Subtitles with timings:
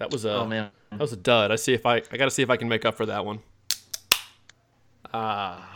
[0.00, 0.70] That was a Oh man.
[0.90, 1.52] that was a dud.
[1.52, 3.24] I see if I I got to see if I can make up for that
[3.24, 3.38] one.
[5.12, 5.66] Ah,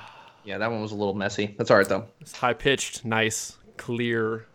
[0.44, 1.54] Yeah, that one was a little messy.
[1.58, 2.06] That's all right though.
[2.20, 4.46] it's high pitched, nice, clear.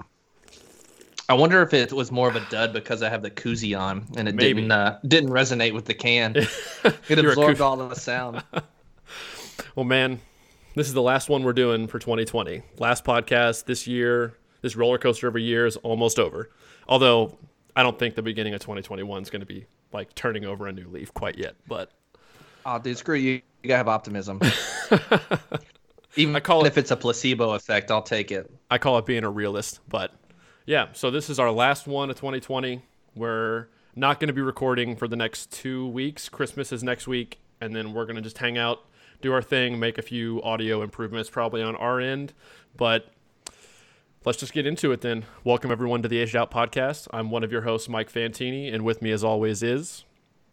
[1.27, 4.08] I wonder if it was more of a dud because I have the koozie on
[4.18, 4.62] and it Maybe.
[4.62, 6.36] didn't uh, didn't resonate with the can.
[7.09, 8.44] It absorbed all of the sound.
[9.76, 10.20] Well, man,
[10.76, 12.62] this is the last one we're doing for 2020.
[12.80, 14.36] Last podcast this year.
[14.62, 16.49] This roller coaster of a year is almost over.
[16.88, 17.38] Although
[17.76, 20.72] I don't think the beginning of 2021 is going to be like turning over a
[20.72, 21.55] new leaf quite yet.
[21.68, 21.91] But
[22.66, 23.41] Oh, dude, screw you.
[23.64, 24.40] You gotta have optimism.
[26.16, 28.52] Even I call it- if it's a placebo effect, I'll take it.
[28.70, 29.80] I call it being a realist.
[29.88, 30.12] But
[30.66, 32.82] yeah, so this is our last one of 2020.
[33.16, 36.30] We're not going to be recording for the next two weeks.
[36.30, 38.80] Christmas is next week, and then we're going to just hang out,
[39.22, 42.34] do our thing, make a few audio improvements probably on our end.
[42.76, 43.12] But
[44.26, 45.26] let's just get into it then.
[45.44, 47.08] Welcome everyone to the Aged Out Podcast.
[47.12, 50.04] I'm one of your hosts, Mike Fantini, and with me as always is.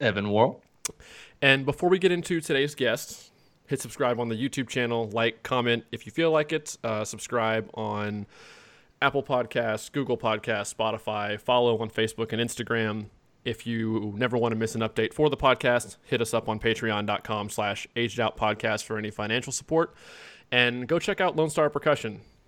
[0.00, 0.62] Evan Worrell.
[1.42, 3.32] And before we get into today's guest,
[3.66, 7.68] hit subscribe on the YouTube channel, like, comment if you feel like it, uh, subscribe
[7.74, 8.26] on
[9.02, 13.06] Apple Podcasts, Google Podcasts, Spotify, follow on Facebook and Instagram.
[13.44, 16.58] If you never want to miss an update for the podcast, hit us up on
[16.58, 19.94] patreon.com slash aged out podcast for any financial support.
[20.50, 21.36] And go check out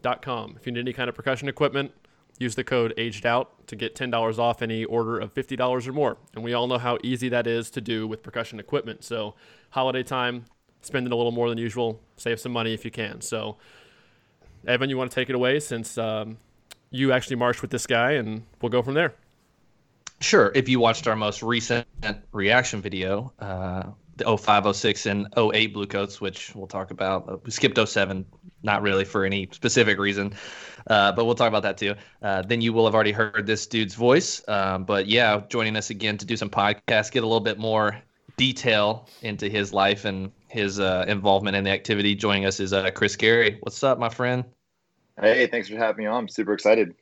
[0.05, 1.93] If you need any kind of percussion equipment,
[2.39, 6.17] use the code aged out to get $10 off any order of $50 or more.
[6.35, 9.05] And we all know how easy that is to do with percussion equipment.
[9.05, 9.35] So,
[9.71, 10.45] holiday time,
[10.83, 13.21] spending a little more than usual, save some money if you can.
[13.21, 13.57] So,
[14.67, 16.39] Evan, you want to take it away since um,
[16.91, 19.15] you actually marched with this guy, and we'll go from there.
[20.21, 20.51] Sure.
[20.55, 21.87] If you watched our most recent
[22.33, 23.85] reaction video, uh,
[24.19, 27.29] the 05, 06, and 08 Bluecoats, which we'll talk about.
[27.29, 28.25] Uh, We skipped 07,
[28.63, 30.35] not really for any specific reason,
[30.87, 31.95] uh, but we'll talk about that too.
[32.23, 34.43] Uh, then you will have already heard this dude's voice.
[34.49, 38.01] Um, but yeah, joining us again to do some podcasts, get a little bit more
[38.37, 42.15] detail into his life and his uh, involvement in the activity.
[42.15, 43.59] Joining us is uh, Chris Garay.
[43.61, 44.45] What's up, my friend?
[45.21, 46.25] Hey, thanks for having me on.
[46.25, 46.95] I'm super excited.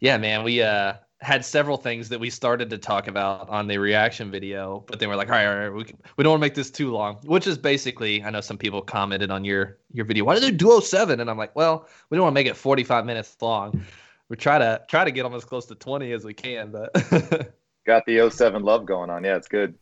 [0.00, 3.78] Yeah, man, we uh had several things that we started to talk about on the
[3.78, 5.84] reaction video, but then we're like, all right, all right, we,
[6.16, 7.16] we don't want to make this too long.
[7.24, 10.50] Which is basically, I know some people commented on your your video, why did they
[10.50, 11.20] do 07?
[11.20, 13.82] And I'm like, well, we don't want to make it 45 minutes long.
[14.28, 16.92] We try to try to get them as close to 20 as we can, but
[17.86, 19.24] Got the 07 love going on.
[19.24, 19.74] Yeah, it's good.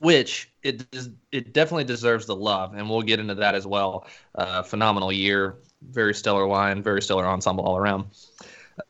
[0.00, 0.86] which it
[1.32, 4.06] it definitely deserves the love, and we'll get into that as well.
[4.34, 5.56] Uh, phenomenal year,
[5.90, 8.06] very stellar line, very stellar ensemble all around.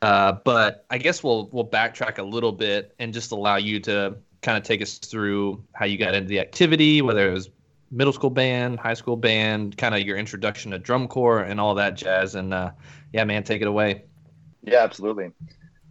[0.02, 4.16] Uh, but I guess we'll we'll backtrack a little bit and just allow you to
[4.42, 7.50] kind of take us through how you got into the activity, whether it was
[7.90, 11.74] middle school band, high school band, kind of your introduction to drum corps and all
[11.74, 12.34] that jazz.
[12.34, 12.70] And uh,
[13.12, 14.04] yeah, man, take it away.
[14.62, 15.30] Yeah, absolutely.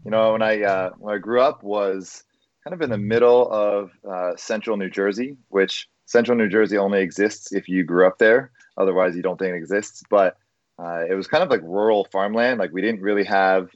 [0.06, 2.24] You know, when I uh, when I grew up was
[2.64, 7.02] kind of in the middle of uh, central New Jersey, which central New Jersey only
[7.02, 8.52] exists if you grew up there.
[8.78, 10.04] Otherwise, you don't think it exists.
[10.10, 10.38] But
[10.80, 12.60] uh, it was kind of like rural farmland.
[12.60, 13.70] Like we didn't really have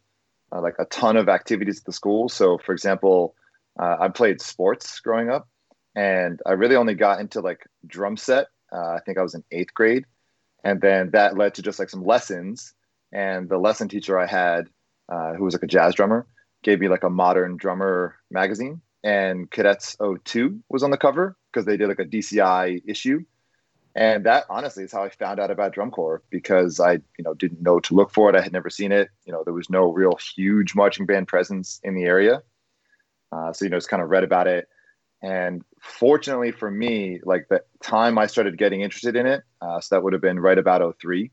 [0.51, 2.29] uh, like a ton of activities at the school.
[2.29, 3.35] So, for example,
[3.79, 5.47] uh, I played sports growing up,
[5.95, 8.47] and I really only got into like drum set.
[8.72, 10.06] Uh, I think I was in eighth grade,
[10.63, 12.73] and then that led to just like some lessons.
[13.13, 14.69] And the lesson teacher I had,
[15.09, 16.28] uh, who was like a jazz drummer,
[16.63, 21.66] gave me like a modern drummer magazine, and Cadets 02 was on the cover because
[21.66, 23.22] they did like a DCI issue.
[23.96, 27.34] And that honestly is how I found out about drum corps because I, you know,
[27.34, 28.35] didn't know to look for it.
[28.35, 29.09] I had never seen it.
[29.25, 32.41] You know, there was no real huge marching band presence in the area.
[33.31, 34.68] Uh, so, you know, just kind of read about it.
[35.22, 39.96] And fortunately for me, like the time I started getting interested in it, uh, so
[39.96, 41.29] that would have been right about 03,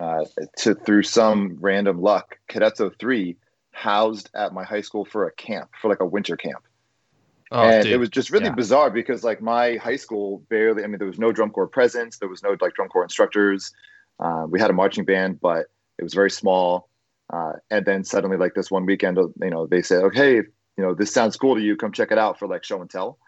[0.00, 0.24] uh,
[0.58, 3.36] to through some random luck, Cadets 03
[3.72, 6.67] housed at my high school for a camp, for like a winter camp
[7.50, 7.92] Oh, and dude.
[7.92, 8.54] it was just really Yeah.
[8.54, 12.18] bizarre because like my high school barely i mean there was no drum corps presence.
[12.18, 13.72] There was no like drum corps instructors.
[14.20, 15.66] Uh, we had a marching band but
[15.98, 16.88] it was very small.
[17.32, 20.44] Uh, and then suddenly like this one weekend you know they said okay you
[20.84, 21.76] know this sounds cool to you.
[21.76, 23.18] Come check it out for like show and tell.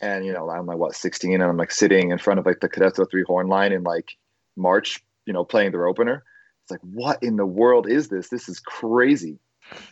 [0.00, 2.60] And you know i'm like what 16 and i'm like sitting in front of like
[2.60, 4.16] the cadets 03 horn line in like
[4.56, 6.24] march you know playing their opener.
[6.62, 8.28] It's like what in the world is this?
[8.28, 9.38] This is crazy.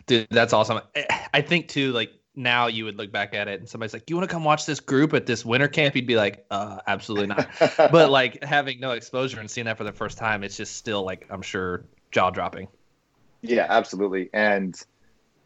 [0.07, 0.81] Dude, that's awesome.
[1.33, 4.15] I think too, like now you would look back at it and somebody's like, "You
[4.15, 7.27] want to come watch this group at this winter camp?" You'd be like, "Uh, absolutely
[7.27, 7.47] not."
[7.77, 11.03] but like having no exposure and seeing that for the first time, it's just still
[11.03, 12.67] like I'm sure jaw dropping.
[13.41, 14.29] Yeah, absolutely.
[14.33, 14.79] And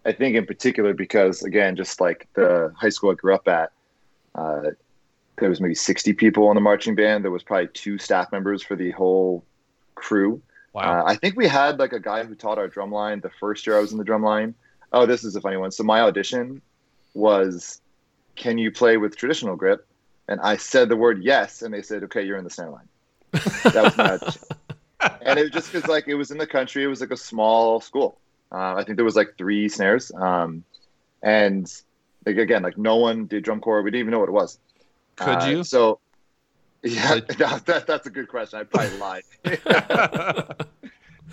[0.05, 3.71] I think in particular because again, just like the high school I grew up at,
[4.35, 4.71] uh,
[5.37, 7.23] there was maybe 60 people in the marching band.
[7.23, 9.43] There was probably two staff members for the whole
[9.95, 10.41] crew.
[10.73, 11.01] Wow.
[11.01, 13.65] Uh, I think we had like a guy who taught our drum line the first
[13.65, 14.53] year I was in the drum line.
[14.91, 15.71] Oh, this is a funny one.
[15.71, 16.61] So my audition
[17.13, 17.81] was
[18.35, 19.85] "Can you play with traditional grip?"
[20.27, 22.87] And I said the word yes, and they said, "Okay, you're in the snare line."
[23.63, 24.19] That was my
[25.21, 27.17] and it was just because like it was in the country, it was like a
[27.17, 28.17] small school.
[28.51, 30.63] Uh, I think there was like three snares, um,
[31.21, 31.71] and
[32.25, 33.81] like again, like no one did drum corps.
[33.81, 34.57] We didn't even know what it was.
[35.15, 35.63] Could Uh, you?
[35.63, 35.99] So,
[36.83, 38.59] yeah, Like- that, that, that's a good question.
[38.59, 39.23] I probably lied.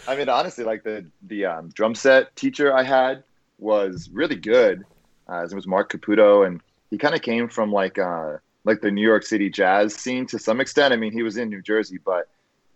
[0.09, 3.25] I mean, honestly, like the the um, drum set teacher I had
[3.59, 4.85] was really good.
[5.29, 8.81] Uh, his name was Mark Caputo, and he kind of came from like uh, like
[8.81, 10.93] the New York City jazz scene to some extent.
[10.93, 12.29] I mean, he was in New Jersey, but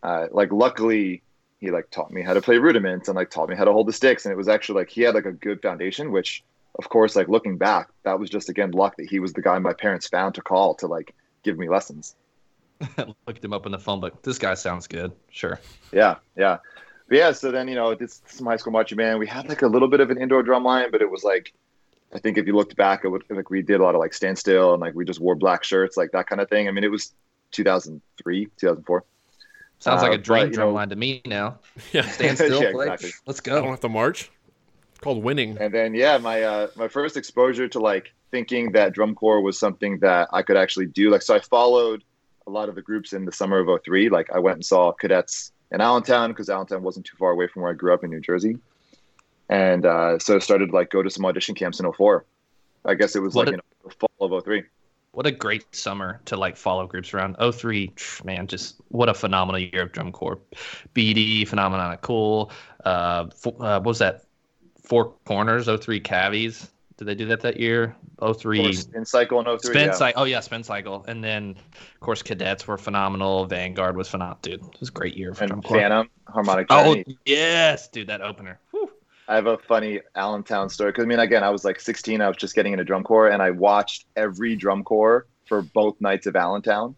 [0.02, 1.22] uh, like luckily
[1.60, 3.86] he like taught me how to play rudiments and like taught me how to hold
[3.86, 6.10] the sticks, and it was actually like he had like a good foundation.
[6.10, 6.42] Which,
[6.78, 9.58] of course, like looking back, that was just again luck that he was the guy
[9.58, 12.14] my parents found to call to like give me lessons.
[13.26, 14.22] Looked him up in the phone book.
[14.22, 15.12] This guy sounds good.
[15.30, 15.60] Sure.
[15.92, 16.58] Yeah, yeah.
[17.08, 19.18] But yeah, so then, you know, this some high school marching band.
[19.18, 21.52] We had like a little bit of an indoor drum line, but it was like
[22.12, 24.12] I think if you looked back, it would like we did a lot of like
[24.14, 26.66] standstill and like we just wore black shirts, like that kind of thing.
[26.68, 27.12] I mean, it was
[27.52, 29.04] 2003, 2004.
[29.78, 31.58] Sounds like Uh, a dream but, you drum know- line to me now.
[31.92, 32.02] yeah.
[32.02, 33.10] Stand still, Yeah, exactly.
[33.26, 33.58] Let's go.
[33.58, 34.30] I don't have to march.
[34.90, 35.56] It's called winning.
[35.58, 39.58] And then yeah, my uh, my first exposure to like thinking that drum corps was
[39.58, 41.10] something that I could actually do.
[41.10, 42.04] Like so, I followed
[42.46, 44.08] a lot of the groups in the summer of 03.
[44.08, 47.62] Like I went and saw cadets in Allentown because Allentown wasn't too far away from
[47.62, 48.56] where I grew up in New Jersey.
[49.50, 52.24] And uh, so I started like go to some audition camps in 04.
[52.84, 54.62] I guess it was What like a- the fall of 03.
[55.12, 57.36] What a great summer to like follow groups around.
[57.36, 57.92] 03,
[58.24, 60.38] man, just what a phenomenal year of drum corps.
[60.94, 62.52] BD, phenomenon cool.
[62.84, 64.22] Uh, fo- uh, what was that?
[64.84, 66.70] Four corners, 03 cavies.
[66.96, 67.96] Did they do that that year?
[68.20, 69.58] 03 Or Spin cycle in 03.
[69.58, 69.92] Spin yeah.
[69.94, 70.22] cycle.
[70.22, 71.04] Oh yeah, spin cycle.
[71.08, 73.46] And then of course cadets were phenomenal.
[73.46, 74.38] Vanguard was phenomenal.
[74.42, 75.78] Dude, it was a great year for drum And corps.
[75.78, 78.60] Phantom, Harmonic Oh yes, dude, that opener.
[79.30, 82.20] I have a funny Allentown story because I mean, again, I was like 16.
[82.20, 86.00] I was just getting into drum corps, and I watched every drum corps for both
[86.00, 86.96] nights of Allentown.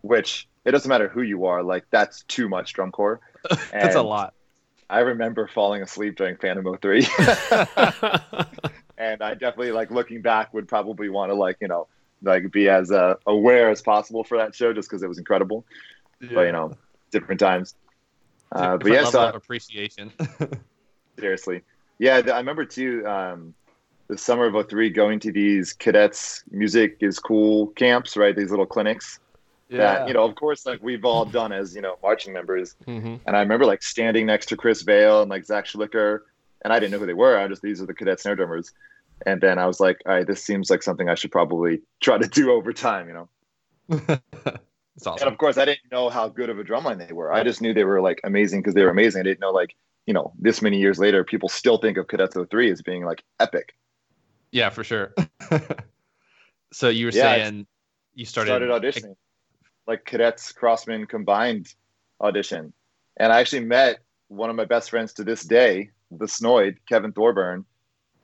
[0.00, 3.20] Which it doesn't matter who you are, like that's too much drum corps.
[3.70, 4.32] That's a lot.
[4.88, 7.06] I remember falling asleep during Phantom 03,
[8.98, 11.88] and I definitely like looking back would probably want to like you know
[12.22, 15.66] like be as uh, aware as possible for that show just because it was incredible.
[16.20, 16.72] But you know,
[17.10, 17.74] different times.
[18.52, 20.12] Uh, but Different yeah, so appreciation.
[21.18, 21.62] Seriously.
[21.98, 23.54] Yeah, I remember too, um,
[24.08, 28.36] the summer of 03 going to these cadets music is cool camps, right?
[28.36, 29.20] These little clinics
[29.68, 29.78] yeah.
[29.78, 32.74] that, you know, of course, like we've all done as, you know, marching members.
[32.84, 36.20] hmm And I remember like standing next to Chris Vale and like Zach Schlicker,
[36.62, 37.38] and I didn't know who they were.
[37.38, 38.72] I just, these are the cadet snare drummers.
[39.26, 42.18] And then I was like, all right, this seems like something I should probably try
[42.18, 43.28] to do over time, you know?
[44.96, 47.32] it's And of course, I didn't know how good of a drumline they were.
[47.32, 49.20] I just knew they were like amazing because they were amazing.
[49.20, 49.74] I didn't know like,
[50.06, 53.22] you know, this many years later, people still think of Cadets 03 as being like
[53.40, 53.74] epic.
[54.52, 55.14] Yeah, for sure.
[56.72, 57.66] so you were Yeah, saying
[58.14, 59.16] you started, started, auditioning,
[59.86, 61.74] like cadets crossman combined
[62.20, 62.72] audition,
[63.16, 63.98] and I actually met
[64.28, 67.64] one of my best friends to this day, the Snoid, Kevin Thorburn,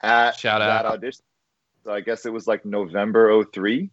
[0.03, 0.95] at Shout that out.
[0.95, 1.25] audition.
[1.85, 3.91] So I guess it was like November 03,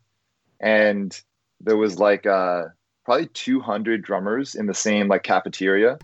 [0.59, 1.19] and
[1.61, 2.63] there was like uh,
[3.05, 5.97] probably 200 drummers in the same like cafeteria.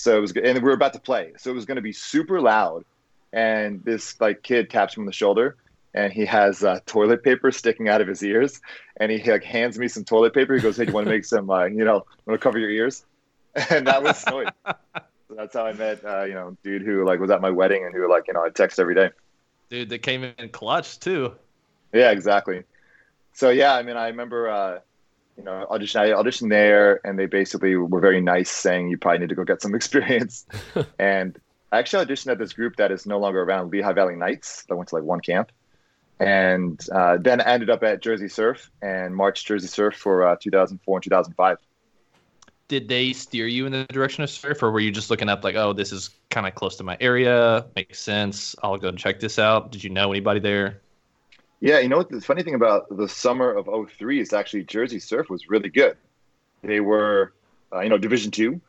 [0.00, 1.92] So it was, and we were about to play, so it was going to be
[1.92, 2.86] super loud.
[3.34, 5.56] And this like kid taps me on the shoulder,
[5.92, 8.62] and he has uh, toilet paper sticking out of his ears,
[8.96, 10.54] and he like hands me some toilet paper.
[10.54, 11.50] He goes, "Hey, do you want to make some?
[11.50, 13.04] Uh, you know, want to cover your ears?"
[13.70, 14.44] And that was so
[15.28, 17.94] that's how I met, uh, you know, dude who like was at my wedding and
[17.94, 19.10] who like you know I text every day.
[19.68, 21.34] Dude, that came in clutch too.
[21.92, 22.62] Yeah, exactly.
[23.34, 24.78] So yeah, I mean, I remember, uh,
[25.40, 26.02] you know, audition.
[26.02, 29.44] I auditioned there, and they basically were very nice, saying you probably need to go
[29.44, 30.44] get some experience.
[30.98, 31.38] and
[31.72, 34.66] I actually auditioned at this group that is no longer around, Lehigh Valley Knights.
[34.70, 35.50] I went to like one camp,
[36.18, 40.36] and uh, then I ended up at Jersey Surf and marched Jersey Surf for uh,
[40.38, 41.56] 2004 and 2005.
[42.68, 45.42] Did they steer you in the direction of surf, or were you just looking up
[45.42, 48.54] like, oh, this is kind of close to my area, makes sense.
[48.62, 49.72] I'll go and check this out.
[49.72, 50.80] Did you know anybody there?
[51.60, 52.10] Yeah, you know what?
[52.10, 55.96] The funny thing about the summer of 03 is actually Jersey Surf was really good.
[56.62, 57.32] They were,
[57.72, 58.60] uh, you know, Division Two.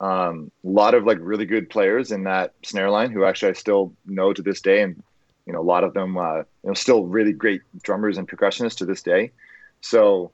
[0.00, 3.54] Um, a lot of like really good players in that snare line who actually I
[3.54, 5.00] still know to this day, and
[5.46, 8.76] you know, a lot of them, uh, you know, still really great drummers and percussionists
[8.78, 9.32] to this day.
[9.80, 10.32] So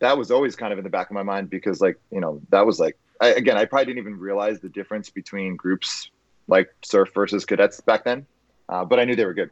[0.00, 2.40] that was always kind of in the back of my mind because, like, you know,
[2.50, 6.10] that was like, I, again, I probably didn't even realize the difference between groups
[6.48, 8.26] like surf versus cadets back then,
[8.68, 9.50] uh, but I knew they were good.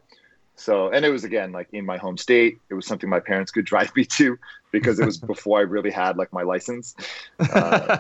[0.56, 2.58] So, and it was again like in my home state.
[2.70, 4.38] It was something my parents could drive me to
[4.70, 6.94] because it was before I really had like my license.
[7.38, 7.99] Uh,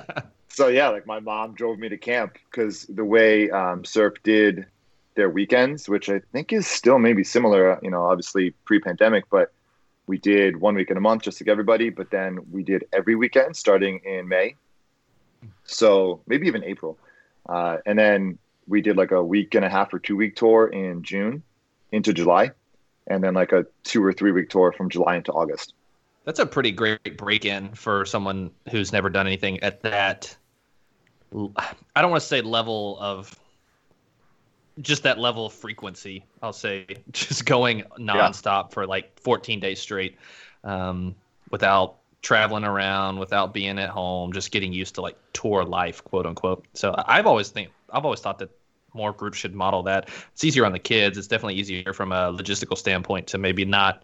[0.48, 4.66] so yeah, like my mom drove me to camp because the way um, Surf did
[5.16, 9.52] their weekends, which I think is still maybe similar, you know, obviously pre-pandemic, but
[10.06, 13.16] we did one week in a month just like everybody, but then we did every
[13.16, 14.54] weekend starting in May.
[15.64, 16.98] So maybe even April.
[17.48, 20.68] Uh, and then we did like a week and a half or two week tour
[20.68, 21.42] in June
[21.94, 22.50] into July.
[23.06, 25.74] And then like a two or three week tour from July into August.
[26.24, 30.34] That's a pretty great break in for someone who's never done anything at that.
[31.34, 33.38] I don't want to say level of
[34.80, 36.24] just that level of frequency.
[36.42, 38.68] I'll say just going nonstop yeah.
[38.74, 40.16] for like 14 days straight,
[40.62, 41.14] um,
[41.50, 46.24] without traveling around, without being at home, just getting used to like tour life, quote
[46.24, 46.64] unquote.
[46.72, 48.50] So I've always think I've always thought that
[48.94, 50.08] more groups should model that.
[50.32, 51.18] It's easier on the kids.
[51.18, 54.02] It's definitely easier from a logistical standpoint to maybe not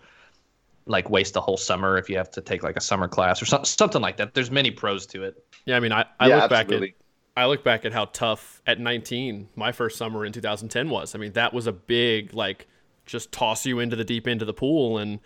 [0.86, 3.46] like waste a whole summer if you have to take like a summer class or
[3.46, 4.34] so, something like that.
[4.34, 5.42] There's many pros to it.
[5.64, 6.88] Yeah, I mean, I, I yeah, look absolutely.
[6.88, 6.96] back
[7.36, 11.14] at I look back at how tough at 19 my first summer in 2010 was.
[11.14, 12.66] I mean, that was a big like
[13.06, 15.20] just toss you into the deep end of the pool and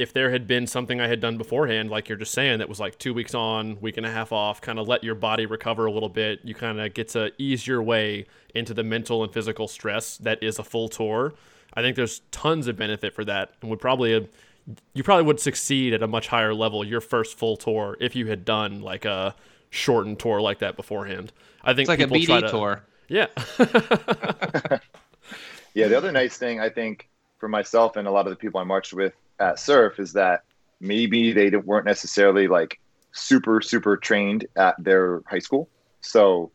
[0.00, 2.80] if there had been something I had done beforehand, like you're just saying, that was
[2.80, 5.84] like two weeks on, week and a half off, kind of let your body recover
[5.84, 9.30] a little bit, you kind of get to ease your way into the mental and
[9.30, 11.34] physical stress that is a full tour.
[11.74, 14.26] I think there's tons of benefit for that, and would probably
[14.94, 18.26] you probably would succeed at a much higher level your first full tour if you
[18.28, 19.34] had done like a
[19.68, 21.30] shortened tour like that beforehand.
[21.62, 22.82] I think it's like a BD to, tour.
[23.08, 23.26] Yeah.
[25.74, 25.88] yeah.
[25.88, 28.64] The other nice thing I think for myself and a lot of the people I
[28.64, 30.44] marched with at Surf is that
[30.80, 32.80] maybe they weren't necessarily like
[33.12, 35.68] super super trained at their high school,
[36.00, 36.52] so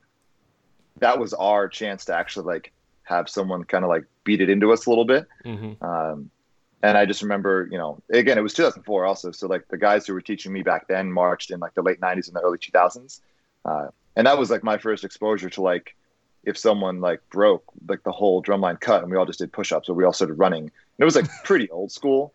[1.00, 2.72] that was our chance to actually like
[3.04, 5.28] have someone kind of like beat it into us a little bit.
[5.46, 5.84] Mm-hmm.
[5.84, 6.30] Um,
[6.84, 9.32] and I just remember, you know, again, it was 2004 also.
[9.32, 12.00] So like the guys who were teaching me back then marched in like the late
[12.00, 13.22] 90s and the early 2000s.
[13.64, 15.96] Uh, and that was like my first exposure to like
[16.44, 19.90] if someone like broke like the whole drumline cut and we all just did push-ups
[19.90, 20.64] or we all started running.
[20.64, 22.34] And it was like pretty old school.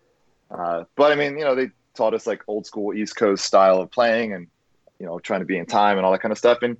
[0.53, 3.81] Uh, but I mean, you know, they taught us like old school East Coast style
[3.81, 4.47] of playing and,
[4.99, 6.59] you know, trying to be in time and all that kind of stuff.
[6.61, 6.77] And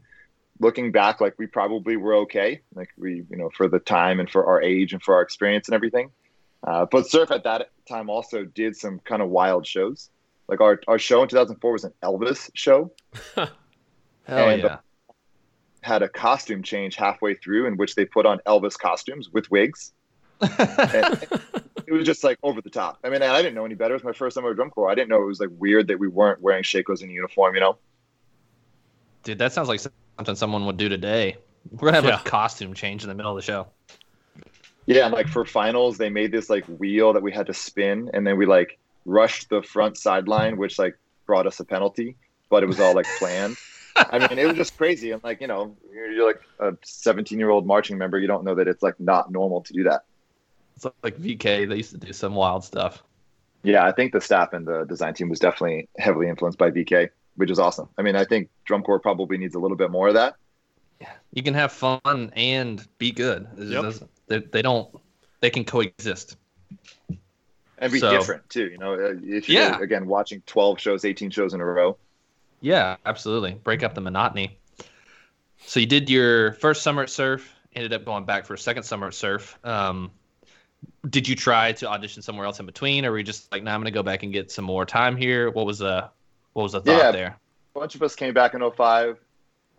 [0.59, 2.61] looking back, like we probably were okay.
[2.75, 5.67] Like we, you know, for the time and for our age and for our experience
[5.67, 6.11] and everything.
[6.63, 10.09] Uh, but Surf at that time also did some kind of wild shows.
[10.47, 12.91] Like our, our show in 2004 was an Elvis show.
[13.35, 13.49] Hell
[14.27, 14.77] and, yeah.
[15.81, 19.93] had a costume change halfway through in which they put on Elvis costumes with wigs.
[21.91, 22.99] it was just like over the top.
[23.03, 23.93] I mean, I didn't know any better.
[23.93, 24.89] It was my first summer drum corps.
[24.89, 27.59] I didn't know it was like weird that we weren't wearing shakos in uniform, you
[27.59, 27.77] know?
[29.23, 31.35] Dude, that sounds like something someone would do today.
[31.69, 32.21] We're gonna have yeah.
[32.21, 33.67] a costume change in the middle of the show.
[34.85, 38.09] Yeah, and like for finals, they made this like wheel that we had to spin,
[38.13, 42.15] and then we like rushed the front sideline, which like brought us a penalty,
[42.49, 43.57] but it was all like planned.
[43.95, 45.11] I mean, it was just crazy.
[45.11, 48.17] And like, you know, you're like a 17 year old marching member.
[48.17, 50.05] You don't know that it's like not normal to do that.
[50.85, 51.69] It's like VK.
[51.69, 53.03] They used to do some wild stuff.
[53.63, 57.09] Yeah, I think the staff and the design team was definitely heavily influenced by VK,
[57.35, 57.89] which is awesome.
[57.97, 60.35] I mean, I think drum corps probably needs a little bit more of that.
[60.99, 63.47] Yeah, you can have fun and be good.
[63.57, 63.95] Yep.
[64.27, 64.89] They, they don't.
[65.39, 66.37] They can coexist.
[67.77, 68.69] And be so, different too.
[68.69, 69.79] You know, uh, if you're yeah.
[69.79, 71.97] again watching 12 shows, 18 shows in a row.
[72.61, 73.53] Yeah, absolutely.
[73.55, 74.57] Break up the monotony.
[75.65, 77.55] So you did your first summer at Surf.
[77.73, 79.57] Ended up going back for a second summer at Surf.
[79.63, 80.11] Um,
[81.09, 83.71] did you try to audition somewhere else in between, or were you just like, "No,
[83.71, 85.49] nah, I'm going to go back and get some more time here"?
[85.49, 86.09] What was the
[86.53, 87.37] what was the thought yeah, there?
[87.75, 89.17] A bunch of us came back in 05.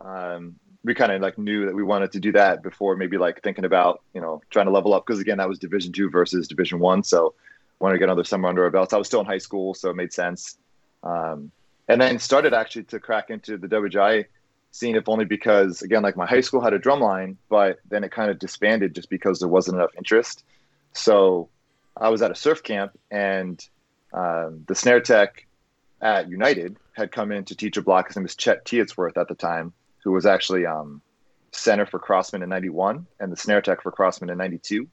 [0.01, 3.43] Um, we kind of like knew that we wanted to do that before maybe like
[3.43, 6.49] thinking about you know trying to level up because again that was division two versus
[6.49, 7.35] division one so
[7.79, 9.91] wanted to get another summer under our belts i was still in high school so
[9.91, 10.57] it made sense
[11.03, 11.51] um,
[11.89, 14.25] and then started actually to crack into the wgi
[14.71, 18.05] scene if only because again like my high school had a drum line but then
[18.05, 20.45] it kind of disbanded just because there wasn't enough interest
[20.93, 21.49] so
[21.97, 23.69] i was at a surf camp and
[24.13, 25.47] um, the snare tech
[26.01, 29.29] at united had come in to teach a block his name was chet teatsworth at
[29.29, 29.73] the time
[30.03, 31.01] who was actually um,
[31.53, 34.89] center for Crossman in '91 and the snare tech for Crossman in '92.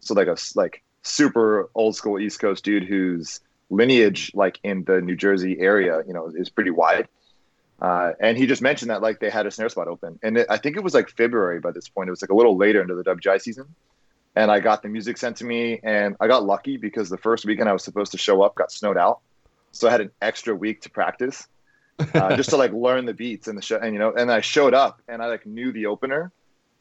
[0.00, 5.00] So like a like super old school East Coast dude whose lineage, like in the
[5.00, 7.08] New Jersey area, you know, is pretty wide.
[7.80, 10.46] Uh, and he just mentioned that like they had a snare spot open, and it,
[10.48, 12.08] I think it was like February by this point.
[12.08, 13.74] It was like a little later into the WGI season,
[14.34, 17.44] and I got the music sent to me, and I got lucky because the first
[17.44, 19.20] weekend I was supposed to show up got snowed out,
[19.72, 21.48] so I had an extra week to practice
[22.14, 23.78] uh, just to like learn the beats and the show.
[23.78, 26.32] And you know, and I showed up and I like knew the opener,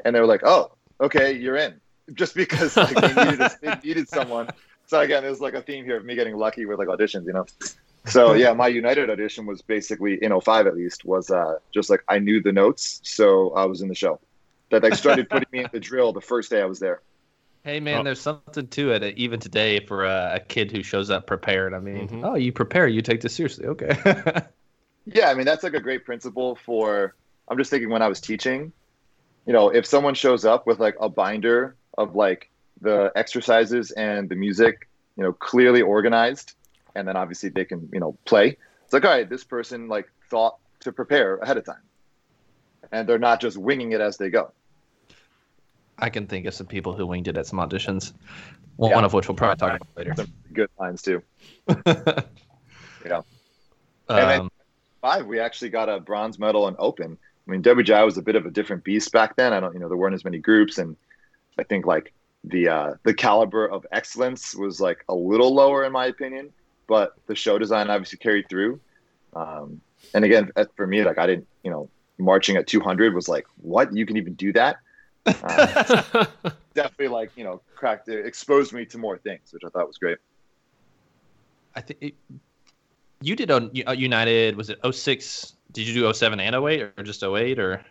[0.06, 1.80] and they were like, "Oh, okay, you're in,"
[2.14, 4.50] just because like they needed, a, they needed someone.
[4.88, 7.34] So again, there's like a theme here of me getting lucky with like auditions, you
[7.34, 7.46] know.
[8.06, 12.04] So yeah, my United audition was basically in 05 at least was uh, just like
[12.08, 14.20] I knew the notes, so I was in the show.
[14.70, 17.02] That they started putting me in the drill the first day I was there.
[17.64, 18.04] Hey man, Oh.
[18.04, 19.04] there's something to it.
[19.04, 22.26] uh, Even today, for a, a kid who shows up prepared, I mean, Mhm.
[22.26, 23.66] oh, you prepare, you take this seriously.
[23.68, 23.96] Okay.
[25.06, 27.16] Yeah, I mean that's like a great principle for.
[27.48, 28.72] I'm just thinking when I was teaching,
[29.48, 32.52] you know, if someone shows up with like a binder of like
[32.82, 34.88] the exercises and the music,
[35.18, 36.54] you know, clearly organized,
[36.94, 38.58] and then obviously they can you know play.
[38.84, 41.82] It's like all right, this person like thought to prepare ahead of time,
[42.92, 44.52] and they're not just winging it as they go.
[46.02, 48.14] I can think of some people who winged it at some auditions.
[48.78, 49.06] One Yeah.
[49.06, 50.14] of which we'll probably talk about later.
[50.16, 51.22] Some good lines too.
[53.06, 53.22] Yeah.
[54.10, 54.52] And then- um,
[55.02, 57.18] Five, we actually got a bronze medal in open.
[57.48, 59.52] I mean, WGI was a bit of a different beast back then.
[59.52, 60.96] I don't, you know, there weren't as many groups, and
[61.58, 65.92] I think like the uh, the caliber of excellence was like a little lower in
[65.92, 66.52] my opinion.
[66.86, 68.80] But the show design obviously carried through.
[69.36, 69.82] Um,
[70.14, 71.90] and again, for me, like I didn't, you know,
[72.20, 73.96] marching at 200 was like, what?
[73.96, 74.78] You can even do that?
[75.26, 76.26] Uh,
[76.74, 79.98] definitely, like you know, cracked, it exposed me to more things, which I thought was
[79.98, 80.18] great.
[81.76, 82.16] I think
[83.22, 84.56] you did on United.
[84.56, 85.54] Was it 06?
[85.72, 87.84] Did you do 07 and 08 or just 08 or?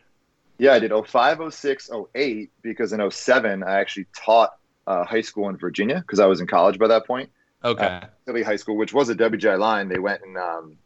[0.58, 4.56] Yeah, I did 05, 06, 08 because in 07 I actually taught
[4.86, 7.30] uh, high school in Virginia because I was in college by that point.
[7.64, 8.00] Okay.
[8.26, 9.88] Chantilly High School, which was a WGI line.
[9.88, 10.76] They went and um,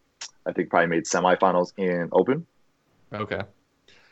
[0.46, 2.46] I think probably made semifinals in Open.
[3.12, 3.42] okay.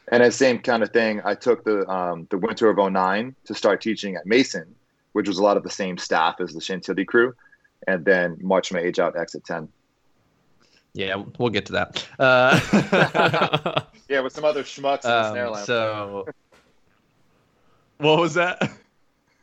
[0.08, 3.54] And the same kind of thing, I took the um, the winter of 09 to
[3.54, 4.74] start teaching at Mason,
[5.12, 7.34] which was a lot of the same staff as the Chantilly crew,
[7.86, 9.68] and then marched my age out X in 10.
[10.94, 12.06] Yeah, we'll get to that.
[12.18, 13.80] Uh,
[14.12, 15.64] Yeah, with some other schmucks in the snare um, line.
[15.64, 16.26] so,
[17.96, 18.60] what was that?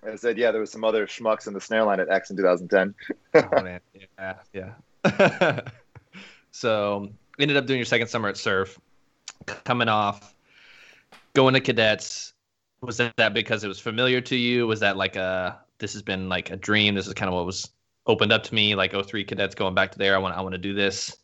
[0.05, 2.37] I said, yeah, there was some other schmucks in the snare line at X in
[2.37, 2.93] 2010.
[3.33, 3.79] oh man,
[4.19, 5.61] yeah, yeah.
[6.51, 8.79] so ended up doing your second summer at Surf,
[9.63, 10.35] coming off,
[11.33, 12.33] going to cadets.
[12.81, 14.65] Was that, that because it was familiar to you?
[14.65, 16.95] Was that like a this has been like a dream?
[16.95, 17.69] This is kind of what was
[18.05, 18.75] opened up to me.
[18.75, 20.15] Like 03 cadets going back to there.
[20.15, 21.15] I want I want to do this.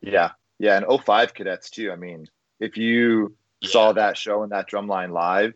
[0.00, 1.90] Yeah, yeah, and 05 cadets too.
[1.92, 2.26] I mean,
[2.58, 5.54] if you saw that show and that drumline live,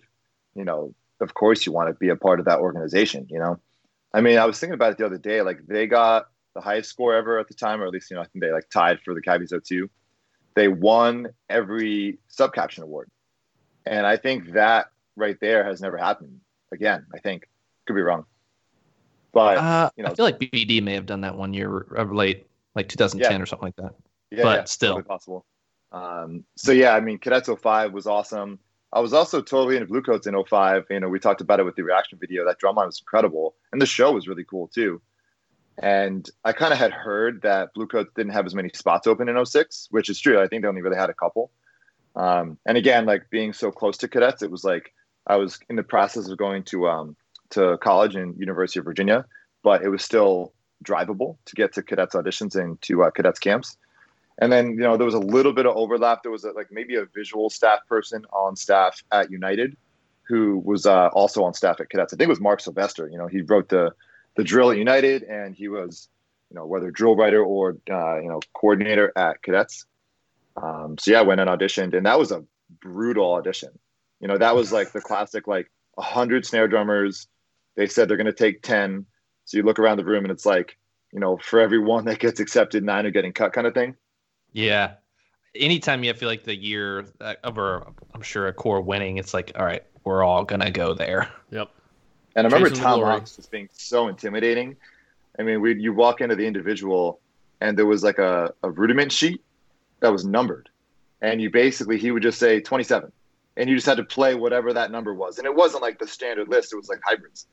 [0.54, 3.26] you know, of course you want to be a part of that organization.
[3.30, 3.60] You know,
[4.12, 5.42] I mean, I was thinking about it the other day.
[5.42, 8.22] Like they got the highest score ever at the time, or at least you know,
[8.22, 9.88] I think they like tied for the Cavies 02.
[10.54, 13.10] They won every sub caption award,
[13.86, 16.40] and I think that right there has never happened
[16.72, 17.06] again.
[17.14, 17.48] I think
[17.86, 18.24] could be wrong,
[19.32, 22.04] but Uh, you know- I feel like BD may have done that one year uh,
[22.04, 23.94] late, like 2010 or something like that.
[24.30, 24.94] yeah, but yeah, still.
[24.94, 25.46] totally possible.
[25.92, 28.58] Um, so yeah, I mean, Cadets 05 was awesome.
[28.92, 30.86] I was also totally into Bluecoats in 05.
[30.90, 32.44] You know, we talked about it with the reaction video.
[32.44, 35.00] That drumline was incredible, and the show was really cool too.
[35.78, 39.36] And I kind of had heard that Bluecoats didn't have as many spots open in
[39.44, 40.40] 06, which is true.
[40.40, 41.50] I think they only really had a couple.
[42.16, 44.92] Um, and again, like being so close to cadets, it was like
[45.27, 47.16] I was in the process of going to um,
[47.50, 49.24] to college in University of Virginia,
[49.62, 50.53] but it was still
[50.85, 53.77] drivable to get to cadets auditions and to uh, cadets camps.
[54.38, 56.22] And then, you know, there was a little bit of overlap.
[56.22, 59.77] There was a, like maybe a visual staff person on staff at United
[60.27, 62.12] who was uh, also on staff at cadets.
[62.12, 63.09] I think it was Mark Sylvester.
[63.09, 63.92] You know, he wrote the
[64.37, 66.09] the drill at United, and he was,
[66.50, 69.87] you know, whether drill writer or uh, you know coordinator at cadets.
[70.60, 72.44] Um, so yeah, I went and auditioned, and that was a
[72.80, 73.70] brutal audition.
[74.20, 77.26] You know, that was like the classic like a hundred snare drummers.
[77.76, 79.06] They said they're going to take ten.
[79.44, 80.76] So you look around the room, and it's like,
[81.12, 83.96] you know, for every one that gets accepted, nine are getting cut, kind of thing.
[84.52, 84.94] Yeah.
[85.54, 89.52] Anytime you feel like the year uh, over, I'm sure a core winning, it's like,
[89.56, 91.28] all right, we're all gonna go there.
[91.50, 91.70] Yep.
[92.36, 93.20] And I remember Chasing the Tom glory.
[93.20, 94.76] Aungst just being so intimidating.
[95.38, 97.20] I mean, we you walk into the individual,
[97.60, 99.40] and there was like a, a rudiment sheet
[100.04, 100.68] that was numbered,
[101.22, 103.10] and you basically he would just say 27,
[103.56, 106.06] and you just had to play whatever that number was, and it wasn't like the
[106.06, 107.46] standard list; it was like hybrids,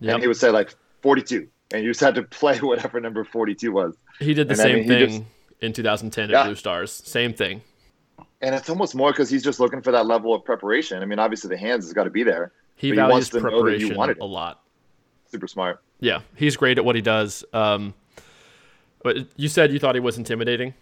[0.00, 0.14] Yep.
[0.14, 3.72] and he would say like 42, and you just had to play whatever number 42
[3.72, 3.96] was.
[4.20, 5.22] He did the And I same mean, thing just-
[5.62, 6.40] in 2010 Yeah.
[6.42, 6.92] at Blue Stars.
[6.92, 7.62] Same thing.
[8.42, 11.02] And it's almost more because he's just looking for that level of preparation.
[11.02, 12.52] I mean, obviously the hands has got to be there.
[12.76, 14.62] He But he values wants to know that you preparation wanted a lot.
[15.30, 15.80] Super smart.
[16.00, 17.42] Yeah, he's great at what he does.
[17.54, 17.94] Um,
[19.02, 20.74] but you said you thought he was intimidating.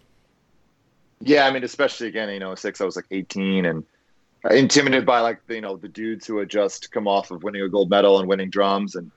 [1.21, 3.83] Yeah, I mean, especially again, you know, six, I was like 18 and
[4.51, 7.69] intimidated by like, you know, the dudes who had just come off of winning a
[7.69, 9.11] gold medal and winning drums and,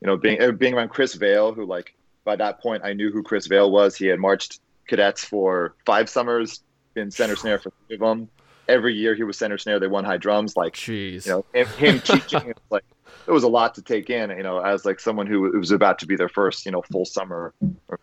[0.00, 3.10] you know, being, uh, being around Chris Vale, who like, by that point, I knew
[3.10, 3.96] who Chris Vale was.
[3.96, 6.62] He had marched cadets for five summers,
[6.94, 8.28] been center snare for three of them.
[8.68, 9.80] Every year he was center snare.
[9.80, 10.56] They won high drums.
[10.56, 11.26] Like, Jeez.
[11.26, 12.84] you know, him, him teaching, it was like,
[13.26, 15.98] it was a lot to take in, you know, as like someone who was about
[16.00, 17.52] to be their first, you know, full summer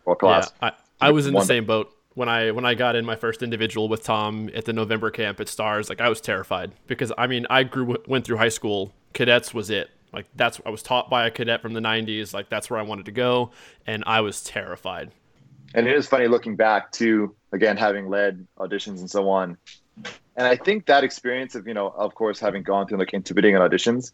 [0.05, 0.51] or class.
[0.61, 3.15] Yeah, I, I was in the same boat when I when I got in my
[3.15, 5.87] first individual with Tom at the November camp at Stars.
[5.87, 8.91] Like I was terrified because I mean I grew went through high school.
[9.13, 9.91] Cadets was it.
[10.11, 12.33] Like that's I was taught by a cadet from the 90s.
[12.33, 13.51] Like that's where I wanted to go,
[13.85, 15.11] and I was terrified.
[15.75, 19.55] And it is funny looking back to again having led auditions and so on.
[20.35, 23.57] And I think that experience of you know, of course, having gone through like intimidating
[23.57, 24.11] auditions,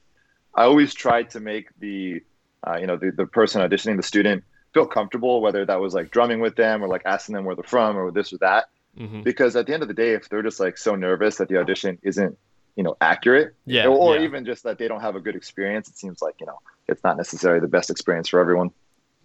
[0.54, 2.22] I always tried to make the
[2.68, 6.12] uh, you know the, the person auditioning the student feel comfortable, whether that was like
[6.12, 8.70] drumming with them or like asking them where they're from or this or that.
[8.98, 9.22] Mm-hmm.
[9.24, 11.58] Because at the end of the day, if they're just like so nervous that the
[11.58, 12.38] audition isn't
[12.76, 14.24] you know accurate yeah or yeah.
[14.24, 17.04] even just that they don't have a good experience it seems like you know it's
[17.04, 18.72] not necessarily the best experience for everyone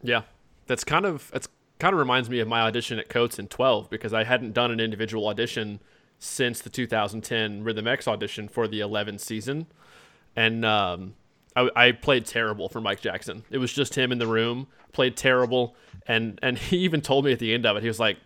[0.02, 0.22] yeah
[0.66, 3.88] that's kind of it's kind of reminds me of my audition at Coats in 12
[3.88, 5.80] because i hadn't done an individual audition
[6.18, 9.66] since the 2010 rhythm x audition for the 11 season
[10.36, 11.14] and um,
[11.56, 15.16] I, I played terrible for mike jackson it was just him in the room played
[15.16, 15.74] terrible
[16.06, 18.18] and and he even told me at the end of it he was like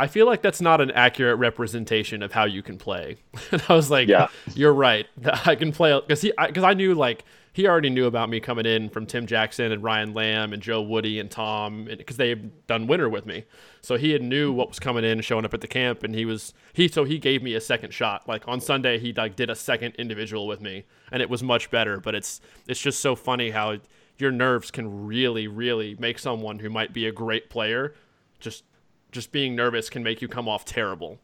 [0.00, 3.18] I feel like that's not an accurate representation of how you can play.
[3.52, 4.28] and I was like, yeah.
[4.54, 5.06] you're right.
[5.44, 8.40] I can play because he because I, I, knew like he already knew about me
[8.40, 12.28] coming in from Tim Jackson and Ryan Lamb and Joe Woody and Tom because they
[12.28, 13.44] had done winter with me.
[13.80, 16.14] So he had knew what was coming in and showing up at the camp, and
[16.14, 18.28] he was he so he gave me a second shot.
[18.28, 21.70] Like on Sunday, he like did a second individual with me, and it was much
[21.70, 21.98] better.
[21.98, 23.78] But it's it's just so funny how
[24.18, 27.94] your nerves can really really make someone who might be a great player
[28.40, 28.64] just
[29.12, 31.18] just being nervous can make you come off terrible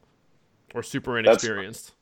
[0.75, 1.95] or super inexperienced.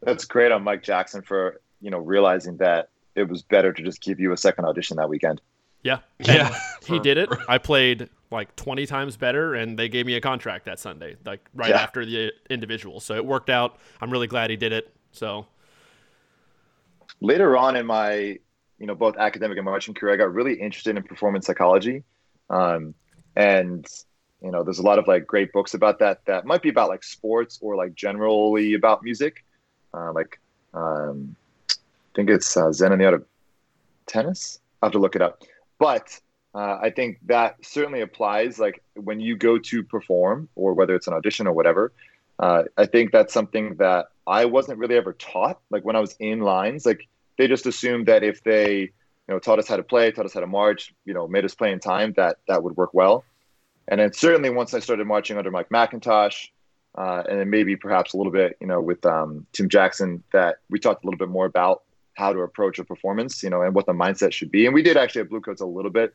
[0.00, 3.82] That's, that's great on Mike Jackson for you know realizing that it was better to
[3.82, 5.40] just give you a second audition that weekend.
[5.82, 7.28] Yeah, yeah, he did it.
[7.48, 11.48] I played like 20 times better, and they gave me a contract that Sunday, like
[11.54, 11.80] right yeah.
[11.80, 13.00] after the individual.
[13.00, 13.78] So it worked out.
[14.00, 14.94] I'm really glad he did it.
[15.12, 15.46] So
[17.20, 18.38] later on in my
[18.78, 22.04] you know both academic and marching career, I got really interested in performance psychology,
[22.50, 22.94] um,
[23.36, 23.86] and
[24.42, 26.88] you know there's a lot of like great books about that that might be about
[26.88, 29.44] like sports or like generally about music
[29.94, 30.40] uh, like
[30.74, 31.39] um, i
[32.14, 33.24] think it's uh, zen and the art of
[34.06, 34.58] tennis?
[34.82, 35.42] I have to look it up.
[35.78, 36.20] But
[36.54, 41.06] uh, i think that certainly applies like when you go to perform or whether it's
[41.06, 41.92] an audition or whatever
[42.40, 46.16] uh, i think that's something that i wasn't really ever taught like when i was
[46.18, 46.84] in lines.
[46.86, 47.06] Like
[47.38, 48.90] they just assumed that if they you
[49.28, 51.54] know taught us how to play taught us how to march you know made us
[51.54, 53.24] play in time that that would work well.
[53.88, 56.50] And then certainly once I started marching under Mike McIntosh,
[56.96, 60.58] uh, and then maybe perhaps a little bit, you know, with um, Tim Jackson, that
[60.68, 61.82] we talked a little bit more about
[62.20, 64.66] how to approach a performance, you know, and what the mindset should be.
[64.66, 66.14] And we did actually at Bluecoats a little bit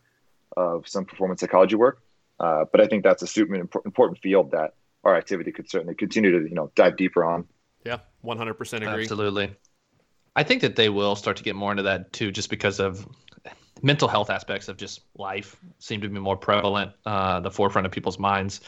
[0.56, 2.02] of some performance psychology work,
[2.40, 6.32] uh, but I think that's a super important field that our activity could certainly continue
[6.40, 7.46] to, you know, dive deeper on.
[7.84, 9.04] Yeah, 100% agree.
[9.04, 9.56] Absolutely.
[10.36, 13.08] I think that they will start to get more into that too, just because of
[13.82, 17.92] mental health aspects of just life seem to be more prevalent, uh, the forefront of
[17.92, 18.62] people's minds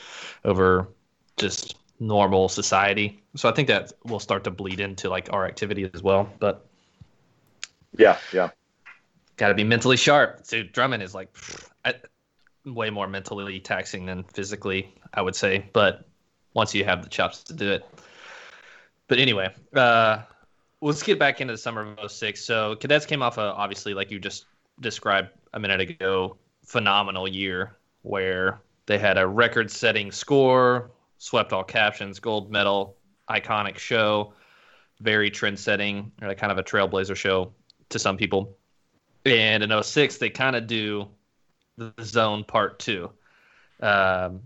[0.43, 0.87] over
[1.37, 3.19] just normal society.
[3.35, 6.29] So I think that will start to bleed into like our activity as well.
[6.39, 6.67] But
[7.97, 8.49] yeah, yeah,
[9.37, 10.45] got to be mentally sharp.
[10.47, 11.35] Dude, Drummond is like
[11.85, 11.95] I,
[12.65, 15.69] way more mentally taxing than physically, I would say.
[15.73, 16.07] But
[16.53, 17.85] once you have the chops to do it.
[19.07, 20.23] But anyway, uh,
[20.81, 22.43] let's get back into the summer of 06.
[22.43, 24.45] So cadets came off a obviously like you just
[24.81, 31.63] described a minute ago, phenomenal year where they had a record setting score, swept all
[31.63, 32.95] captions, gold medal,
[33.29, 34.33] iconic show,
[34.99, 37.51] very trend setting, or kind of a trailblazer show
[37.89, 38.55] to some people.
[39.25, 41.07] And in 06, they kind of do
[41.77, 43.11] the zone part two.
[43.81, 44.41] Um,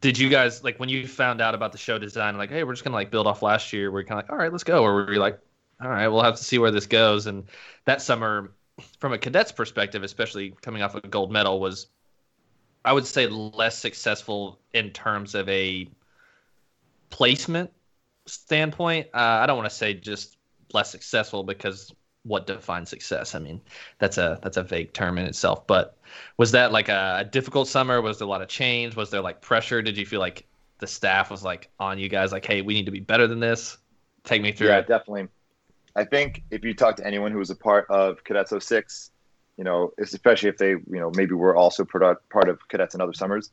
[0.00, 2.72] did you guys like when you found out about the show design, like, hey, we're
[2.72, 3.90] just gonna like build off last year?
[3.90, 5.38] We're kind of like, all right, let's go, or were you like,
[5.80, 7.26] all right, we'll have to see where this goes?
[7.26, 7.44] And
[7.84, 8.52] that summer,
[8.98, 11.86] from a cadet's perspective, especially coming off a gold medal, was
[12.84, 15.88] I would say less successful in terms of a
[17.10, 17.70] placement
[18.26, 19.08] standpoint.
[19.14, 20.36] Uh, I don't want to say just
[20.72, 23.34] less successful because what defines success?
[23.34, 23.60] I mean,
[23.98, 25.66] that's a that's a vague term in itself.
[25.66, 25.96] But
[26.36, 28.00] was that like a, a difficult summer?
[28.00, 28.96] Was there a lot of change?
[28.96, 29.82] Was there like pressure?
[29.82, 30.46] Did you feel like
[30.78, 33.40] the staff was like on you guys, like, hey, we need to be better than
[33.40, 33.78] this?
[34.24, 34.68] Take me through.
[34.68, 34.88] Yeah, it.
[34.88, 35.28] definitely.
[35.96, 39.10] I think if you talk to anyone who was a part of Cadets 06,
[39.56, 42.02] you know, especially if they, you know, maybe were also part
[42.48, 43.50] of Cadets in other summers,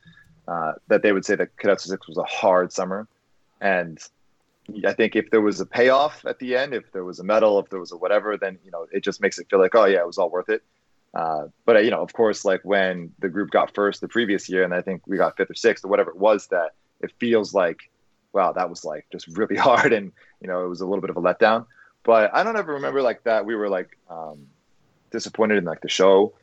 [0.48, 3.06] uh, that they would say that Cadets 06 was a hard summer.
[3.60, 3.98] And
[4.86, 7.58] I think if there was a payoff at the end, if there was a medal,
[7.58, 9.84] if there was a whatever, then, you know, it just makes it feel like, oh,
[9.84, 10.62] yeah, it was all worth it.
[11.14, 14.48] Uh, but, uh, you know, of course, like when the group got first the previous
[14.48, 16.70] year, and I think we got fifth or sixth or whatever it was, that
[17.00, 17.90] it feels like,
[18.32, 19.92] wow, that was like just really hard.
[19.92, 21.66] And, you know, it was a little bit of a letdown.
[22.04, 23.44] But I don't ever remember like that.
[23.44, 24.46] We were like um,
[25.10, 26.34] disappointed in like the show.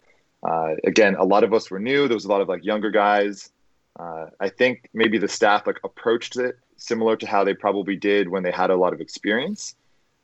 [0.44, 2.08] Uh, again, a lot of us were new.
[2.08, 3.52] There was a lot of like younger guys.
[4.00, 8.30] Uh, I think maybe the staff like approached it similar to how they probably did
[8.30, 9.76] when they had a lot of experience,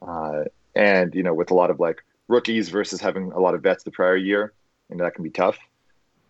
[0.01, 3.61] uh, and you know, with a lot of like rookies versus having a lot of
[3.61, 4.53] vets the prior year,
[4.89, 5.57] and that can be tough.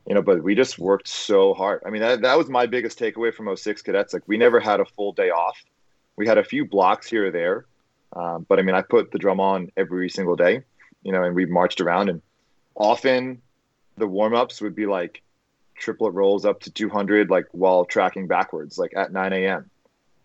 [0.07, 1.81] You know, but we just worked so hard.
[1.85, 4.13] I mean, that, that was my biggest takeaway from 06 cadets.
[4.13, 5.57] Like, we never had a full day off.
[6.15, 7.65] We had a few blocks here or there,
[8.15, 10.61] um, but I mean, I put the drum on every single day,
[11.03, 12.09] you know, and we marched around.
[12.09, 12.21] And
[12.75, 13.41] often
[13.97, 15.21] the warm ups would be like
[15.75, 19.69] triplet rolls up to 200, like while tracking backwards, like at 9 a.m.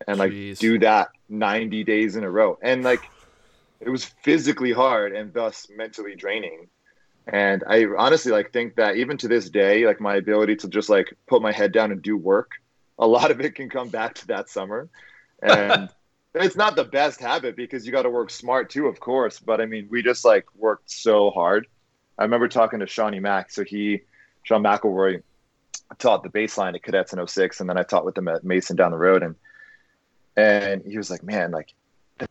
[0.06, 0.58] And like Jeez.
[0.58, 2.58] do that 90 days in a row.
[2.62, 3.02] And like,
[3.80, 6.68] it was physically hard and thus mentally draining
[7.26, 10.88] and i honestly like think that even to this day like my ability to just
[10.88, 12.52] like put my head down and do work
[12.98, 14.88] a lot of it can come back to that summer
[15.42, 15.88] and
[16.34, 19.60] it's not the best habit because you got to work smart too of course but
[19.60, 21.66] i mean we just like worked so hard
[22.18, 24.00] i remember talking to shawnee mack so he
[24.42, 25.22] sean mcelroy
[25.98, 28.76] taught the baseline at cadets in 06 and then i taught with them at mason
[28.76, 29.34] down the road and
[30.36, 31.74] and he was like man like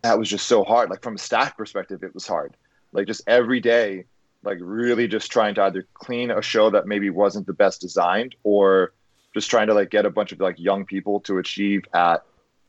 [0.02, 0.90] that was just so hard.
[0.90, 2.56] Like from a staff perspective, it was hard.
[2.92, 4.06] Like just every day,
[4.44, 8.36] like really just trying to either clean a show that maybe wasn't the best designed
[8.44, 8.94] or
[9.34, 12.24] just trying to like get a bunch of like young people to achieve at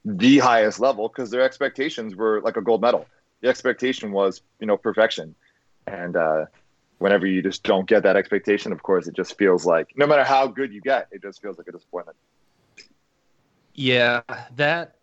[0.05, 3.07] the highest level because their expectations were like a gold medal.
[3.41, 5.35] The expectation was, you know, perfection.
[5.87, 6.47] And uh
[7.01, 10.23] whenever you just don't get that expectation, of course, it just feels like no matter
[10.23, 12.17] how good you get, it just feels like a disappointment.
[13.75, 14.21] Yeah,
[14.57, 14.97] that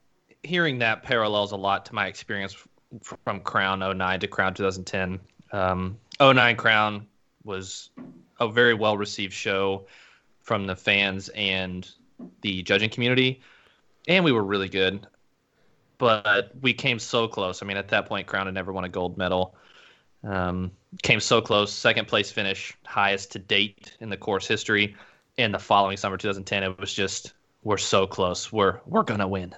[0.43, 2.55] hearing that parallels a lot to my experience
[3.01, 5.19] from Crown 09 to Crown 2010.
[5.51, 7.07] Um, 09 Crown
[7.43, 7.89] was
[8.39, 9.87] a very well received show
[10.41, 11.89] from the fans and
[12.41, 13.41] the judging community,
[14.07, 15.07] and we were really good.
[15.97, 17.63] But we came so close.
[17.63, 19.55] I mean, at that point, Crown had never won a gold medal.
[20.23, 20.71] Um,
[21.03, 24.95] came so close, second place finish, highest to date in the course history.
[25.37, 28.51] And the following summer, 2010, it was just we're so close.
[28.51, 29.53] We're we're gonna win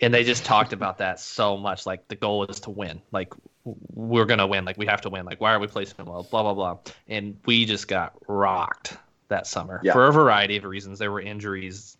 [0.00, 1.86] and they just talked about that so much.
[1.86, 3.00] Like the goal is to win.
[3.12, 3.32] Like
[3.64, 4.64] we're gonna win.
[4.64, 5.24] Like we have to win.
[5.24, 6.24] Like why are we placing well?
[6.24, 6.78] Blah blah blah.
[7.08, 8.96] And we just got rocked
[9.28, 9.92] that summer Yeah.
[9.92, 10.98] for a variety of reasons.
[10.98, 11.96] There were injuries.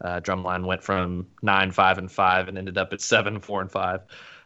[0.00, 3.70] Uh, Drumline went from nine five and five and ended up at seven four and
[3.70, 4.00] five.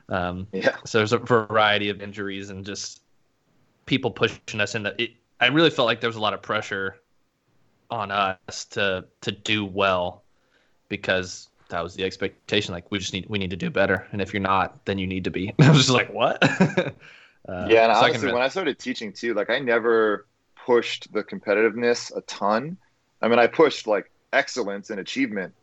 [0.08, 0.76] Um, Yeah.
[0.84, 3.02] so there's a variety of injuries and just
[3.86, 5.12] people pushing us into it.
[5.40, 6.96] I really felt like there was a lot of pressure
[7.90, 10.22] on us to to do well
[10.88, 12.74] because that was the expectation.
[12.74, 15.06] Like we just need we need to do better, and if you're not, then you
[15.06, 15.54] need to be.
[15.60, 16.38] I was just like, what?
[16.42, 16.92] uh,
[17.48, 20.26] yeah, and so I honestly, can- when I started teaching too, like I never
[20.64, 22.76] pushed the competitiveness a ton.
[23.22, 25.54] I mean, I pushed like excellence and achievement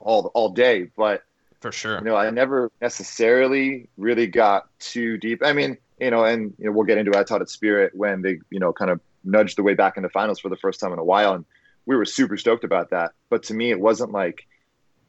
[0.00, 1.24] all all day, but
[1.60, 1.98] for sure.
[1.98, 5.42] you know, I never necessarily really got too deep.
[5.44, 7.16] I mean, you know, and you know, we'll get into it.
[7.16, 10.02] I taught at Spirit when they, you know, kind of nudged the way back in
[10.02, 11.44] the finals for the first time in a while, and
[11.86, 13.12] we were super stoked about that.
[13.30, 14.46] But to me, it wasn't like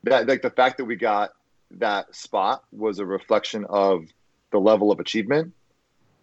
[0.04, 0.28] that.
[0.28, 1.32] Like the fact that we got
[1.72, 4.06] that spot was a reflection of
[4.52, 5.54] the level of achievement,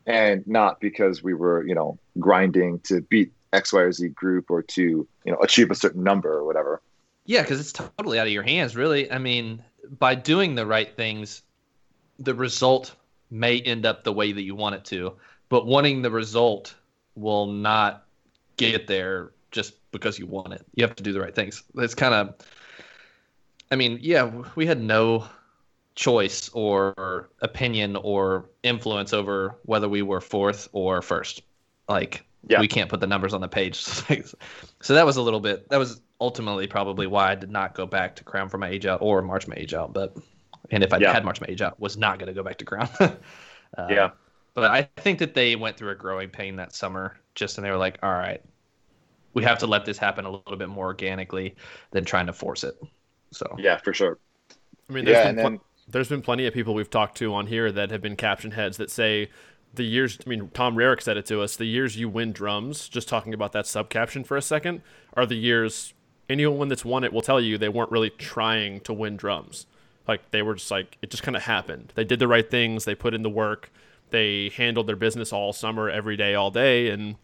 [0.06, 4.50] and not because we were, you know, grinding to beat X, Y, or Z group
[4.50, 6.82] or to, you know, achieve a certain number or whatever.
[7.24, 9.10] Yeah, because it's totally out of your hands, really.
[9.10, 9.62] I mean,
[9.98, 11.42] by doing the right things,
[12.18, 12.94] the result
[13.30, 15.14] may end up the way that you want it to,
[15.48, 16.74] but wanting the result
[17.14, 18.04] will not
[18.56, 20.64] get there just because you want it.
[20.74, 21.62] You have to do the right things.
[21.76, 22.34] It's kind of,
[23.70, 25.26] I mean, yeah, we had no
[25.94, 31.42] choice or opinion or influence over whether we were fourth or first.
[31.88, 32.60] Like, Yeah.
[32.60, 33.76] we can't put the numbers on the page.
[34.80, 37.86] so that was a little bit, that was ultimately probably why I did not go
[37.86, 39.92] back to Crown for my age out or March my age out.
[39.92, 40.16] But,
[40.70, 41.12] and if I Yeah.
[41.12, 42.88] had March my age out, was not going to go back to Crown.
[43.00, 43.16] uh,
[43.90, 44.10] Yeah.
[44.54, 47.70] But I think that they went through a growing pain that summer, just and they
[47.70, 48.42] were like, all right,
[49.34, 51.56] we have to let this happen a little bit more organically
[51.92, 52.74] than trying to force it.
[53.32, 54.18] So, Yeah, for sure.
[54.88, 57.16] I mean, there's Yeah, been and pl- then there's been plenty of people we've talked
[57.18, 59.30] to on here that have been caption heads that say
[59.74, 60.18] the years.
[60.24, 61.56] I mean, Tom Rarick said it to us.
[61.56, 64.82] The years you win drums, just talking about that sub caption for a second,
[65.14, 65.94] are the years
[66.28, 69.66] anyone that's won it will tell you they weren't really trying to win drums.
[70.06, 71.92] Like they were just like it just kind of happened.
[71.94, 72.84] They did the right things.
[72.84, 73.70] They put in the work.
[74.10, 77.16] They handled their business all summer, every day, all day, and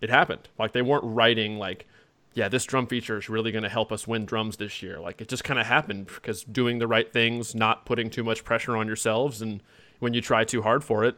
[0.00, 0.48] it happened.
[0.58, 1.86] Like they weren't writing like,
[2.34, 5.00] yeah, this drum feature is really going to help us win drums this year.
[5.00, 8.44] Like it just kind of happened because doing the right things, not putting too much
[8.44, 9.62] pressure on yourselves, and
[10.00, 11.16] when you try too hard for it,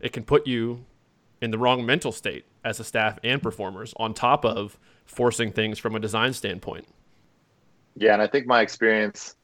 [0.00, 0.84] it can put you
[1.40, 3.94] in the wrong mental state as a staff and performers.
[3.96, 6.86] On top of forcing things from a design standpoint.
[7.96, 9.36] Yeah, and I think my experience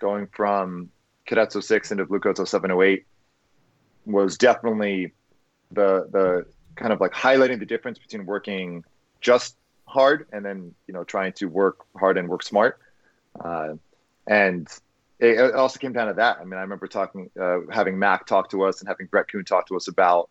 [0.00, 0.90] going from
[1.26, 3.06] Cadets 06 into Bluecoats 0708
[4.06, 5.12] was definitely
[5.70, 8.84] the the kind of like highlighting the difference between working
[9.20, 12.78] just hard and then you know trying to work hard and work smart.
[13.38, 13.74] Uh,
[14.26, 14.66] and
[15.18, 16.38] it, it also came down to that.
[16.40, 19.44] I mean, I remember talking, uh, having Mac talk to us and having Brett Kuhn
[19.44, 20.30] talk to us about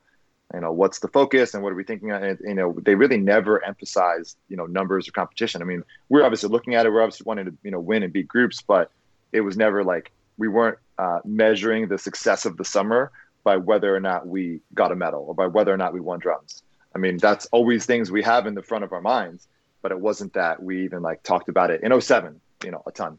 [0.54, 2.12] you know, what's the focus and what are we thinking?
[2.12, 5.62] And you know, they really never emphasized you know numbers or competition.
[5.62, 6.92] I mean, we're obviously looking at it.
[6.92, 8.92] We're obviously wanting to you know win and beat groups, but
[9.32, 13.12] it was never like we weren't uh, measuring the success of the summer
[13.44, 16.20] by whether or not we got a medal or by whether or not we won
[16.20, 16.64] drums.
[16.96, 19.48] I mean, that's always things we have in the front of our minds,
[19.82, 22.92] but it wasn't that we even like talked about it in 07, you know, a
[22.92, 23.18] ton.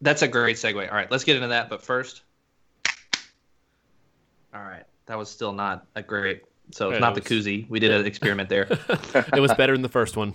[0.00, 0.88] That's a great segue.
[0.88, 1.68] All right, let's get into that.
[1.68, 2.22] But first,
[4.54, 6.42] all right, that was still not a great.
[6.72, 7.68] So it's not was, the koozie.
[7.68, 8.66] We did an experiment there.
[9.32, 10.34] it was better than the first one.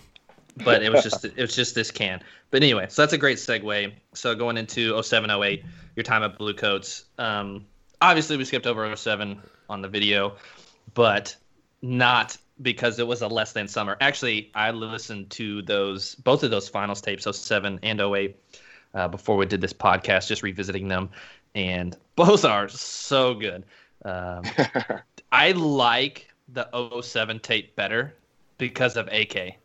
[0.57, 2.21] But it was just it was just this can.
[2.49, 3.93] But anyway, so that's a great segue.
[4.13, 5.63] So going into 07, 08,
[5.95, 7.05] your time at Bluecoats.
[7.17, 7.65] Um,
[8.01, 10.35] obviously, we skipped over 07 on the video,
[10.93, 11.35] but
[11.81, 13.97] not because it was a less than summer.
[14.01, 18.35] Actually, I listened to those both of those finals tapes, 07 and 08,
[18.93, 21.09] uh, before we did this podcast, just revisiting them,
[21.55, 23.63] and both are so good.
[24.03, 24.43] Um,
[25.31, 26.67] I like the
[27.01, 28.15] 07 tape better
[28.57, 29.57] because of AK.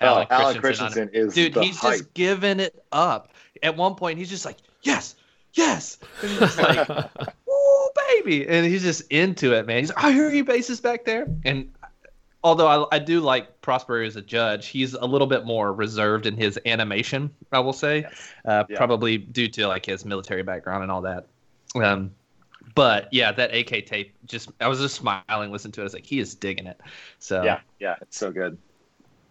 [0.00, 1.56] Alan, oh, Alan Christensen, is dude.
[1.56, 1.98] he's hype.
[1.98, 3.32] just giving it up.
[3.62, 5.16] At one point, he's just like, "Yes,
[5.52, 6.88] yes," and he's like,
[7.48, 9.78] "Ooh, baby," and he's just into it, man.
[9.78, 11.72] He's like, "I hear you basses back there," and
[12.44, 16.26] although I, I do like Prosper as a judge, he's a little bit more reserved
[16.26, 17.30] in his animation.
[17.52, 18.32] I will say, yes.
[18.44, 18.76] uh, yeah.
[18.76, 21.26] probably due to like his military background and all that.
[21.74, 22.12] Um,
[22.74, 25.82] but yeah, that AK tape just I was just smiling listening to it.
[25.82, 26.80] I was like, he is digging it.
[27.18, 28.56] So yeah, yeah, it's so good.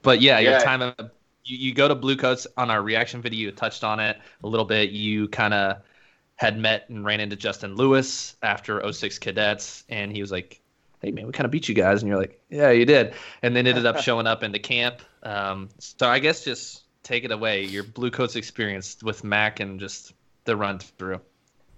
[0.07, 0.51] But yeah, yeah.
[0.51, 0.95] your time of
[1.43, 3.47] you, you go to Bluecoats on our reaction video.
[3.47, 4.91] You touched on it a little bit.
[4.91, 5.81] You kind of
[6.37, 10.61] had met and ran into Justin Lewis after 06 cadets, and he was like,
[11.01, 13.53] hey man, we kind of beat you guys, and you're like, yeah, you did, and
[13.53, 15.01] then ended up showing up into camp.
[15.23, 20.13] Um, so I guess just take it away, your Bluecoats experience with Mac and just
[20.45, 21.19] the run through.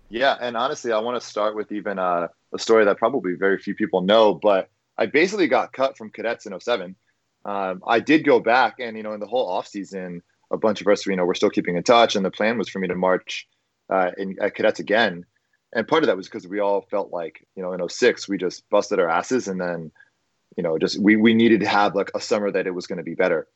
[0.10, 3.58] Yeah, and honestly, I want to start with even uh, a story that probably very
[3.58, 6.96] few people know, but I basically got cut from cadets in 07.
[7.46, 10.22] Um, I did go back, and you know, in the whole off season,
[10.52, 12.70] a bunch of us, you know, we're still keeping in touch, and the plan was
[12.70, 13.48] for me to march
[13.90, 15.26] uh, in at cadets again.
[15.74, 18.38] And part of that was because we all felt like you know in 06 we
[18.38, 19.92] just busted our asses and then
[20.58, 22.98] you know just we we needed to have like a summer that it was going
[22.98, 23.48] to be better.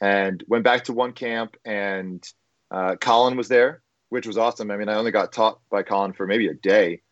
[0.00, 2.24] And went back to one camp and
[2.70, 4.70] uh, colin was there which was awesome.
[4.70, 7.02] I mean i only got taught by colin for maybe a day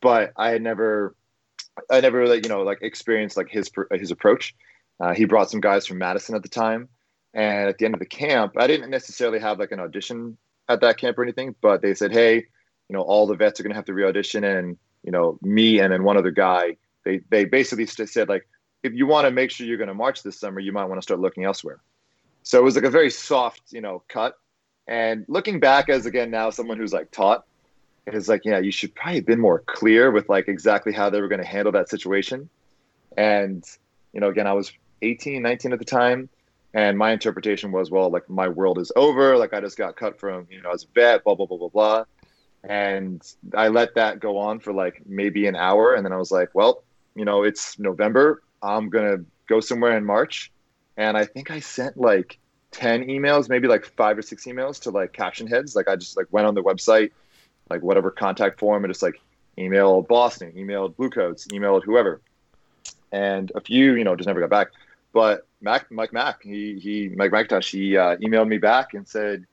[0.00, 1.16] but i had never
[1.90, 4.54] i never like you know like experienced like his his approach
[5.00, 6.88] uh, he brought some guys from madison at the time
[7.34, 10.36] and at the end of the camp i didn't necessarily have like an audition
[10.68, 12.46] at that camp or anything but they said hey
[12.90, 15.78] you know, all the vets are going to have to re-audition, and you know, me
[15.78, 18.48] and then one other guy, they they basically said like,
[18.82, 21.00] if you want to make sure you're going to march this summer, you might want
[21.00, 21.80] to start looking elsewhere.
[22.42, 24.34] So it was like a very soft, you know, cut.
[24.88, 27.44] And looking back as again now someone who's like taught,
[28.08, 31.20] it's like, yeah, you should probably have been more clear with like exactly how they
[31.20, 32.50] were going to handle that situation.
[33.16, 33.64] And,
[34.12, 36.28] you know, again, I was 18, 19 at the time.
[36.72, 39.36] And my interpretation was, well, like my world is over.
[39.36, 41.68] Like I just got cut from, you know, as a vet, blah, blah, blah, blah,
[41.68, 42.04] blah
[42.64, 43.22] and
[43.54, 46.50] I let that go on for like maybe an hour, and then I was like,
[46.54, 46.82] well,
[47.14, 48.42] you know, it's November.
[48.62, 50.52] I'm gonna go somewhere in March,
[50.96, 52.38] and I think I sent like
[52.70, 55.74] ten emails, maybe like five or six emails to like caption heads.
[55.74, 57.12] Like I just like went on the website,
[57.70, 59.20] like whatever contact form, and just like
[59.56, 62.20] emailed Boston, emailed Blue Bluecoats, emailed whoever,
[63.10, 64.68] and a few, you know, just never got back.
[65.12, 69.46] But Mac, Mike Mack, he he Mike McIntosh, he uh, emailed me back and said,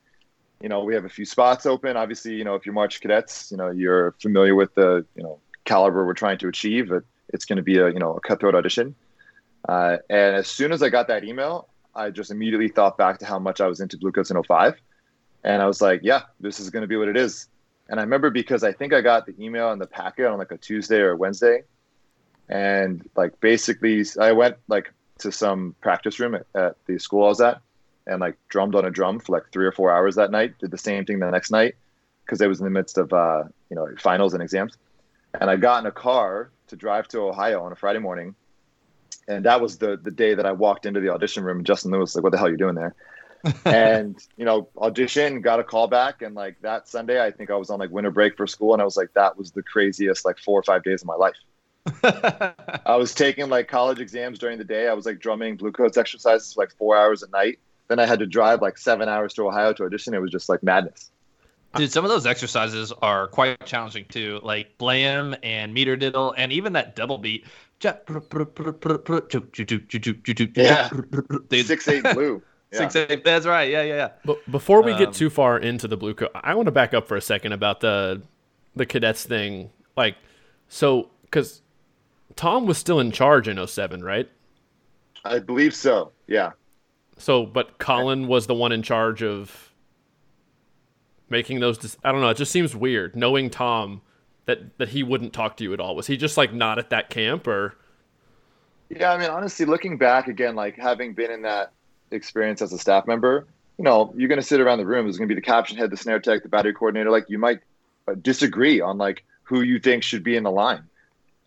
[0.62, 1.98] you know, we have a few spots open.
[1.98, 5.40] Obviously, you know, if you're March cadets, you know, you're familiar with the, you know,
[5.66, 6.90] caliber we're trying to achieve.
[6.90, 8.96] But it's going to be a, you know, a cutthroat audition.
[9.68, 13.26] Uh, and as soon as I got that email, I just immediately thought back to
[13.26, 14.80] how much I was into Bluecoats in 05.
[15.44, 17.48] And I was like, yeah, this is going to be what it is.
[17.90, 20.52] And I remember because I think I got the email and the packet on like
[20.52, 21.64] a Tuesday or Wednesday.
[22.50, 27.30] And like basically, I went like to some practice room at, at the school I
[27.30, 27.62] was at
[28.08, 30.58] and like drummed on a drum for like three or four hours that night.
[30.60, 31.76] Did the same thing the next night
[32.26, 34.78] because it was in the midst of uh, you know finals and exams.
[35.40, 38.36] And I got in a car to drive to Ohio on a Friday morning,
[39.28, 41.58] and that was the the day that I walked into the audition room.
[41.58, 42.96] And Justin Lewis was like, "What the hell are you doing there?"
[43.66, 47.56] and you know, audition, got a call back, and like that Sunday, I think I
[47.56, 50.26] was on like winter break for school, and I was like, that was the craziest
[50.26, 51.36] like four or five days of my life.
[52.86, 54.88] I was taking like college exams during the day.
[54.88, 57.60] I was like drumming Bluecoats exercises like four hours a night.
[57.88, 60.14] Then I had to drive like seven hours to Ohio to audition.
[60.14, 61.12] It was just like madness.
[61.76, 66.52] Dude, some of those exercises are quite challenging too, like Blam and meter diddle, and
[66.52, 67.46] even that double beat.
[70.56, 70.90] Yeah,
[71.64, 72.42] six eight blue.
[72.72, 72.80] Yeah.
[72.80, 73.24] Six eight.
[73.24, 73.70] That's right.
[73.70, 74.10] Yeah, yeah, yeah.
[74.26, 77.08] But before we get um, too far into the Bluecoat, I want to back up
[77.08, 78.22] for a second about the
[78.76, 79.70] the cadets thing.
[79.96, 80.16] Like,
[80.68, 81.62] so because
[82.38, 84.30] Tom was still in charge in 07, right?
[85.26, 86.12] I believe so.
[86.28, 86.52] Yeah.
[87.18, 89.74] So, but Colin was the one in charge of
[91.30, 91.78] making those.
[91.78, 92.30] Dis- I don't know.
[92.30, 94.02] It just seems weird knowing Tom
[94.46, 95.96] that that he wouldn't talk to you at all.
[95.96, 97.76] Was he just like not at that camp or?
[98.90, 101.72] Yeah, I mean, honestly, looking back again, like having been in that
[102.12, 103.46] experience as a staff member,
[103.78, 105.06] you know, you're going to sit around the room.
[105.06, 107.10] There's going to be the caption head, the snare tech, the battery coordinator.
[107.10, 107.60] Like you might
[108.08, 110.84] uh, disagree on like who you think should be in the line,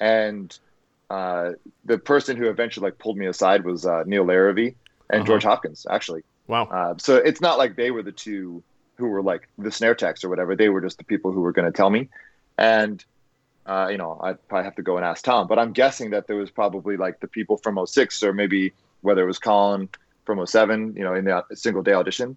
[0.01, 0.59] and
[1.11, 1.53] uh,
[1.85, 4.75] the person who eventually like pulled me aside was uh, Neil Larrivee
[5.11, 5.25] and uh-huh.
[5.25, 6.23] George Hopkins, actually.
[6.47, 6.65] Wow.
[6.65, 8.63] Uh, so it's not like they were the two
[8.97, 10.55] who were like the snare techs or whatever.
[10.55, 12.09] They were just the people who were going to tell me.
[12.57, 13.05] And,
[13.67, 16.27] uh, you know, I'd probably have to go and ask Tom, but I'm guessing that
[16.27, 19.89] there was probably like the people from 06 or maybe whether it was Colin
[20.25, 22.37] from 07, you know, in the single day audition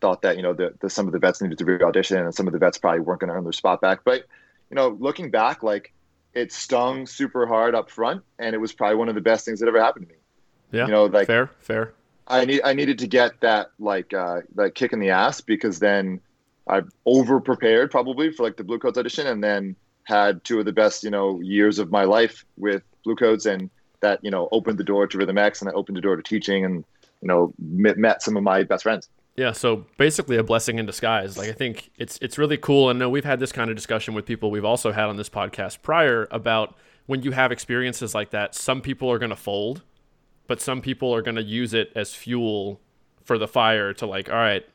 [0.00, 2.46] thought that, you know, the, the some of the vets needed to re-audition and some
[2.46, 4.00] of the vets probably weren't going to earn their spot back.
[4.04, 4.24] But,
[4.70, 5.92] you know, looking back, like
[6.34, 9.60] it stung super hard up front and it was probably one of the best things
[9.60, 10.20] that ever happened to me.
[10.72, 10.86] Yeah.
[10.86, 11.92] You know, like fair, fair.
[12.26, 15.78] I need I needed to get that like uh that kick in the ass because
[15.78, 16.20] then
[16.68, 20.72] I over prepared probably for like the Bluecoats audition and then had two of the
[20.72, 23.70] best, you know, years of my life with Bluecoats and
[24.00, 26.22] that, you know, opened the door to Rhythm X and that opened the door to
[26.22, 26.84] teaching and,
[27.20, 29.08] you know, met some of my best friends.
[29.36, 31.36] Yeah, so basically a blessing in disguise.
[31.36, 32.88] Like I think it's it's really cool.
[32.90, 35.28] And uh, we've had this kind of discussion with people we've also had on this
[35.28, 36.76] podcast prior about
[37.06, 39.82] when you have experiences like that, some people are going to fold
[40.46, 42.80] but some people are going to use it as fuel
[43.22, 44.66] for the fire to like all right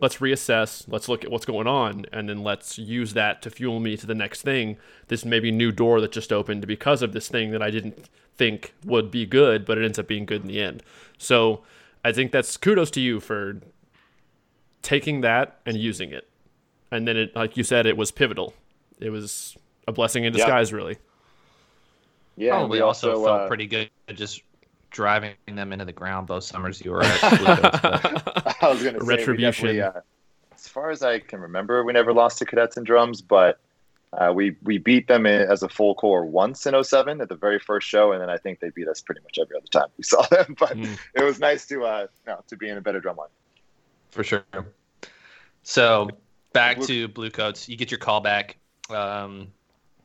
[0.00, 3.80] let's reassess let's look at what's going on and then let's use that to fuel
[3.80, 4.76] me to the next thing.
[5.08, 8.74] This maybe new door that just opened because of this thing that i didn't think
[8.84, 10.82] would be good but it ends up being good in the end.
[11.16, 11.62] So
[12.04, 13.60] i think that's kudos to you for
[14.82, 16.28] taking that and using it
[16.90, 18.54] and then it like you said it was pivotal
[19.00, 19.56] it was
[19.86, 20.76] a blessing in disguise yeah.
[20.76, 20.96] really
[22.36, 24.42] yeah Probably we also, also felt uh, pretty good just
[24.90, 27.22] driving them into the ground both summers you were at.
[28.62, 29.80] I was going to say retribution.
[29.80, 30.00] Uh,
[30.54, 33.60] as far as I can remember, we never lost to cadets and drums, but
[34.12, 37.36] uh, we we beat them in, as a full core once in 07 at the
[37.36, 39.88] very first show, and then I think they beat us pretty much every other time
[39.96, 40.56] we saw them.
[40.58, 40.98] But mm.
[41.14, 43.28] it was nice to uh, you know, to be in a better drum line.
[44.10, 44.44] For sure.
[45.62, 46.08] So
[46.52, 48.56] back to Bluecoats, you get your call back.
[48.90, 49.48] Um,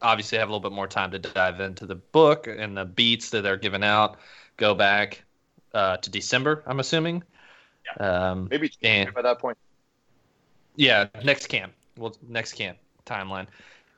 [0.01, 3.29] obviously, have a little bit more time to dive into the book and the beats
[3.29, 4.17] that they're giving out
[4.57, 5.23] go back
[5.73, 6.63] uh, to December.
[6.67, 7.23] I'm assuming.
[7.85, 8.31] Yeah.
[8.31, 9.57] Um, Maybe and, by that point.
[10.75, 11.73] Yeah, next camp.
[11.97, 13.47] Well, next camp timeline.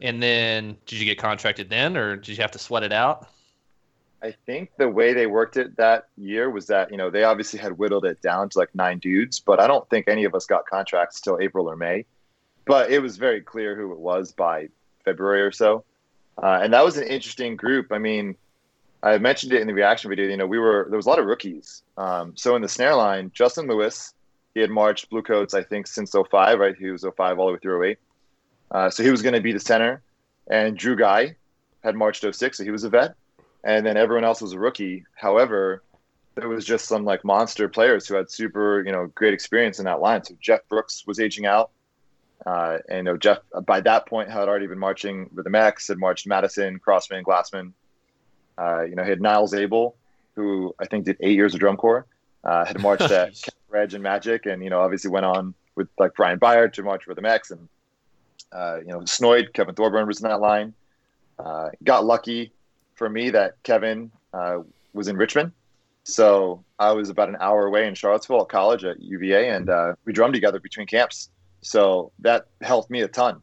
[0.02, 3.30] And then, did you get contracted then, or did you have to sweat it out?
[4.26, 7.60] I think the way they worked it that year was that you know they obviously
[7.60, 10.48] had whittled it down to like nine dudes, but I don't think any of us
[10.48, 12.06] got contracts till April or May.
[12.66, 14.70] But it was very clear who it was by
[15.04, 15.84] February or so,
[16.42, 17.92] uh, and that was an interesting group.
[17.92, 18.36] I mean,
[19.04, 20.28] I mentioned it in the reaction video.
[20.28, 21.84] You know, we were there was a lot of rookies.
[21.96, 24.16] Um, so in the snare line, Justin Lewis,
[24.56, 26.76] he had marched Bluecoats I think since 05, right?
[26.76, 28.00] He was 05 all the way through 08.
[28.72, 30.02] Uh, so he was going to be the center,
[30.48, 31.36] and Drew Guy
[31.84, 33.14] had marched 06, so he was a vet,
[33.66, 35.04] and then everyone else was a rookie.
[35.16, 35.84] However,
[36.36, 39.86] there was just some like monster players who had super you know great experience in
[39.86, 40.24] that line.
[40.24, 41.72] So Jeff Brooks was aging out.
[42.46, 45.88] Uh, and you know, Jeff by that point had already been marching with the Max,
[45.88, 47.74] had marched Madison, Crossman, Glassman,
[48.58, 49.96] uh, you know, he had Niles Abel,
[50.36, 52.06] who I think did eight years of drum corps,
[52.44, 56.14] uh, had marched at Reg and Magic, and you know, obviously went on with like
[56.14, 57.68] Brian Byer to march with the Max, and
[58.52, 60.74] uh, you know, Snoid, Kevin Thorburn was in that line.
[61.40, 62.52] Uh, got lucky
[62.96, 64.60] for me that Kevin uh,
[64.94, 65.52] was in Richmond,
[66.06, 69.94] so I was about an hour away in Charlottesville at college at UVA, and uh,
[70.06, 71.30] we drummed together between camps.
[71.62, 73.42] So that helped me a ton.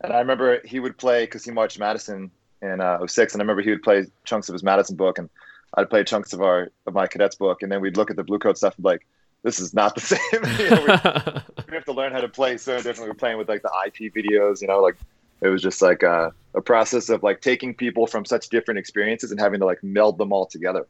[0.00, 2.30] And I remember he would play because he marched Madison
[2.62, 3.34] in uh, 06.
[3.34, 5.28] And I remember he would play chunks of his Madison book, and
[5.74, 8.24] I'd play chunks of our of my cadets book, and then we'd look at the
[8.24, 9.06] Bluecoat stuff and be like,
[9.42, 10.20] "This is not the same."
[10.58, 13.08] you know, we, we, have to learn how to play so differently.
[13.08, 14.96] We're playing with like the IP videos, you know, like
[15.40, 19.30] it was just like a, a process of like taking people from such different experiences
[19.30, 20.86] and having to like meld them all together.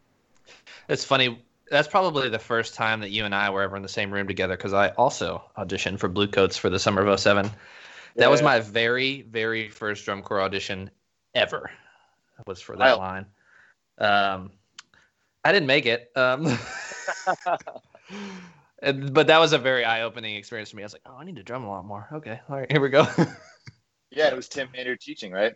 [0.88, 1.42] It's funny.
[1.70, 4.28] That's probably the first time that you and I were ever in the same room
[4.28, 7.46] together because I also auditioned for Bluecoats for the summer of 07.
[7.46, 7.52] That
[8.16, 8.28] yeah.
[8.28, 10.90] was my very, very first drum corps audition
[11.34, 11.70] ever
[12.46, 13.26] was for that line.
[13.98, 14.50] Um,
[15.44, 16.10] I didn't make it.
[16.16, 16.44] Um,
[18.80, 20.82] but that was a very eye-opening experience for me.
[20.82, 22.08] I was like, oh, I need to drum a lot more.
[22.12, 23.06] Okay, all right, here we go.
[24.10, 25.54] yeah, it was Tim Maynard teaching, right?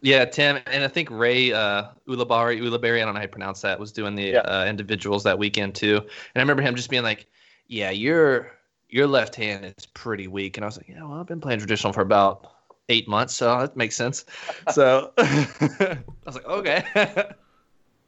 [0.00, 3.62] Yeah, Tim, and I think Ray uh, Ulabari, Ulabari, I don't know how you pronounce
[3.62, 4.40] that, was doing the yeah.
[4.40, 5.96] uh, individuals that weekend too.
[5.96, 7.26] And I remember him just being like,
[7.68, 8.52] "Yeah, your
[8.90, 11.58] your left hand is pretty weak," and I was like, "Yeah, well, I've been playing
[11.58, 12.54] traditional for about
[12.88, 14.24] eight months, so that makes sense.
[14.72, 16.84] So I was like, okay.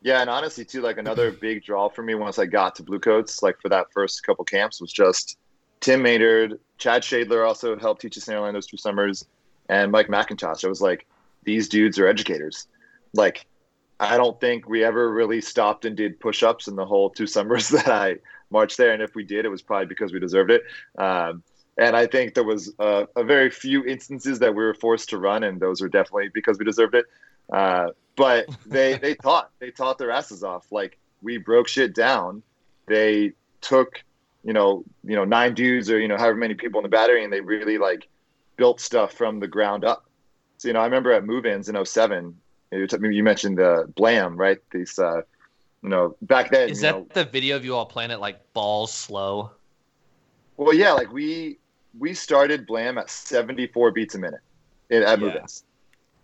[0.03, 3.43] Yeah, and honestly, too, like another big draw for me once I got to Bluecoats,
[3.43, 5.37] like for that first couple camps, was just
[5.81, 9.25] Tim Maynard, Chad Shadler also helped teach us Snare those two summers,
[9.69, 10.65] and Mike McIntosh.
[10.65, 11.07] I was like,
[11.45, 12.67] these dudes are educators.
[13.15, 13.47] Like,
[13.99, 17.27] I don't think we ever really stopped and did push ups in the whole two
[17.27, 18.17] summers that I
[18.51, 18.93] marched there.
[18.93, 20.63] And if we did, it was probably because we deserved it.
[20.99, 21.43] Um,
[21.79, 25.19] and I think there was a, a, very few instances that we were forced to
[25.19, 27.05] run, and those were definitely because we deserved it.
[27.53, 30.73] Uh, but they they taught they taught their asses off.
[30.73, 32.43] Like we broke shit down.
[32.87, 34.03] They took
[34.43, 37.25] you know you know nine dudes or you know however many people in the battery,
[37.25, 38.09] and they really like
[38.57, 40.05] built stuff from the ground up.
[40.59, 42.35] So you know I remember at move-ins in 07,
[42.73, 44.99] you mentioned the Blam right these.
[44.99, 45.23] Uh,
[45.83, 46.69] you know, back then.
[46.69, 49.53] Is that know, the video of you all playing it like balls slow?
[50.57, 51.59] Well, yeah, like we
[51.99, 54.41] we started Blam at 74 beats a minute
[54.91, 55.17] at yeah.
[55.17, 55.65] move-ins.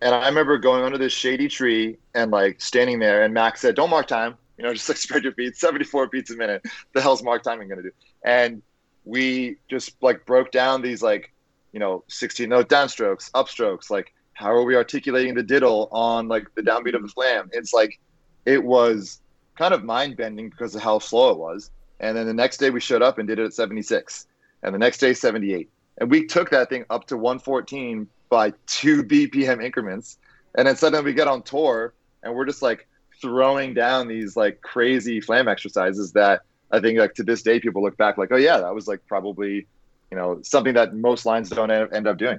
[0.00, 3.76] And I remember going under this shady tree and like standing there, and Max said,
[3.76, 4.36] "Don't mark time.
[4.58, 5.60] You know, just like spread your beats.
[5.60, 6.64] 74 beats a minute.
[6.92, 8.62] The hell's mark timing going to do?" And
[9.04, 11.31] we just like broke down these like,
[11.72, 13.90] you know, 16 note downstrokes, upstrokes.
[13.90, 17.50] Like, how are we articulating the diddle on like the downbeat of the slam?
[17.52, 17.98] It's like,
[18.46, 19.20] it was
[19.56, 21.70] kind of mind bending because of how slow it was.
[22.00, 24.26] And then the next day we showed up and did it at 76,
[24.62, 29.04] and the next day 78, and we took that thing up to 114 by two
[29.04, 30.18] BPM increments.
[30.56, 32.88] And then suddenly we get on tour and we're just like
[33.20, 37.82] throwing down these like crazy flam exercises that I think like to this day people
[37.82, 39.66] look back like, oh yeah, that was like probably,
[40.12, 42.38] you know, something that most lines don't end up doing.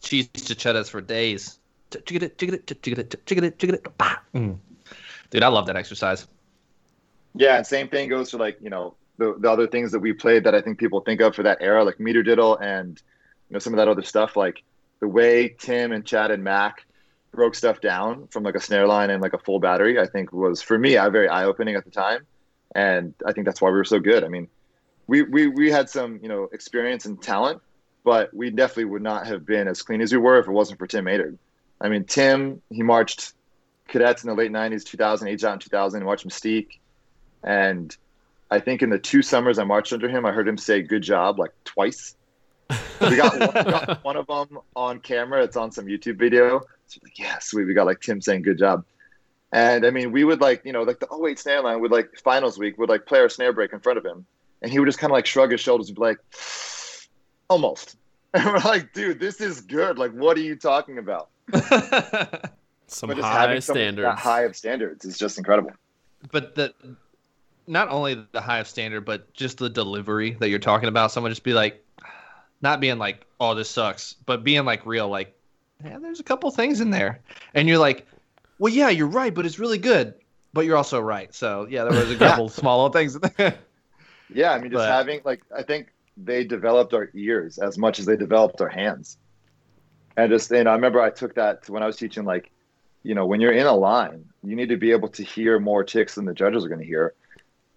[0.00, 1.58] Cheese chicharras for days.
[4.32, 4.58] Mm.
[5.30, 6.28] Dude, I love that exercise.
[7.34, 10.12] Yeah, and same thing goes for like, you know, the, the other things that we
[10.12, 13.02] played that I think people think of for that era, like meter diddle and
[13.50, 14.36] you know some of that other stuff.
[14.36, 14.62] Like
[15.00, 16.86] the way Tim and Chad and Mac
[17.32, 20.32] broke stuff down from like a snare line and like a full battery, I think
[20.32, 22.24] was for me I very eye opening at the time,
[22.76, 24.22] and I think that's why we were so good.
[24.22, 24.46] I mean,
[25.08, 27.60] we we we had some you know experience and talent,
[28.04, 30.78] but we definitely would not have been as clean as we were if it wasn't
[30.78, 31.36] for Tim Maynard.
[31.80, 33.32] I mean, Tim he marched
[33.88, 36.78] cadets in the late '90s, 2000, age out in 2000, marched Mystique,
[37.42, 37.96] and
[38.50, 41.02] I think in the two summers I marched under him, I heard him say "good
[41.02, 42.14] job" like twice
[43.00, 45.42] we got, one, got one of them on camera.
[45.42, 46.60] It's on some YouTube video.
[46.86, 47.64] So like, yeah, sweet.
[47.64, 48.84] We got like Tim saying good job.
[49.52, 51.90] And I mean, we would like, you know, like the oh wait snare line would
[51.90, 54.26] like finals week would like play our snare break in front of him.
[54.62, 56.18] And he would just kind of like shrug his shoulders and be like,
[57.48, 57.96] almost.
[58.34, 59.98] And we're like, dude, this is good.
[59.98, 61.30] Like, what are you talking about?
[62.86, 64.20] some high standards.
[64.20, 65.70] high of standards is just incredible.
[66.30, 66.74] But the
[67.66, 71.12] not only the high of standard, but just the delivery that you're talking about.
[71.12, 71.84] Someone just be like,
[72.60, 75.34] not being like, oh, this sucks, but being like real, like,
[75.84, 77.20] yeah, there's a couple things in there,
[77.54, 78.06] and you're like,
[78.58, 80.14] well, yeah, you're right, but it's really good,
[80.52, 81.32] but you're also right.
[81.34, 83.16] So yeah, there was a couple small little things.
[84.32, 87.98] Yeah, I mean, just but, having like, I think they developed our ears as much
[87.98, 89.18] as they developed our hands,
[90.16, 92.50] and just you know, I remember I took that when I was teaching, like,
[93.02, 95.84] you know, when you're in a line, you need to be able to hear more
[95.84, 97.14] ticks than the judges are going to hear,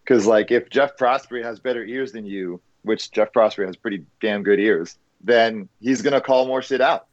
[0.04, 4.04] because like if Jeff Prosperie has better ears than you which Jeff Prosperie has pretty
[4.20, 7.08] damn good ears, then he's gonna call more shit out.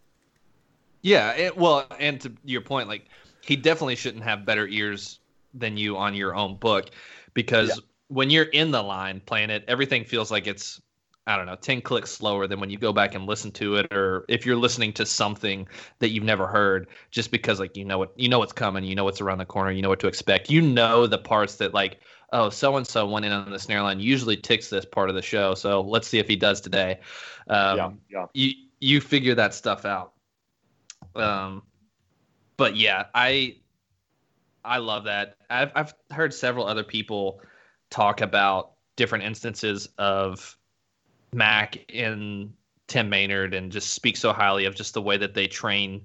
[1.03, 3.07] Yeah, it, well, and to your point, like
[3.41, 5.21] he definitely shouldn't have better ears
[5.55, 6.91] than you on your own book,
[7.35, 7.75] because yeah.
[8.09, 10.81] When you're in the line playing it, everything feels like it's
[11.27, 13.93] I don't know, 10 clicks slower than when you go back and listen to it
[13.93, 17.99] or if you're listening to something that you've never heard just because like you know
[17.99, 20.09] what you know what's coming, you know what's around the corner, you know what to
[20.09, 20.49] expect.
[20.49, 22.01] You know the parts that like
[22.33, 24.01] oh, so and so went in on the snare line.
[24.01, 27.01] Usually ticks this part of the show, so let's see if he does today.
[27.49, 28.27] Um, yeah, yeah.
[28.33, 30.13] You you figure that stuff out.
[31.15, 31.63] Um,
[32.57, 33.57] but yeah, I
[34.65, 35.37] I love that.
[35.51, 37.41] I've I've heard several other people
[37.91, 40.57] talk about different instances of
[41.33, 42.53] Mac and
[42.87, 46.05] Tim Maynard and just speak so highly of just the way that they train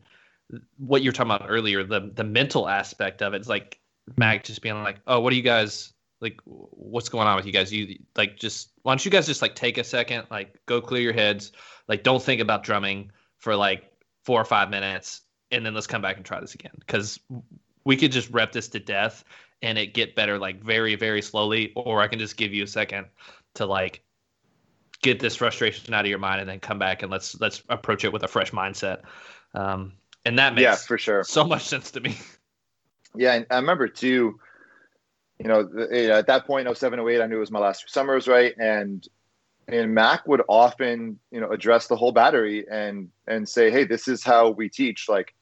[0.78, 3.38] what you're talking about earlier, the the mental aspect of it.
[3.38, 3.80] It's like
[4.18, 7.52] Mac just being like, "Oh, what do you guys like what's going on with you
[7.52, 10.82] guys you like just why don't you guys just like take a second like go
[10.82, 11.52] clear your heads
[11.90, 13.92] like don't think about drumming for like
[14.24, 15.22] four or five minutes
[15.52, 17.20] and then let's come back and try this again because
[17.84, 19.26] we could just rep this to death
[19.64, 22.68] and it get better like very very slowly or i can just give you a
[22.68, 23.08] second
[23.56, 24.04] to like
[25.02, 28.06] get this frustration out of your mind and then come back and let's let's approach
[28.06, 29.02] it with a fresh mindset
[29.56, 29.94] um
[30.26, 32.16] and that makes yeah for sure so much sense to me
[33.16, 34.40] yeah and i remember too
[35.40, 35.62] you know,
[35.92, 38.54] at that point, 07, 08, I knew it was my last summers, right?
[38.58, 39.06] And
[39.68, 44.08] and Mac would often, you know, address the whole battery and and say, "Hey, this
[44.08, 45.34] is how we teach." Like,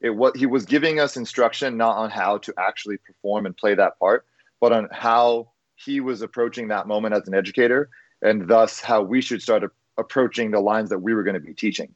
[0.00, 3.74] it what he was giving us instruction not on how to actually perform and play
[3.74, 4.26] that part,
[4.60, 7.90] but on how he was approaching that moment as an educator,
[8.22, 11.40] and thus how we should start a- approaching the lines that we were going to
[11.40, 11.94] be teaching.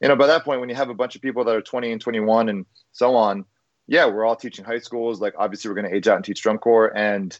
[0.00, 1.92] You know, by that point, when you have a bunch of people that are 20
[1.92, 3.44] and 21 and so on,
[3.86, 5.20] yeah, we're all teaching high schools.
[5.20, 7.38] Like, obviously, we're going to age out and teach drum corps and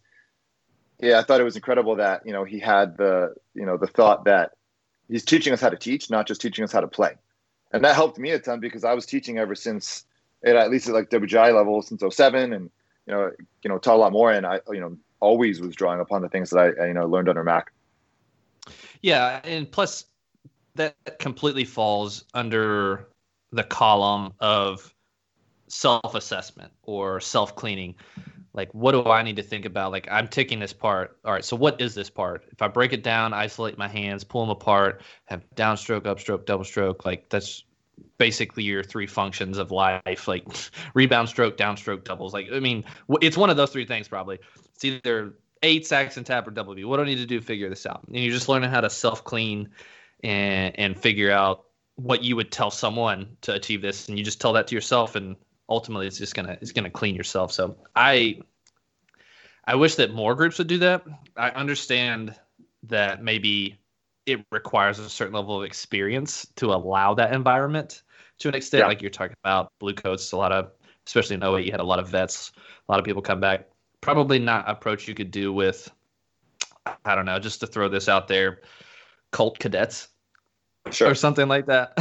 [1.03, 3.87] yeah, I thought it was incredible that you know he had the you know the
[3.87, 4.53] thought that
[5.09, 7.15] he's teaching us how to teach, not just teaching us how to play,
[7.73, 10.05] and that helped me a ton because I was teaching ever since
[10.45, 12.71] at, at least at like WGI level since 07 and
[13.07, 13.31] you know
[13.63, 16.29] you know taught a lot more, and I you know always was drawing upon the
[16.29, 17.73] things that I, you know learned under Mac.
[19.03, 20.05] Yeah, and plus
[20.75, 23.09] that completely falls under
[23.53, 24.95] the column of
[25.69, 27.95] self-assessment or self-cleaning
[28.53, 29.93] like what do i need to think about?
[29.93, 31.19] Like i'm taking this part.
[31.25, 32.45] All right so what is this part?
[32.51, 36.65] If i break it down isolate my hands pull them apart have downstroke upstroke double
[36.65, 37.65] stroke like that's
[38.19, 40.29] basically your three functions of life.
[40.29, 40.47] Like
[40.95, 42.33] rebound stroke downstroke doubles.
[42.33, 42.85] Like i mean
[43.21, 44.39] it's one of those three things probably.
[44.75, 47.41] It's either eight sacks and tap or double b what do i need to do
[47.41, 48.03] figure this out?
[48.07, 49.69] And you're just learning how to self clean
[50.23, 51.65] and and figure out
[51.97, 55.17] what you would tell someone to achieve this and you just tell that to yourself
[55.17, 55.37] and
[55.71, 57.53] ultimately it's just gonna it's gonna clean yourself.
[57.53, 58.41] So I
[59.65, 61.05] I wish that more groups would do that.
[61.37, 62.35] I understand
[62.85, 63.79] that maybe
[64.27, 68.03] it requires a certain level of experience to allow that environment
[68.41, 68.81] to an extent.
[68.81, 68.87] Yeah.
[68.89, 70.73] Like you're talking about Bluecoats, a lot of
[71.07, 72.53] especially in 08, you had a lot of vets,
[72.89, 73.69] a lot of people come back.
[74.01, 75.91] Probably not approach you could do with
[77.05, 78.63] I don't know, just to throw this out there,
[79.31, 80.09] cult cadets.
[80.91, 81.11] Sure.
[81.11, 81.93] Or something like that.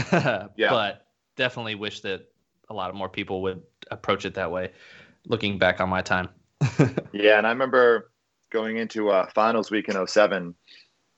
[0.56, 0.70] yeah.
[0.70, 1.06] But
[1.36, 2.30] definitely wish that
[2.70, 3.62] a lot of more people would
[3.92, 4.72] approach it that way.
[5.28, 6.30] Looking back on my time.
[7.12, 8.12] yeah, and I remember
[8.52, 10.56] going into uh, finals week in 07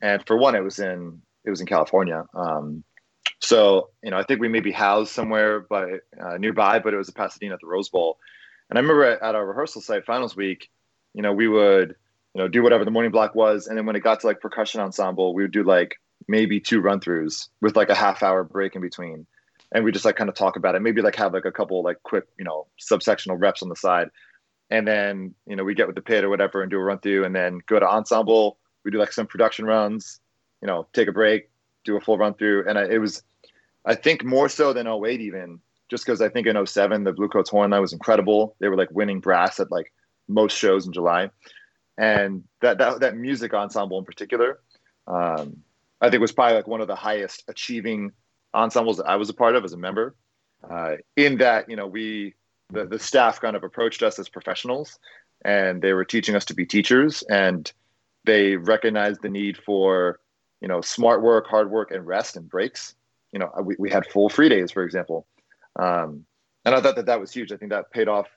[0.02, 2.26] and for one, it was in it was in California.
[2.34, 2.84] Um,
[3.40, 7.10] so you know, I think we maybe housed somewhere but uh, nearby, but it was
[7.10, 8.18] a Pasadena at the Rose Bowl.
[8.70, 10.70] And I remember at, at our rehearsal site, finals week,
[11.14, 11.96] you know, we would
[12.34, 14.42] you know do whatever the morning block was, and then when it got to like
[14.42, 15.96] percussion ensemble, we would do like
[16.28, 19.26] maybe two run throughs with like a half hour break in between
[19.72, 20.82] and we just like kind of talk about it.
[20.82, 24.10] Maybe like have like a couple like quick, you know, subsectional reps on the side.
[24.70, 27.00] And then, you know, we get with the pit or whatever and do a run
[27.00, 28.58] through and then go to ensemble.
[28.84, 30.20] We do like some production runs,
[30.62, 31.50] you know, take a break,
[31.84, 32.68] do a full run through.
[32.68, 33.24] And I, it was,
[33.86, 35.60] I think more so than 08 even,
[35.90, 38.56] just because I think in 07, the Bluecoats horn line was incredible.
[38.60, 39.92] They were like winning brass at like
[40.28, 41.30] most shows in July.
[41.98, 44.60] And that, that, that music ensemble in particular,
[45.08, 45.58] um,
[46.00, 48.14] I think was probably like one of the highest achieving
[48.54, 50.16] ensembles that I was a part of as a member.
[50.70, 52.36] Uh, in that, you know, we
[52.72, 55.00] the, the staff kind of approached us as professionals,
[55.44, 57.72] and they were teaching us to be teachers, and
[58.26, 60.20] they recognized the need for
[60.62, 62.96] you know smart work, hard work, and rest and breaks.
[63.32, 65.26] You know, we, we had full free days, for example,
[65.78, 66.26] um,
[66.66, 67.52] and I thought that that was huge.
[67.52, 68.28] I think that paid off.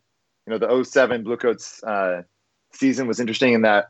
[0.46, 2.22] You know, the 07 Bluecoats uh,
[2.72, 3.88] season was interesting in that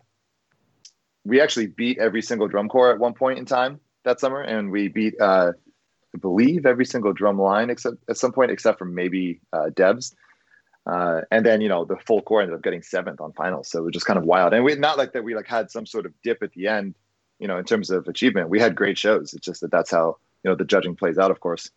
[1.24, 4.70] we actually beat every single drum corps at one point in time that summer, and
[4.70, 5.52] we beat uh,
[6.18, 10.14] believe every single drum line except at some point, except for maybe uh, Debs.
[10.86, 13.78] Uh, and then you know the full core ended up getting seventh on finals, so
[13.78, 14.52] it was just kind of wild.
[14.52, 16.94] And we not like that we like had some sort of dip at the end,
[17.38, 18.50] you know, in terms of achievement.
[18.50, 19.32] We had great shows.
[19.32, 21.70] It's just that that's how you know the judging plays out, of course.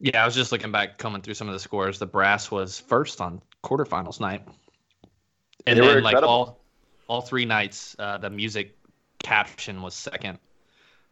[0.00, 1.98] Yeah, I was just looking back, coming through some of the scores.
[1.98, 4.48] The brass was first on quarterfinals night,
[5.66, 6.64] and they then like all
[7.06, 8.78] all three nights, uh, the music
[9.22, 10.38] caption was second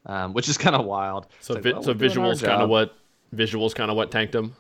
[0.07, 1.27] um, which is kind of wild.
[1.41, 2.95] So, vi- well, so visuals kind of what
[3.35, 4.55] visuals kind of what tanked them.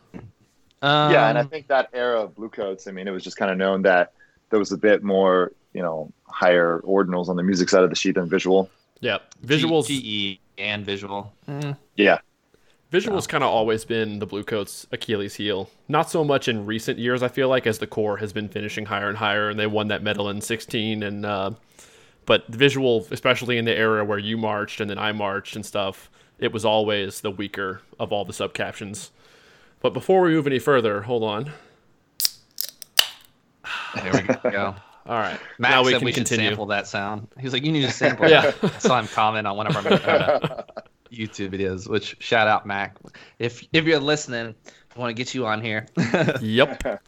[0.82, 2.86] Um, yeah, and I think that era of Bluecoats.
[2.86, 4.12] I mean, it was just kind of known that
[4.50, 7.96] there was a bit more, you know, higher ordinals on the music side of the
[7.96, 8.70] sheet than visual.
[9.00, 11.32] Yeah, visuals, GE and visual.
[11.48, 11.76] Mm.
[11.96, 12.18] Yeah,
[12.90, 15.70] Visual's kind of always been the Bluecoats' Achilles heel.
[15.88, 18.86] Not so much in recent years, I feel like, as the core has been finishing
[18.86, 21.52] higher and higher, and they won that medal in 16 and uh,
[22.30, 25.66] but the visual, especially in the era where you marched and then I marched and
[25.66, 26.08] stuff,
[26.38, 29.10] it was always the weaker of all the sub captions.
[29.80, 31.50] But before we move any further, hold on.
[33.96, 34.12] There
[34.44, 34.76] we go.
[35.06, 35.40] All right.
[35.58, 36.46] Matt now we can we continue.
[36.46, 37.26] sample that sound.
[37.36, 38.52] He was like, "You need to sample." yeah.
[38.62, 40.62] I saw him comment on one of our uh,
[41.12, 41.88] YouTube videos.
[41.88, 42.96] Which shout out Mac.
[43.40, 44.54] If if you're listening,
[44.94, 45.88] I want to get you on here.
[46.40, 47.02] yep.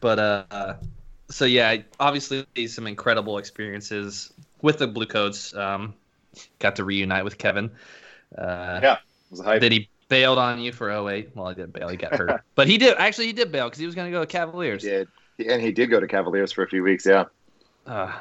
[0.00, 0.74] But uh,
[1.30, 5.54] so yeah, obviously some incredible experiences with the Bluecoats.
[5.54, 5.94] Um,
[6.58, 7.70] got to reunite with Kevin.
[8.36, 11.30] Uh, yeah, Did he bailed on you for 08?
[11.34, 11.88] Well, he didn't bail.
[11.88, 14.12] He got hurt, but he did actually he did bail because he was going to
[14.12, 14.84] go to Cavaliers.
[14.84, 15.04] Yeah,
[15.46, 17.06] and he did go to Cavaliers for a few weeks.
[17.06, 17.24] Yeah.
[17.86, 18.12] Uh,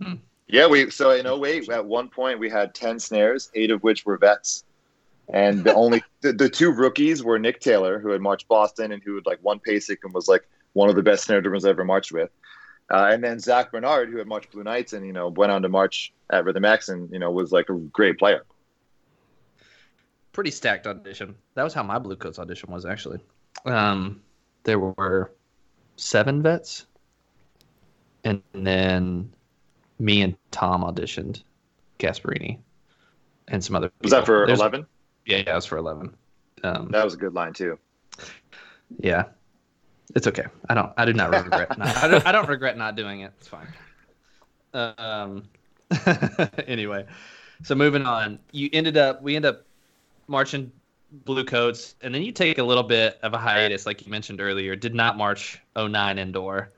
[0.00, 0.14] hmm.
[0.46, 4.06] Yeah, we so in 08, at one point we had 10 snares, eight of which
[4.06, 4.64] were vets.
[5.30, 9.02] And the only the, the two rookies were Nick Taylor, who had marched Boston and
[9.02, 10.48] who had like won PASIC and was like
[10.78, 12.30] one of the best snare drummers I ever marched with.
[12.90, 15.60] Uh, and then Zach Bernard, who had marched Blue Knights and you know went on
[15.62, 18.44] to march at Rhythm X and you know was like a great player.
[20.32, 21.34] Pretty stacked audition.
[21.54, 23.18] That was how my Bluecoats audition was actually.
[23.64, 24.22] Um,
[24.62, 25.32] there were
[25.96, 26.86] seven vets,
[28.24, 29.32] and then
[29.98, 31.42] me and Tom auditioned
[31.98, 32.58] Gasparini
[33.48, 33.90] and some other.
[34.02, 34.86] Was that for There's- 11?
[35.26, 36.14] Yeah, yeah, it was for eleven.
[36.64, 37.78] Um, That was a good line too.
[38.98, 39.24] yeah,
[40.14, 40.44] it's okay.
[40.68, 40.92] I don't.
[40.96, 41.78] I do not regret.
[41.78, 43.32] not, I, don't, I don't regret not doing it.
[43.38, 43.68] It's fine.
[44.74, 45.44] Um.
[46.66, 47.06] anyway,
[47.62, 48.38] so moving on.
[48.52, 49.22] You ended up.
[49.22, 49.64] We end up
[50.26, 50.70] marching
[51.24, 54.76] Bluecoats, and then you take a little bit of a hiatus, like you mentioned earlier.
[54.76, 56.70] Did not march 09 indoor.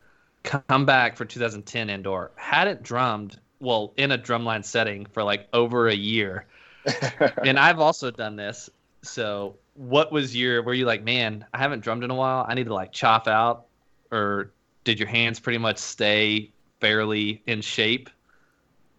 [0.42, 2.30] Come back for 2010 indoor.
[2.36, 3.38] Hadn't drummed.
[3.60, 6.46] Well, in a drumline setting for like over a year
[7.44, 8.70] and I've also done this.
[9.02, 10.62] So, what was your?
[10.62, 12.44] Were you like, man, I haven't drummed in a while.
[12.46, 13.64] I need to like chop out,
[14.12, 14.50] or
[14.84, 16.50] did your hands pretty much stay
[16.80, 18.10] fairly in shape?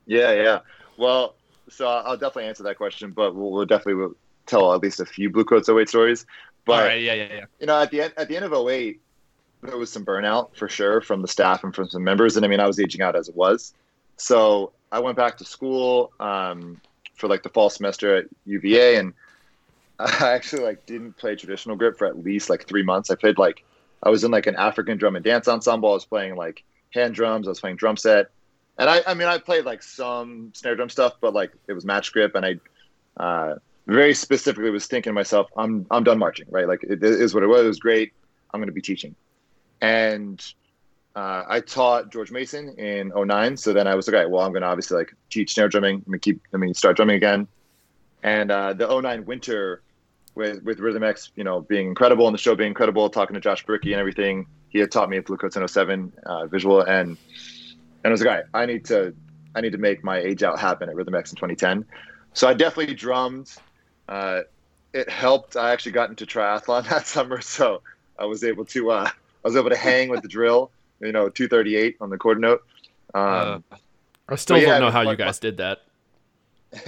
[0.07, 0.59] Yeah, yeah.
[0.97, 1.35] Well,
[1.69, 4.15] so I'll definitely answer that question, but we'll, we'll definitely
[4.47, 6.25] tell at least a few Bluecoats 08 stories.
[6.65, 7.45] But All right, yeah, yeah, yeah.
[7.59, 8.99] you know, at the end at the end of 08,
[9.61, 12.37] there was some burnout for sure from the staff and from some members.
[12.37, 13.75] And I mean, I was aging out as it was.
[14.17, 16.81] So I went back to school um,
[17.13, 19.13] for like the fall semester at UVA, and
[20.21, 23.11] I actually like didn't play traditional grip for at least like three months.
[23.11, 23.63] I played like
[24.03, 25.91] I was in like an African drum and dance ensemble.
[25.91, 27.47] I was playing like hand drums.
[27.47, 28.31] I was playing drum set,
[28.77, 31.85] and I I mean I played like some snare drum stuff, but like it was
[31.85, 32.59] match grip, and I
[33.17, 36.67] uh, very specifically was thinking to myself, I'm I'm done marching, right?
[36.67, 37.63] Like it is what it was.
[37.63, 38.13] It was great.
[38.53, 39.15] I'm going to be teaching,
[39.81, 40.43] and
[41.15, 43.57] uh, I taught George Mason in 09.
[43.57, 46.03] So then I was like, right, well, I'm going to obviously like teach snare drumming.
[46.07, 47.47] Me keep, let me start drumming again.
[48.23, 49.81] And uh, the 09 winter
[50.35, 53.39] with, with Rhythm X, you know, being incredible and the show being incredible, talking to
[53.39, 56.81] Josh Bricky and everything, he had taught me at Bluecoats in 07 uh, visual.
[56.81, 57.17] And,
[58.03, 59.13] and I was like, all right, I need to,
[59.55, 61.85] I need to make my age out happen at Rhythm X in 2010.
[62.33, 63.53] So I definitely drummed.
[64.07, 64.41] Uh,
[64.93, 65.57] it helped.
[65.57, 67.41] I actually got into triathlon that summer.
[67.41, 67.81] So
[68.17, 70.71] I was able to, uh, I was able to hang with the drill
[71.01, 72.63] you know, 238 on the quarter note.
[73.13, 73.63] Um,
[74.29, 75.81] I still yeah, don't know I how you guys did that.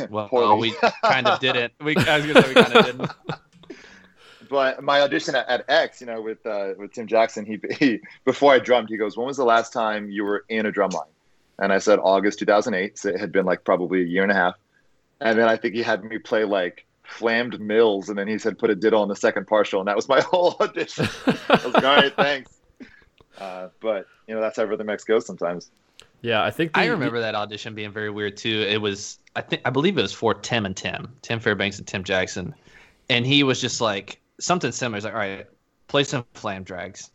[0.09, 0.71] Well, Poorly.
[0.71, 1.73] we kind of did it.
[1.81, 3.11] We, I was gonna say we kind of didn't.
[4.49, 7.99] but my audition at, at X, you know, with uh, with Tim Jackson, he, he
[8.25, 10.91] before I drummed, he goes, "When was the last time you were in a drum
[10.91, 11.09] line?"
[11.59, 12.97] And I said August 2008.
[12.97, 14.55] So it had been like probably a year and a half.
[15.21, 18.57] And then I think he had me play like flammed mills, and then he said
[18.57, 21.07] put a diddle on the second partial, and that was my whole audition.
[21.25, 22.51] I was like, "All right, thanks."
[23.37, 25.69] Uh, but you know, that's how Rhythm X goes sometimes.
[26.23, 28.65] Yeah, I think the, I remember that audition being very weird too.
[28.67, 31.85] It was, I think, I believe it was for Tim and Tim, Tim Fairbanks and
[31.87, 32.55] Tim Jackson,
[33.09, 34.97] and he was just like something similar.
[34.97, 35.45] He's like, "All right,
[35.87, 37.11] play some Flam Drags,"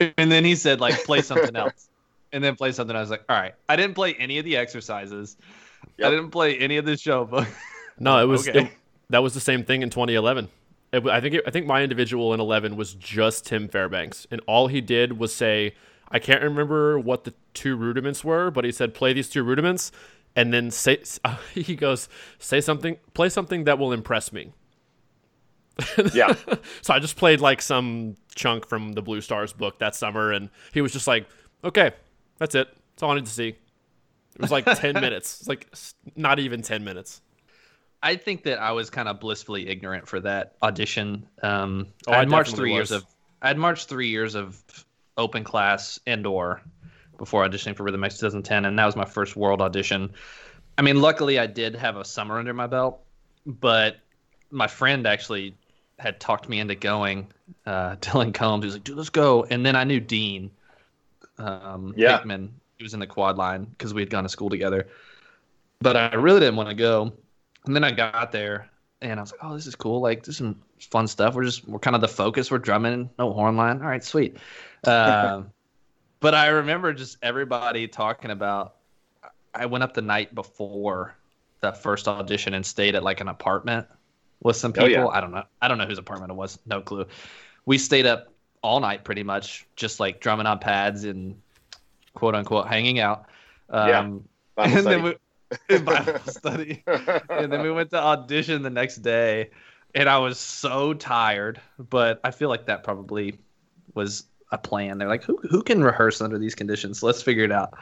[0.00, 1.88] and then he said like, "Play something else,"
[2.32, 2.94] and then play something.
[2.94, 5.36] I was like, "All right." I didn't play any of the exercises.
[6.04, 7.46] I didn't play any of the show book.
[8.00, 8.66] No, it was Okay.
[8.66, 8.72] it-
[9.10, 10.48] that was the same thing in 2011.
[10.92, 14.40] It, I think it, I think my individual in 11 was just Tim Fairbanks, and
[14.46, 15.74] all he did was say,
[16.10, 19.92] I can't remember what the two rudiments were, but he said play these two rudiments,
[20.34, 21.02] and then say
[21.54, 24.52] he goes say something, play something that will impress me.
[26.12, 26.34] Yeah.
[26.82, 30.50] So I just played like some chunk from the Blue Stars book that summer, and
[30.72, 31.26] he was just like,
[31.62, 31.92] "Okay,
[32.38, 32.68] that's it.
[32.94, 35.40] That's all I need to see." It was like 10 minutes.
[35.40, 35.68] It's like
[36.16, 37.20] not even 10 minutes.
[38.02, 41.26] I think that I was kind of blissfully ignorant for that audition.
[41.42, 43.04] Um, Oh, I I had marched three years of
[43.42, 44.62] I had marched three years of
[45.18, 46.62] open class indoor
[47.18, 50.12] before auditioning for Rhythm X 2010, and that was my first world audition.
[50.78, 53.00] I mean, luckily I did have a summer under my belt,
[53.44, 53.96] but
[54.50, 55.56] my friend actually
[55.98, 57.26] had talked me into going.
[57.66, 60.50] Uh, Dylan Combs, he was like, "Dude, let's go," and then I knew Dean
[61.38, 62.18] um, Yeah.
[62.18, 62.54] Hickman.
[62.76, 64.86] He was in the quad line because we had gone to school together.
[65.80, 67.12] But I really didn't want to go.
[67.66, 68.68] And then I got there
[69.00, 70.00] and I was like, oh, this is cool.
[70.00, 71.34] Like, this is some fun stuff.
[71.34, 72.50] We're just, we're kind of the focus.
[72.50, 73.80] We're drumming, no horn line.
[73.82, 74.36] All right, sweet.
[74.84, 75.50] Um,
[76.20, 78.76] but I remember just everybody talking about,
[79.54, 81.14] I went up the night before
[81.60, 83.86] that first audition and stayed at like an apartment
[84.42, 84.90] with some Oh, people.
[84.90, 85.06] yeah.
[85.08, 85.42] I don't know.
[85.60, 86.58] I don't know whose apartment it was.
[86.66, 87.06] No clue.
[87.66, 91.40] We stayed up all night pretty much, just like drumming on pads and
[92.14, 93.26] quote unquote hanging out.
[93.72, 93.98] Yeah.
[94.00, 94.24] Um,
[94.54, 95.16] Bible and then study.
[95.70, 96.84] we, Bible study.
[97.30, 99.50] And then we went to audition the next day,
[99.94, 101.60] and I was so tired.
[101.78, 103.38] But I feel like that probably
[103.94, 104.98] was a plan.
[104.98, 107.02] They're like, who who can rehearse under these conditions?
[107.02, 107.74] Let's figure it out.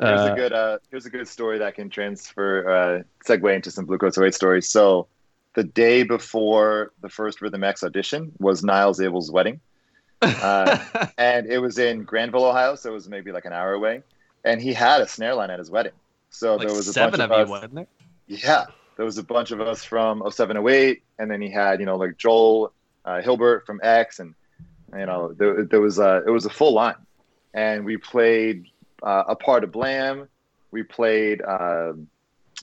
[0.00, 3.70] Here's Uh, a good uh, here's a good story that can transfer uh, segue into
[3.70, 4.68] some Bluecoats 08 stories.
[4.68, 5.08] So
[5.54, 9.60] the day before the first Rhythm X audition was Niles Abel's wedding.
[10.22, 10.76] Uh,
[11.16, 14.02] and it was in Granville, Ohio, so it was maybe like an hour away.
[14.44, 15.94] And he had a snare line at his wedding.
[16.28, 17.48] So like there was a seven bunch of of, you, us.
[17.48, 17.86] wasn't there?
[18.26, 21.96] Yeah, there was a bunch of us from 0708, and then he had you know
[21.96, 22.70] like Joel
[23.06, 24.34] uh, Hilbert from X, and
[24.96, 26.94] you know there, there was a it was a full line,
[27.54, 28.66] and we played
[29.02, 30.28] uh, a part of Blam,
[30.70, 31.92] we played uh,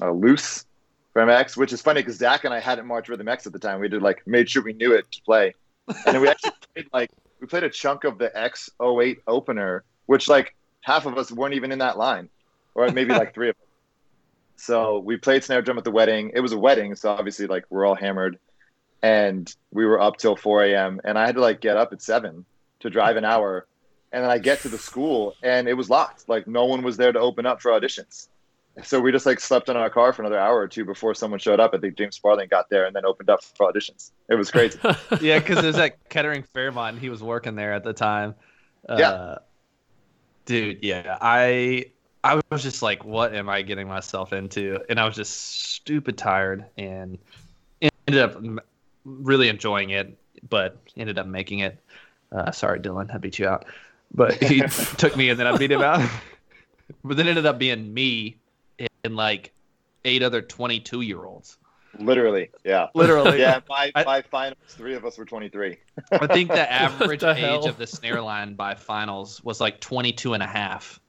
[0.01, 0.65] Loose
[1.13, 3.59] from X, which is funny because Zach and I hadn't marched Rhythm X at the
[3.59, 3.79] time.
[3.79, 5.53] We did like made sure we knew it to play,
[5.87, 7.09] and then we actually played like
[7.39, 11.53] we played a chunk of the X 08 opener, which like half of us weren't
[11.53, 12.29] even in that line,
[12.75, 13.67] or maybe like three of us.
[14.57, 16.31] So we played snare drum at the wedding.
[16.33, 18.39] It was a wedding, so obviously like we're all hammered,
[19.01, 20.99] and we were up till 4 a.m.
[21.03, 22.45] And I had to like get up at seven
[22.79, 23.67] to drive an hour,
[24.11, 26.29] and then I get to the school and it was locked.
[26.29, 28.27] Like no one was there to open up for auditions.
[28.83, 31.39] So we just like slept in our car for another hour or two before someone
[31.39, 31.73] showed up.
[31.73, 34.11] I think James Sparling got there and then opened up for auditions.
[34.29, 34.77] It was crazy.
[35.19, 36.93] yeah, because it was at Kettering Fairmont.
[36.93, 38.35] And he was working there at the time.
[38.87, 39.35] Uh, Yeah.
[40.45, 40.83] dude.
[40.83, 41.85] Yeah, I
[42.23, 44.79] I was just like, what am I getting myself into?
[44.89, 45.33] And I was just
[45.73, 47.17] stupid tired, and
[47.81, 48.59] ended up m-
[49.07, 50.15] really enjoying it,
[50.49, 51.79] but ended up making it.
[52.31, 53.65] Uh, sorry, Dylan, I beat you out.
[54.13, 54.61] But he
[54.97, 56.07] took me, and then I beat him out.
[57.03, 58.37] but then ended up being me
[59.03, 59.53] and like
[60.05, 61.57] eight other twenty-two year olds.
[61.99, 62.87] Literally, yeah.
[62.93, 65.77] Literally, Yeah, by, I- by finals, three of us were 23.
[66.11, 67.65] I think the average the age hell?
[67.67, 70.99] of the snare line by finals was like 22 and a half.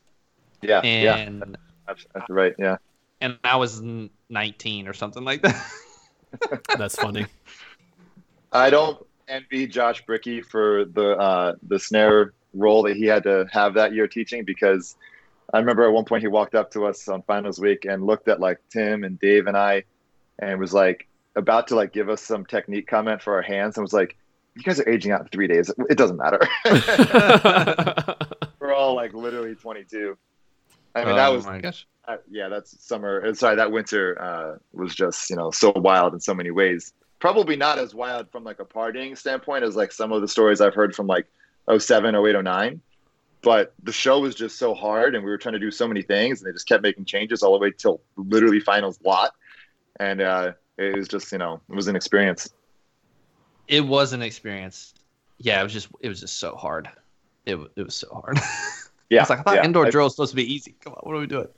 [0.63, 2.55] Yeah, yeah, And that's, that's right.
[2.59, 2.79] Yeah.
[3.21, 3.83] and I was
[4.31, 5.63] 19 or something like that.
[6.79, 7.27] That's funny.
[8.53, 13.47] I don't envy Josh Bricky for the uh, the snare role that he had to
[13.53, 14.97] have that year teaching because
[15.53, 18.29] I remember at one point he walked up to us on finals week and looked
[18.29, 19.85] at like Tim and Dave and I
[20.39, 23.85] and was like about to like give us some technique comment for our hands and
[23.85, 24.17] was like,
[24.57, 25.71] "You guys are aging out in three days.
[25.91, 26.41] It doesn't matter.
[28.61, 30.17] We're all like literally 22."
[30.95, 31.87] I mean, that Oh was my gosh.
[32.09, 33.25] uh, yeah, that's summer.
[33.25, 36.93] uh, Sorry, that winter uh, was just you know so wild in so many ways.
[37.19, 40.61] Probably not as wild from like a partying standpoint as like some of the stories
[40.61, 41.27] I've heard from like
[41.77, 42.81] 07, 08, 09.
[43.43, 46.03] But the show was just so hard, and we were trying to do so many
[46.03, 49.33] things, and they just kept making changes all the way till literally finals lot.
[50.01, 52.51] And uh, it was just you know it was an experience.
[53.69, 54.95] It was an experience.
[55.39, 56.89] Yeah, it was just it was just so hard.
[57.47, 58.39] It it was so hard.
[59.11, 59.65] Yeah, It's like I thought yeah.
[59.65, 60.75] indoor drill was supposed to be easy.
[60.85, 61.49] Come on, what are we doing?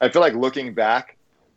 [0.00, 1.16] I feel like looking back,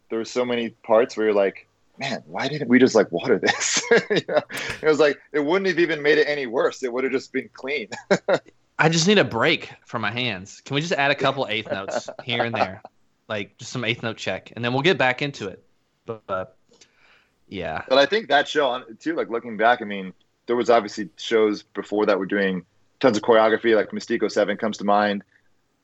[0.10, 1.67] there were so many parts where you're like,
[2.00, 3.82] man, why didn't we just like water this?
[4.10, 4.42] you know?
[4.82, 6.84] It was like it wouldn't have even made it any worse.
[6.84, 7.90] It would have just been clean.
[8.80, 10.62] I just need a break for my hands.
[10.62, 12.82] Can we just add a couple eighth notes here and there,
[13.28, 15.64] like just some eighth note check, and then we'll get back into it.
[16.06, 16.58] But, but
[17.48, 20.14] yeah, But I think that show on too, like looking back, I mean,
[20.46, 22.66] there was obviously shows before that were doing
[23.00, 25.24] tons of choreography, like Mystico Seven comes to mind,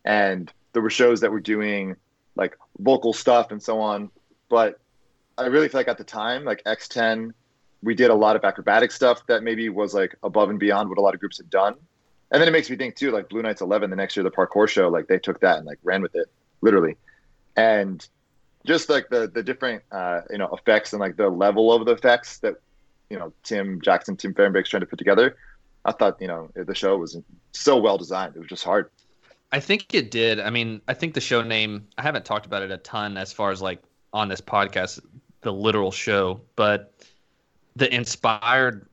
[0.05, 1.95] and there were shows that were doing
[2.35, 4.09] like vocal stuff and so on.
[4.49, 4.79] But
[5.43, 7.31] I really feel like at the time, like X10,
[7.81, 10.97] we did a lot of acrobatic stuff that maybe was like above and beyond what
[10.97, 11.75] a lot of groups had done.
[12.31, 14.31] And then it makes me think too, like Blue Knights 11, the next year, the
[14.31, 16.27] parkour show, like they took that and like ran with it,
[16.61, 16.95] literally.
[17.55, 18.05] And
[18.65, 21.91] just like the the different uh, you know effects and like the level of the
[21.91, 22.55] effects that
[23.09, 25.37] you know Tim Jackson, Tim Fairbanks trying to put together.
[25.85, 27.17] I thought you know the show was
[27.51, 28.35] so well designed.
[28.35, 28.89] It was just hard.
[29.51, 30.39] I think it did.
[30.39, 31.87] I mean, I think the show name.
[31.97, 33.83] I haven't talked about it a ton as far as like
[34.13, 35.01] on this podcast,
[35.43, 36.93] the literal show, but
[37.75, 38.87] the inspired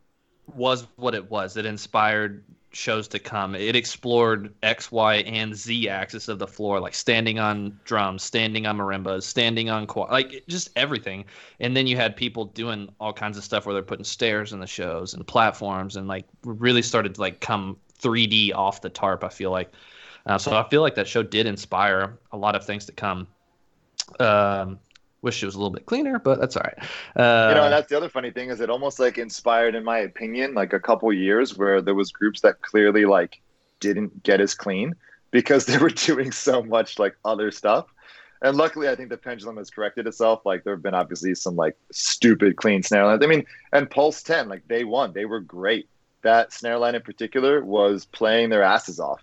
[0.54, 1.56] was what it was.
[1.56, 3.54] It inspired shows to come.
[3.54, 8.66] It explored X, Y, and Z axis of the floor, like standing on drums, standing
[8.66, 11.24] on marimbas, standing on qua- like just everything.
[11.58, 14.60] And then you had people doing all kinds of stuff where they're putting stairs in
[14.60, 19.24] the shows and platforms, and like really started to like come 3D off the tarp.
[19.24, 19.72] I feel like.
[20.26, 23.26] Uh, so I feel like that show did inspire a lot of things to come.
[24.18, 24.78] Um,
[25.22, 26.78] wish it was a little bit cleaner, but that's all right.
[27.16, 29.84] Uh, you know, and that's the other funny thing is it almost like inspired, in
[29.84, 33.40] my opinion, like a couple years where there was groups that clearly like
[33.80, 34.94] didn't get as clean
[35.30, 37.86] because they were doing so much like other stuff.
[38.42, 40.46] And luckily, I think the pendulum has corrected itself.
[40.46, 43.22] Like there have been obviously some like stupid clean snare lines.
[43.22, 45.88] I mean, and Pulse Ten, like they won, they were great.
[46.22, 49.22] That snare line in particular was playing their asses off.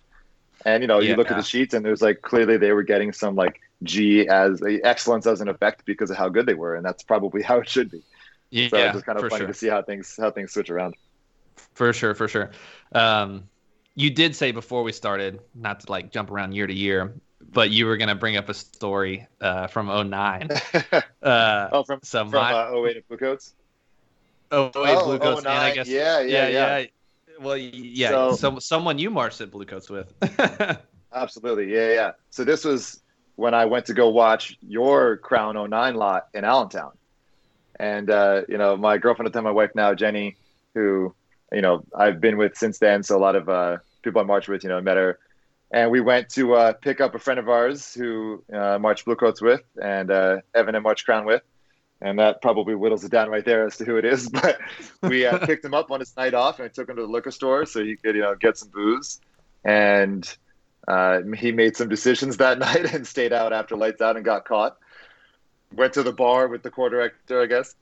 [0.65, 3.11] And you know, you look at the sheets, and there's like clearly they were getting
[3.11, 6.85] some like G as excellence as an effect because of how good they were, and
[6.85, 8.01] that's probably how it should be.
[8.49, 9.47] yeah, So it's just kind of funny sure.
[9.47, 10.95] to see how things how things switch around.
[11.73, 12.51] For sure, for sure.
[12.93, 13.49] Um,
[13.95, 17.13] you did say before we started, not to like jump around year to year,
[17.51, 20.49] but you were gonna bring up a story uh, from 09.
[21.21, 23.53] Uh, oh, from so from my uh, 08 at Bluecoats.
[24.51, 26.85] oh, oh, Bluecoats, and I guess yeah, yeah, yeah.
[27.41, 30.13] Well, yeah, So- some someone you marched at Bluecoats with.
[31.13, 32.11] Absolutely, yeah, yeah.
[32.29, 33.01] So this was
[33.37, 36.91] when I went to go watch your Crown 09 lot in Allentown,
[37.79, 40.35] and uh, you know my girlfriend at the time, my wife now, Jenny,
[40.73, 41.15] who
[41.53, 43.03] you know I've been with since then.
[43.03, 45.19] So a lot of uh, people I marched with, you know, met her,
[45.71, 49.41] and we went to uh, pick up a friend of ours who uh, marched Bluecoats
[49.41, 51.43] with, and uh, Evan and marched Crown with.
[51.99, 54.29] And that probably whittles it down right there as to who it is.
[54.33, 54.59] But
[55.01, 57.07] we uh, picked him up on his night off, and I took him to the
[57.07, 59.19] liquor store so he could, you know, get some booze.
[59.63, 60.37] And
[60.87, 64.45] uh, he made some decisions that night and stayed out after lights out and got
[64.45, 64.77] caught.
[65.73, 67.75] Went to the bar with the corps director, I guess,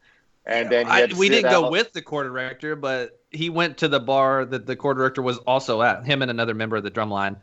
[0.45, 3.87] and then he I, we didn't go with the corps director, but he went to
[3.87, 6.03] the bar that the corps director was also at.
[6.05, 7.37] Him and another member of the drumline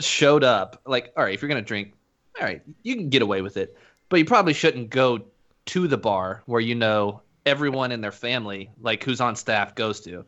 [0.00, 0.80] showed up.
[0.86, 1.92] Like, all right, if you're gonna drink,
[2.40, 3.76] all right, you can get away with it,
[4.08, 5.20] but you probably shouldn't go
[5.66, 10.00] to the bar where you know everyone in their family, like who's on staff, goes
[10.00, 10.24] to.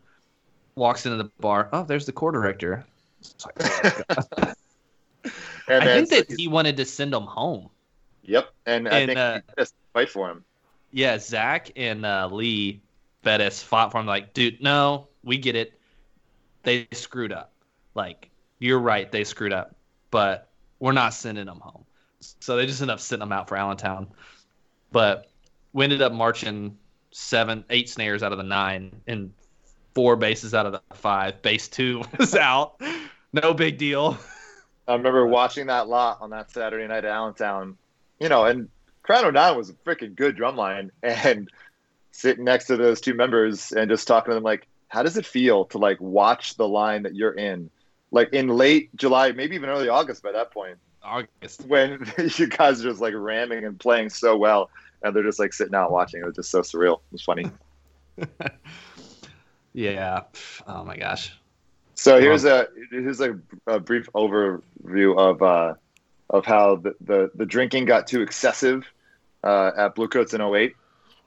[0.75, 1.69] Walks into the bar.
[1.71, 2.85] Oh, there's the corps director.
[3.45, 4.53] Like, oh,
[5.67, 7.69] And I think that he wanted to send him home.
[8.23, 10.43] Yep, and, I think uh, he just fight for him.
[10.91, 12.81] Yeah, Zach and uh, Lee
[13.23, 14.05] Beddis fought for him.
[14.05, 15.79] Like, dude, no, we get it.
[16.63, 17.51] They screwed up.
[17.95, 19.75] Like, you're right, they screwed up,
[20.11, 20.49] but
[20.79, 21.85] we're not sending them home.
[22.39, 24.07] So they just ended up sending them out for Allentown.
[24.91, 25.29] But
[25.73, 26.77] we ended up marching
[27.11, 29.33] seven, eight snares out of the nine, and
[29.93, 31.41] four basses out of the five.
[31.41, 32.79] Bass two was out.
[33.33, 34.17] No big deal.
[34.87, 37.77] I remember watching that lot on that Saturday night at Allentown,
[38.19, 38.69] you know, and
[39.01, 40.91] Crown 09 was a freaking good drum line.
[41.03, 41.49] And
[42.11, 45.25] sitting next to those two members and just talking to them, like, how does it
[45.25, 47.71] feel to like watch the line that you're in?
[48.11, 51.65] Like in late July, maybe even early August by that point, August.
[51.65, 52.05] when
[52.35, 54.69] you guys are just like ramming and playing so well,
[55.01, 56.21] and they're just like sitting out watching.
[56.21, 56.97] It was just so surreal.
[56.97, 57.49] It was funny.
[59.73, 60.21] Yeah.
[60.67, 61.35] Oh my gosh.
[62.03, 65.75] So here's a here's a, a brief overview of uh,
[66.29, 68.83] of how the, the, the drinking got too excessive
[69.41, 70.75] uh, at Bluecoats in 08.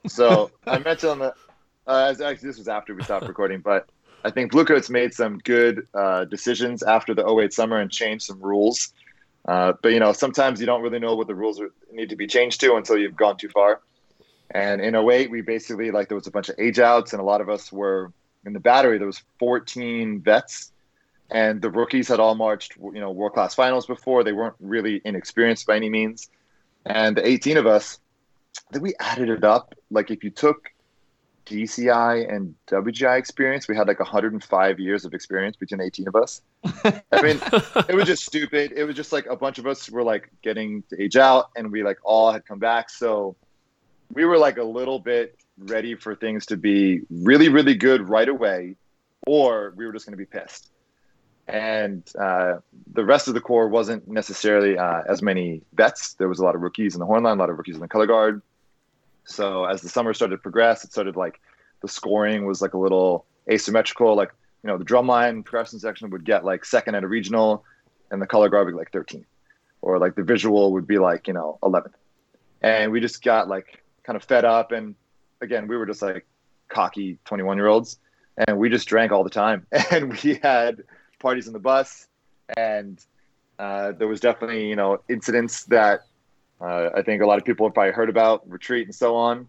[0.06, 1.34] So I mentioned on the
[1.86, 3.88] uh, actually this was after we stopped recording, but
[4.22, 8.42] I think Bluecoats made some good uh, decisions after the 08 summer and changed some
[8.42, 8.92] rules.
[9.46, 12.16] Uh, but you know sometimes you don't really know what the rules are, need to
[12.16, 13.80] be changed to until you've gone too far.
[14.50, 17.24] And in 08, we basically like there was a bunch of age outs, and a
[17.24, 18.12] lot of us were
[18.46, 18.98] in the battery.
[18.98, 20.72] There was 14 vets
[21.30, 24.24] and the rookies had all marched you know world class finals before.
[24.24, 26.30] They weren't really inexperienced by any means.
[26.86, 27.98] And the 18 of us
[28.72, 29.74] think we added it up.
[29.90, 30.70] Like if you took
[31.46, 36.42] DCI and WGI experience we had like 105 years of experience between 18 of us.
[36.64, 37.40] I mean
[37.88, 38.72] it was just stupid.
[38.72, 41.70] It was just like a bunch of us were like getting to age out and
[41.70, 42.90] we like all had come back.
[42.90, 43.36] So
[44.12, 48.28] we were like a little bit ready for things to be really really good right
[48.28, 48.76] away
[49.26, 50.70] or we were just going to be pissed
[51.48, 52.56] and uh,
[52.92, 56.14] the rest of the corps wasn't necessarily uh, as many vets.
[56.14, 57.80] There was a lot of rookies in the horn line, a lot of rookies in
[57.80, 58.42] the color guard.
[59.24, 61.40] So as the summer started to progress, it started like
[61.82, 64.16] the scoring was like a little asymmetrical.
[64.16, 64.32] Like
[64.62, 67.64] you know, the drum line progression section would get like second at a regional,
[68.10, 69.24] and the color guard would be like 13th,
[69.82, 71.94] or like the visual would be like you know 11th.
[72.62, 74.96] And we just got like kind of fed up, and
[75.40, 76.26] again, we were just like
[76.68, 77.98] cocky 21 year olds,
[78.36, 80.82] and we just drank all the time, and we had
[81.18, 82.06] parties in the bus,
[82.56, 83.04] and
[83.58, 86.00] uh, there was definitely you know incidents that
[86.60, 89.48] uh, I think a lot of people have probably heard about, retreat and so on.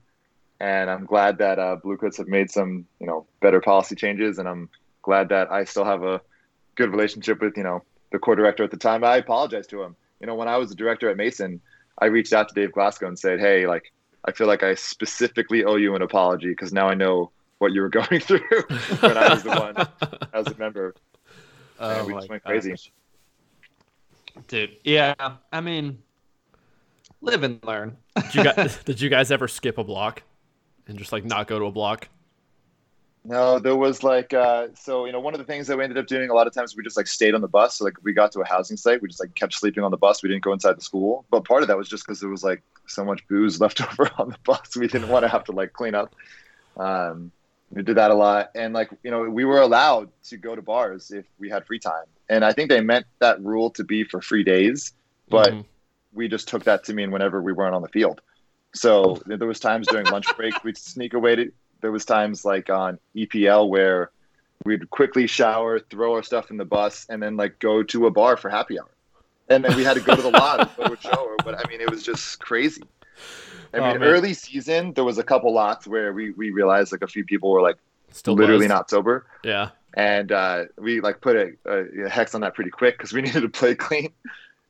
[0.59, 4.47] And I'm glad that uh, Bluecoats have made some you know better policy changes, and
[4.47, 4.69] I'm
[5.01, 6.21] glad that I still have a
[6.75, 9.03] good relationship with you know the corps director at the time.
[9.03, 9.95] I apologize to him.
[10.19, 11.61] You know, when I was the director at Mason,
[11.99, 13.93] I reached out to Dave Glasgow and said, "Hey, like
[14.25, 17.81] I feel like I specifically owe you an apology because now I know what you
[17.81, 18.41] were going through
[18.99, 20.95] when I was the one as a member."
[21.79, 22.75] Oh we my just went crazy.
[24.47, 25.13] Dude, yeah.
[25.51, 25.99] I mean,
[27.21, 27.97] live and learn.
[28.15, 30.23] Did you guys, did you guys ever skip a block
[30.87, 32.09] and just like not go to a block?
[33.23, 35.97] No, there was like uh, so you know one of the things that we ended
[35.97, 37.77] up doing a lot of times we just like stayed on the bus.
[37.77, 39.97] So like we got to a housing site, we just like kept sleeping on the
[39.97, 40.23] bus.
[40.23, 41.25] We didn't go inside the school.
[41.29, 44.09] But part of that was just because there was like so much booze left over
[44.17, 44.75] on the bus.
[44.75, 46.15] We didn't want to have to like clean up.
[46.77, 47.31] Um,
[47.69, 50.61] we did that a lot, and like you know we were allowed to go to
[50.61, 52.05] bars if we had free time.
[52.29, 54.93] And I think they meant that rule to be for free days,
[55.29, 55.65] but Mhm.
[56.13, 58.21] we just took that to mean whenever we weren't on the field.
[58.73, 61.51] So there was times during lunch break we'd sneak away to.
[61.81, 64.11] There was times like on EPL where
[64.65, 68.11] we'd quickly shower, throw our stuff in the bus, and then like go to a
[68.11, 68.89] bar for happy hour.
[69.49, 71.23] And then we had to go to the lot and go to a show.
[71.25, 71.55] Or what?
[71.55, 72.83] I mean, it was just crazy.
[73.73, 74.03] I Oh, mean, man.
[74.09, 77.51] early season there was a couple lots where we we realized like a few people
[77.51, 77.77] were like
[78.11, 78.69] Still literally buzzed.
[78.77, 79.69] not sober, Yeah.
[79.93, 83.21] and uh, we like put a, a, a hex on that pretty quick because we
[83.27, 84.13] needed to play clean.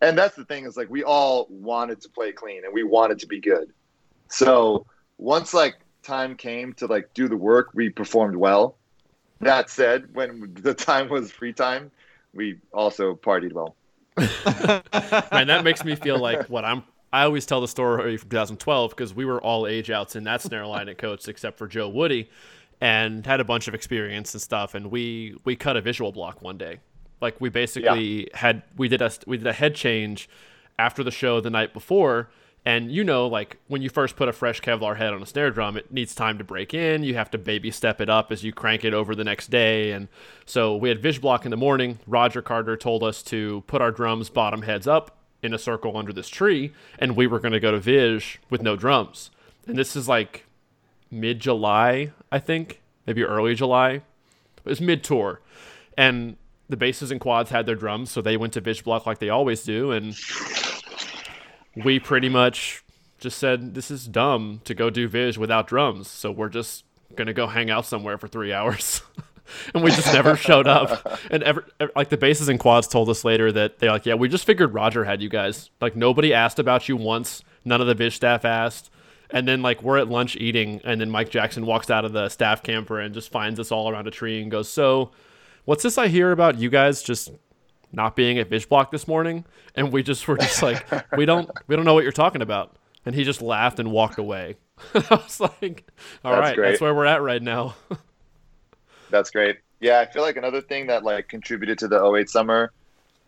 [0.01, 3.19] And that's the thing is like we all wanted to play clean and we wanted
[3.19, 3.71] to be good.
[4.29, 4.85] So
[5.17, 8.75] once like time came to like do the work, we performed well.
[9.41, 11.91] That said, when the time was free time,
[12.33, 13.75] we also partied well.
[15.31, 16.83] Man, that makes me feel like what I'm.
[17.13, 20.41] I always tell the story from 2012 because we were all age outs in that
[20.41, 22.29] snare line at Coats except for Joe Woody,
[22.81, 24.75] and had a bunch of experience and stuff.
[24.75, 26.79] And we we cut a visual block one day.
[27.21, 30.29] Like we basically had we did a we did a head change
[30.79, 32.29] after the show the night before.
[32.65, 35.51] And you know, like when you first put a fresh Kevlar head on a snare
[35.51, 37.03] drum, it needs time to break in.
[37.03, 39.91] You have to baby step it up as you crank it over the next day.
[39.91, 40.09] And
[40.45, 41.99] so we had Vish Block in the morning.
[42.05, 46.11] Roger Carter told us to put our drums bottom heads up in a circle under
[46.11, 49.31] this tree, and we were going to go to Vish with no drums.
[49.65, 50.45] And this is like
[51.11, 53.91] mid July, I think, maybe early July.
[53.91, 55.41] It was mid tour.
[55.97, 56.37] And
[56.69, 59.29] the basses and quads had their drums, so they went to Vish Block like they
[59.29, 59.91] always do.
[59.91, 60.15] And
[61.83, 62.83] we pretty much
[63.19, 66.07] just said, This is dumb to go do Vish without drums.
[66.07, 66.83] So we're just
[67.15, 69.01] going to go hang out somewhere for three hours.
[69.73, 71.19] and we just never showed up.
[71.31, 71.65] And ever,
[71.95, 74.73] like the basses and quads told us later that they're like, yeah, we just figured
[74.73, 75.69] Roger had you guys.
[75.81, 77.43] Like nobody asked about you once.
[77.65, 78.89] None of the Vish staff asked.
[79.29, 82.29] And then like we're at lunch eating, and then Mike Jackson walks out of the
[82.29, 85.11] staff camper and just finds us all around a tree and goes, "So,
[85.65, 87.31] what's this I hear about you guys just
[87.91, 90.85] not being at Vish Block this morning?" And we just were just like,
[91.15, 92.75] "We don't, we don't know what you're talking about."
[93.05, 94.55] And he just laughed and walked away.
[94.93, 95.89] I was like,
[96.25, 96.69] "All That's right, great.
[96.69, 97.75] that's where we're at right now."
[99.09, 99.59] That's great.
[99.79, 102.73] Yeah, I feel like another thing that like contributed to the 08 summer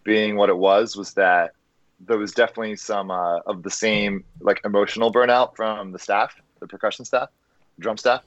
[0.04, 1.54] being what it was was that
[2.02, 6.68] there was definitely some uh, of the same like emotional burnout from the staff, the
[6.68, 7.30] percussion staff,
[7.80, 8.24] drum staff,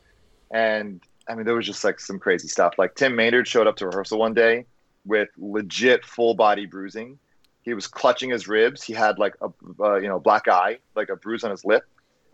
[0.50, 2.74] and I mean there was just like some crazy stuff.
[2.78, 4.64] Like Tim Maynard showed up to rehearsal one day
[5.04, 7.18] with legit full body bruising.
[7.62, 8.82] He was clutching his ribs.
[8.82, 9.48] He had like a
[9.80, 11.84] uh, you know black eye, like a bruise on his lip,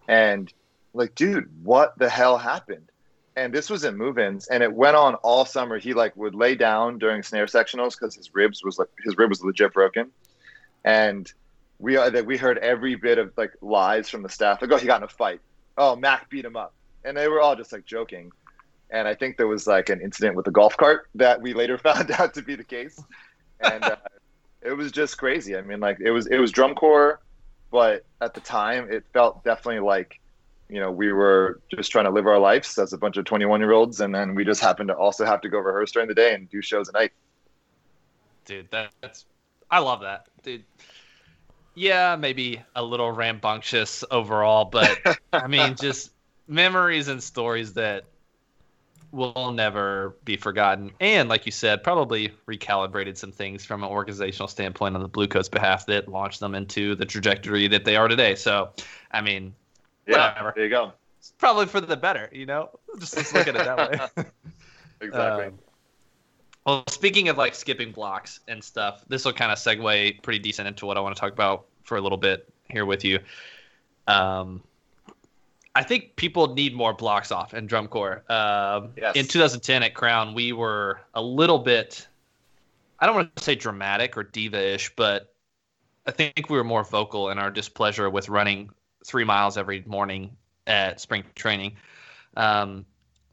[0.07, 0.53] and
[0.95, 2.91] like dude, what the hell happened?
[3.39, 5.79] and this was in move-ins and it went on all summer.
[5.79, 9.31] He like would lay down during snare sectionals because his ribs was like his rib
[9.31, 10.11] was legit broken.
[10.85, 11.33] And
[11.79, 14.61] we uh, that we heard every bit of like lies from the staff.
[14.61, 15.41] Like oh he got in a fight.
[15.77, 16.75] Oh mac beat him up.
[17.05, 18.33] And they were all just like joking
[18.91, 21.79] and i think there was like an incident with the golf cart that we later
[21.89, 23.01] found out to be the case
[23.61, 23.97] and uh,
[24.63, 27.21] it was just crazy i mean like it was it was drum corps
[27.71, 30.21] but at the time it felt definitely like
[30.69, 33.61] you know, we were just trying to live our lives as a bunch of 21
[33.61, 34.01] year olds.
[34.01, 36.49] And then we just happened to also have to go rehearse during the day and
[36.51, 37.13] do shows at night.
[38.45, 39.27] dude that, that's
[39.71, 40.65] i love that dude
[41.75, 44.99] yeah maybe a little rambunctious overall but
[45.33, 46.13] i mean just
[46.47, 48.05] memories and stories that
[49.13, 54.49] will never be forgotten and like you said probably recalibrated some things from an organizational
[54.49, 58.35] standpoint on the Bluecoats behalf that launched them into the trajectory that they are today
[58.35, 58.71] so
[59.13, 59.55] i mean
[60.07, 60.29] Yeah.
[60.29, 60.53] Whatever.
[60.57, 60.93] There you go.
[61.19, 62.69] it's probably for the better you know
[63.01, 64.25] just let's look at it that way
[65.01, 65.47] Exactly.
[65.47, 65.59] um,
[66.67, 70.69] well, speaking of like skipping blocks and stuff, this will kind of segue pretty decent
[70.69, 73.21] into what I want to talk about for a little bit here with you.
[74.07, 74.63] Um,
[75.79, 78.25] I think people need more blocks off in drum corps.
[78.29, 79.15] Um, Yes.
[79.15, 82.07] In 2010 at Crown, we were a little bit,
[82.99, 85.33] I don't want to say dramatic or diva-ish, but
[86.07, 88.71] I think we were more vocal in our displeasure with running
[89.07, 90.37] three miles every morning
[90.67, 91.77] at spring training.
[92.37, 92.85] Um,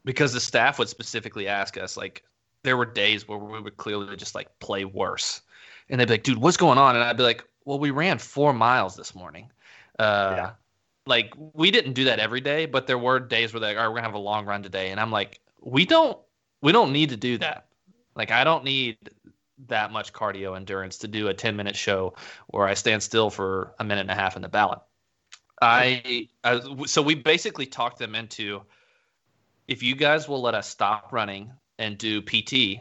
[0.04, 2.22] because the staff would specifically ask us, like,
[2.62, 5.40] there were days where we would clearly just like play worse.
[5.88, 6.94] And they'd be like, dude, what's going on?
[6.94, 9.50] And I'd be like, well, we ran four miles this morning.
[9.98, 10.50] Uh, Yeah.
[11.06, 13.84] Like, we didn't do that every day, but there were days where they're like, all
[13.84, 14.90] right, we're to have a long run today.
[14.90, 16.18] And I'm like, we don't,
[16.62, 17.66] we don't need to do that.
[18.14, 18.98] Like, I don't need
[19.68, 22.14] that much cardio endurance to do a 10 minute show
[22.48, 24.80] where I stand still for a minute and a half in the ballot.
[25.62, 28.62] I, I so we basically talked them into
[29.68, 32.80] if you guys will let us stop running and do PT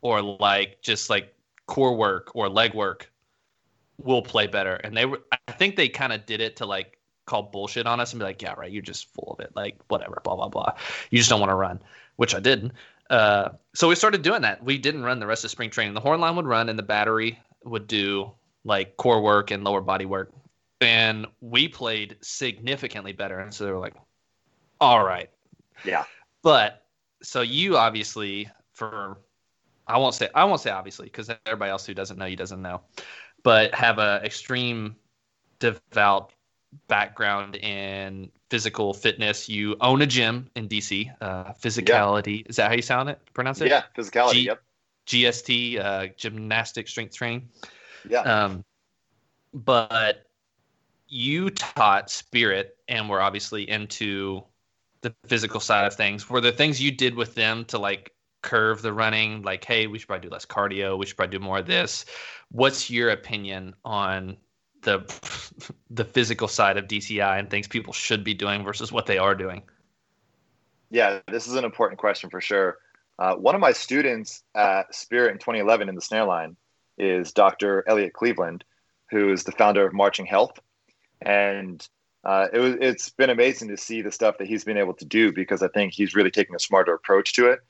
[0.00, 1.34] or like just like
[1.66, 3.10] core work or leg work,
[3.98, 4.74] we'll play better.
[4.74, 8.00] And they were, I think they kind of did it to like call bullshit on
[8.00, 9.52] us and be like, yeah, right, you're just full of it.
[9.56, 10.72] Like, whatever, blah, blah, blah.
[11.10, 11.80] You just don't want to run,
[12.16, 12.72] which I didn't.
[13.10, 14.62] Uh, so we started doing that.
[14.64, 15.94] We didn't run the rest of spring training.
[15.94, 18.32] The horn line would run and the battery would do
[18.64, 20.32] like core work and lower body work.
[20.80, 23.38] And we played significantly better.
[23.40, 23.94] And so they were like,
[24.80, 25.30] all right,
[25.84, 26.04] Yeah.
[26.42, 26.84] but
[27.22, 29.18] so you obviously for
[29.86, 32.60] I won't say I won't say obviously because everybody else who doesn't know you doesn't
[32.60, 32.82] know.
[33.42, 34.96] but have a extreme
[35.58, 36.32] devout
[36.88, 39.48] background in physical fitness.
[39.48, 41.12] You own a gym in DC.
[41.20, 42.46] Uh, physicality yeah.
[42.48, 43.18] is that how you sound it?
[43.32, 43.68] Pronounce it?
[43.68, 44.32] Yeah, physicality.
[44.32, 44.62] G- yep.
[45.06, 47.48] GST, uh, gymnastic strength training.
[48.08, 48.20] Yeah.
[48.20, 48.64] Um,
[49.52, 50.24] but
[51.08, 54.42] you taught spirit, and we're obviously into
[55.02, 56.28] the physical side of things.
[56.28, 59.42] Were there things you did with them to like curve the running?
[59.42, 60.98] Like, hey, we should probably do less cardio.
[60.98, 62.06] We should probably do more of this.
[62.50, 64.36] What's your opinion on
[64.84, 69.18] the the physical side of DCI and things people should be doing versus what they
[69.18, 69.62] are doing?
[70.90, 72.78] Yeah, this is an important question for sure.
[73.18, 76.56] Uh, one of my students at Spirit in 2011 in the snare line
[76.98, 77.84] is Dr.
[77.88, 78.64] Elliot Cleveland,
[79.10, 80.58] who is the founder of Marching Health,
[81.22, 81.86] and
[82.24, 85.04] uh, it was it's been amazing to see the stuff that he's been able to
[85.04, 87.60] do because I think he's really taking a smarter approach to it.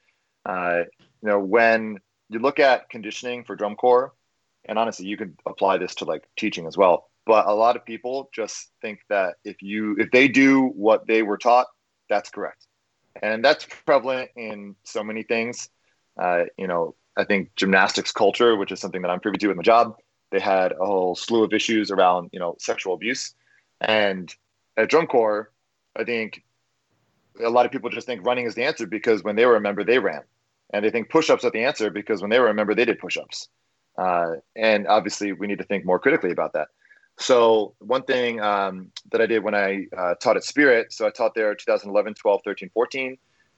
[0.47, 0.83] Uh,
[1.23, 4.13] you know, when you look at conditioning for drum corps,
[4.67, 7.11] and honestly, you could apply this to like teaching as well.
[7.27, 11.23] But a lot of people just think that if you if they do what they
[11.23, 11.67] were taught,
[12.09, 12.67] that's correct,
[13.23, 15.69] and that's prevalent in so many things.
[16.21, 19.57] Uh, you know, I think gymnastics culture, which is something that I'm privy to in
[19.57, 19.97] my job,
[20.31, 23.35] they had a whole slew of issues around you know sexual abuse,
[23.81, 24.35] and
[24.77, 25.51] at drum corps,
[25.97, 26.43] I think
[27.43, 29.61] a lot of people just think running is the answer because when they were a
[29.61, 30.23] member, they ran,
[30.73, 32.99] and they think push-ups are the answer because when they were a member, they did
[32.99, 33.49] push-ups.
[33.97, 36.69] Uh, and obviously, we need to think more critically about that.
[37.19, 41.11] So one thing um, that I did when I uh, taught at Spirit, so I
[41.11, 43.17] taught there 2011, 12, 13, 14.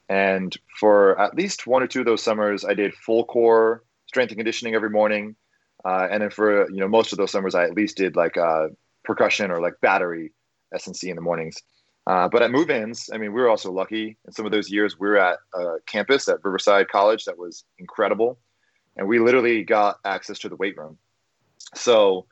[0.08, 4.30] And for at least one or two of those summers, I did full core strength
[4.30, 5.34] and conditioning every morning.
[5.84, 8.36] Uh, and then for you know most of those summers, I at least did like
[8.36, 8.68] uh,
[9.04, 10.32] percussion or like battery
[10.74, 11.56] S&C in the mornings.
[12.06, 14.16] Uh, but at move-ins, I mean, we were also lucky.
[14.26, 15.38] In some of those years, we were at
[15.86, 18.38] campus at Riverside College that was incredible,
[18.96, 20.98] and we literally got access to the weight room.
[21.74, 22.26] So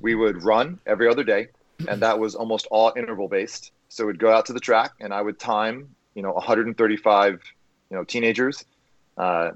[0.00, 1.48] we would run every other day,
[1.88, 3.72] and that was almost all interval based.
[3.88, 7.40] So we'd go out to the track, and I would time, you know, 135,
[7.90, 8.64] you know, teenagers,
[9.16, 9.52] uh,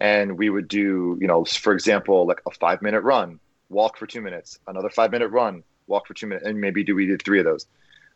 [0.00, 4.06] and we would do, you know, for example, like a five minute run, walk for
[4.06, 7.22] two minutes, another five minute run, walk for two minutes, and maybe do we did
[7.22, 7.66] three of those.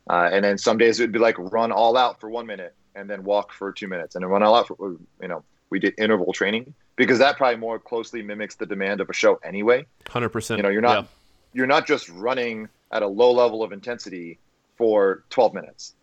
[0.08, 2.74] Uh, and then some days it would be like run all out for one minute
[2.94, 4.76] and then walk for two minutes and then run all out for
[5.20, 9.08] you know we did interval training because that probably more closely mimics the demand of
[9.08, 9.86] a show anyway.
[10.08, 10.58] Hundred percent.
[10.58, 11.08] You know, you're not yeah.
[11.54, 14.38] you're not just running at a low level of intensity
[14.76, 15.94] for 12 minutes.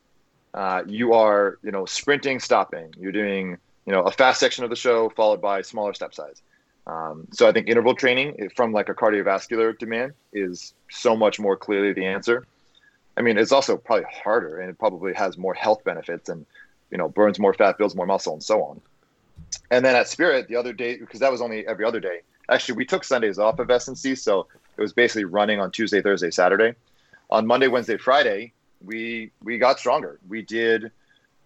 [0.53, 2.93] Uh, you are you know sprinting, stopping.
[2.97, 6.41] You're doing you know a fast section of the show followed by smaller step size.
[6.87, 11.57] Um, so I think interval training from like a cardiovascular demand is so much more
[11.57, 12.47] clearly the answer.
[13.17, 16.45] I mean, it's also probably harder and it probably has more health benefits and,
[16.89, 18.81] you know, burns more fat, builds more muscle and so on.
[19.71, 22.75] And then at Spirit, the other day, because that was only every other day, actually
[22.75, 24.15] we took Sundays off of S&C.
[24.15, 24.47] So
[24.77, 26.75] it was basically running on Tuesday, Thursday, Saturday.
[27.29, 28.53] On Monday, Wednesday, Friday,
[28.83, 30.19] we, we got stronger.
[30.27, 30.91] We did,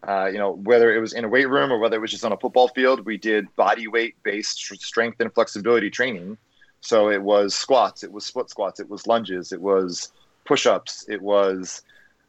[0.08, 2.26] uh, you know, whether it was in a weight room or whether it was just
[2.26, 6.38] on a football field, we did body weight based strength and flexibility training.
[6.82, 10.12] So it was squats, it was split squats, it was lunges, it was
[10.46, 11.84] push ups, it was,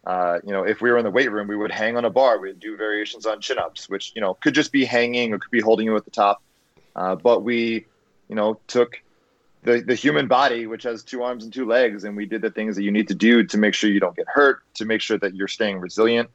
[0.06, 2.10] uh, you know, if we were in the weight room, we would hang on a
[2.10, 5.38] bar, we'd do variations on chin ups, which, you know, could just be hanging or
[5.38, 6.42] could be holding you at the top.
[6.96, 7.86] Uh, but we,
[8.28, 9.00] you know, took
[9.62, 12.50] the, the human body, which has two arms and two legs, and we did the
[12.50, 15.00] things that you need to do to make sure you don't get hurt, to make
[15.00, 16.28] sure that you're staying resilient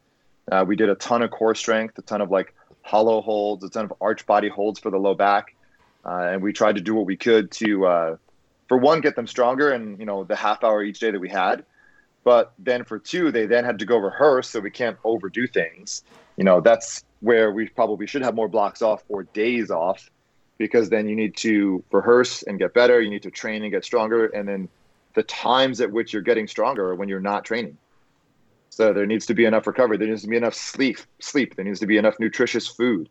[0.51, 3.69] uh, we did a ton of core strength, a ton of like hollow holds, a
[3.69, 5.55] ton of arch body holds for the low back,
[6.05, 8.17] uh, and we tried to do what we could to, uh,
[8.67, 11.29] for one, get them stronger, and you know the half hour each day that we
[11.29, 11.65] had.
[12.27, 16.03] But then for two, they then had to go rehearse, so we can't overdo things.
[16.35, 20.09] You know that's where we probably should have more blocks off or days off,
[20.57, 22.99] because then you need to rehearse and get better.
[22.99, 24.67] You need to train and get stronger, and then
[25.13, 27.77] the times at which you're getting stronger are when you're not training.
[28.71, 29.95] So there needs to be enough recovery.
[29.95, 30.97] There needs to be enough sleep.
[31.19, 31.55] Sleep.
[31.55, 33.07] There needs to be enough nutritious food.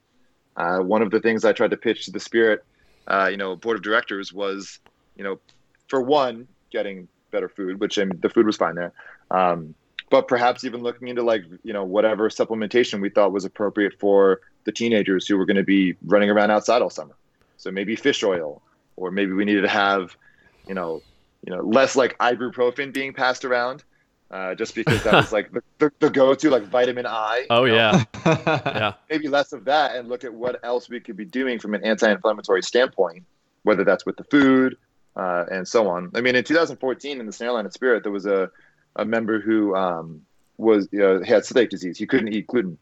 [0.59, 2.66] Uh, one of the things I tried to pitch to the Spirit,
[3.06, 4.78] uh, you know, board of directors was,
[5.16, 5.40] you know,
[5.88, 8.92] for one, getting better food, which I mean, the food was fine there.
[9.30, 9.74] Um,
[10.08, 14.40] but perhaps even looking into like you know whatever supplementation we thought was appropriate for
[14.64, 17.16] the teenagers who were going to be running around outside all summer.
[17.58, 18.62] So maybe fish oil,
[18.96, 20.16] or maybe we needed to have,
[20.66, 21.02] you know,
[21.44, 23.84] you know less like ibuprofen being passed around
[24.30, 27.46] uh, just because that was like the, the, the, go-to like vitamin I.
[27.50, 28.94] Oh yeah, yeah.
[29.10, 31.84] Maybe less of that, and look at what else we could be doing from an
[31.84, 33.24] anti-inflammatory standpoint,
[33.62, 34.76] whether that's with the food
[35.16, 36.10] uh, and so on.
[36.14, 38.51] I mean, in 2014, in the Snareline and Spirit, there was a
[38.97, 40.22] a member who um,
[40.56, 41.98] was you know, had celiac disease.
[41.98, 42.78] He couldn't eat gluten,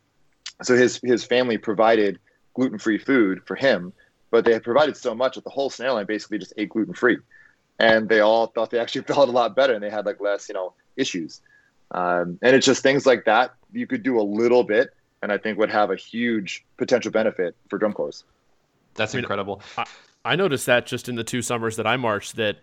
[0.63, 2.19] so his his family provided
[2.55, 3.93] gluten-free food for him,
[4.31, 7.19] but they had provided so much that the whole Snareline basically just ate gluten-free.
[7.81, 10.49] and they all thought they actually felt a lot better and they had like less,
[10.49, 11.41] you know, issues.
[11.91, 14.91] Um, and it's just things like that you could do a little bit,
[15.23, 18.25] and I think would have a huge potential benefit for drum corps.
[18.95, 19.63] That's I mean, incredible.
[19.77, 19.85] I,
[20.25, 22.59] I noticed that just in the two summers that I marched that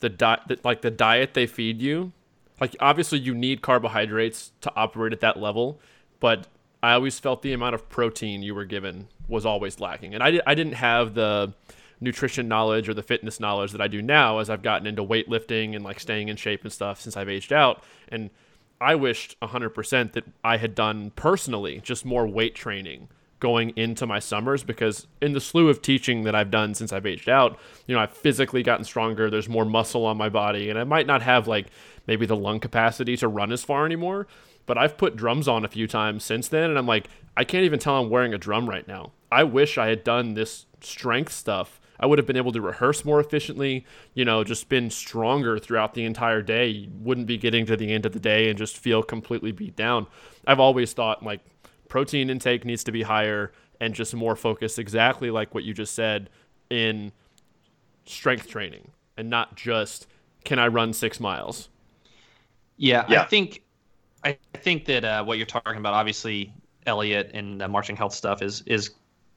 [0.00, 2.12] the diet, like the diet they feed you,
[2.60, 5.80] like obviously you need carbohydrates to operate at that level,
[6.20, 6.46] but
[6.82, 10.40] I always felt the amount of protein you were given was always lacking, and I
[10.46, 11.54] I didn't have the
[12.00, 15.76] nutrition knowledge or the fitness knowledge that I do now as I've gotten into weightlifting
[15.76, 17.84] and like staying in shape and stuff since I've aged out.
[18.08, 18.30] And
[18.80, 23.08] I wished 100% that I had done personally just more weight training
[23.40, 27.06] going into my summers because in the slew of teaching that I've done since I've
[27.06, 30.78] aged out, you know, I've physically gotten stronger, there's more muscle on my body and
[30.78, 31.68] I might not have like
[32.06, 34.26] maybe the lung capacity to run as far anymore,
[34.66, 37.64] but I've put drums on a few times since then and I'm like I can't
[37.64, 39.12] even tell I'm wearing a drum right now.
[39.32, 43.04] I wish I had done this strength stuff I would have been able to rehearse
[43.04, 43.84] more efficiently,
[44.14, 46.66] you know, just been stronger throughout the entire day.
[46.66, 49.76] You wouldn't be getting to the end of the day and just feel completely beat
[49.76, 50.06] down.
[50.46, 51.40] I've always thought like
[51.90, 55.94] protein intake needs to be higher and just more focused exactly like what you just
[55.94, 56.30] said
[56.70, 57.12] in
[58.06, 60.06] strength training and not just
[60.44, 61.68] can I run 6 miles.
[62.78, 63.20] Yeah, yeah.
[63.20, 63.62] I think
[64.24, 66.54] I think that uh, what you're talking about obviously
[66.86, 68.90] Elliot and the marching health stuff is is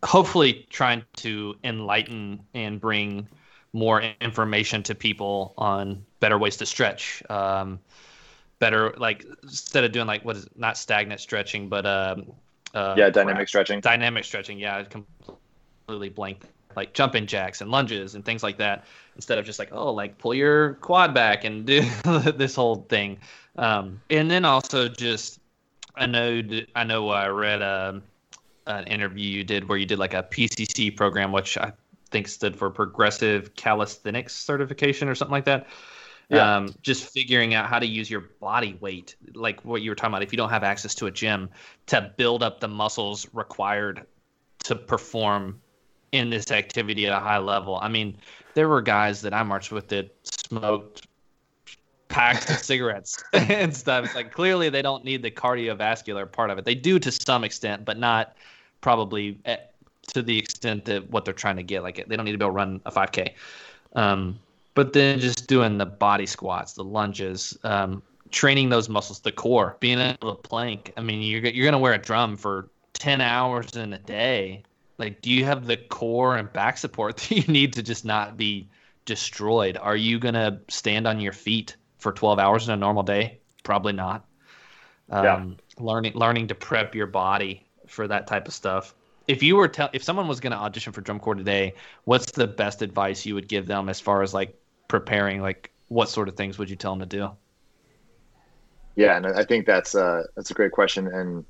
[0.04, 3.28] hopefully trying to enlighten and bring
[3.74, 7.24] more information to people on better ways to stretch.
[7.30, 7.80] Um,
[8.60, 12.32] better like instead of doing like what is it, not stagnant stretching, but um,
[12.74, 13.80] uh, yeah, dynamic stretching.
[13.82, 14.60] Dynamic stretching.
[14.60, 16.44] Yeah, I completely blank.
[16.76, 18.86] Like jumping jacks and lunges and things like that.
[19.16, 21.82] Instead of just like oh like pull your quad back and do
[22.36, 23.20] this whole thing.
[23.58, 25.40] Um, and then also just
[25.95, 26.41] I know
[26.76, 27.62] I know I read.
[27.62, 28.04] Um,
[28.68, 31.74] an interview you did where you did like a PCC program, which I
[32.12, 35.68] think stood for Progressive Calisthenics Certification or something like that.
[36.30, 36.58] Yeah.
[36.58, 40.14] Um, just figuring out how to use your body weight, like what you were talking
[40.14, 40.24] about.
[40.24, 41.50] If you don't have access to a gym,
[41.88, 44.06] to build up the muscles required
[44.64, 45.62] to perform
[46.12, 47.80] in this activity at a high level.
[47.82, 48.18] I mean,
[48.54, 51.08] there were guys that I marched with that smoked
[52.08, 54.06] packs of cigarettes and stuff.
[54.06, 56.66] It's like clearly they don't need the cardiovascular part of it.
[56.66, 58.38] They do to some extent, but not
[58.82, 59.74] probably at,
[60.14, 61.84] to the extent that what they're trying to get.
[61.84, 63.34] Like they don't need to be able to run a 5K.
[63.95, 64.40] Um,
[64.76, 68.02] but then just doing the body squats, the lunges, um,
[68.32, 70.91] training those muscles, the core, being able to plank.
[70.98, 74.64] I mean, you're you're gonna wear a drum for 10 hours in a day.
[74.98, 78.38] Like, do you have the core and back support that you need to just not
[78.38, 78.70] be
[79.06, 79.78] destroyed?
[79.78, 83.40] Are you gonna stand on your feet for 12 hours in a normal day?
[83.64, 84.26] Probably not.
[85.10, 85.44] Um, yeah.
[85.84, 88.95] Learning learning to prep your body for that type of stuff.
[89.28, 92.32] If you were tell if someone was going to audition for drum corps today, what's
[92.32, 94.58] the best advice you would give them as far as like
[94.94, 95.41] preparing?
[95.41, 97.32] Like, what sort of things would you tell them to do?
[98.95, 101.44] Yeah, and I think that's uh, that's a great question, and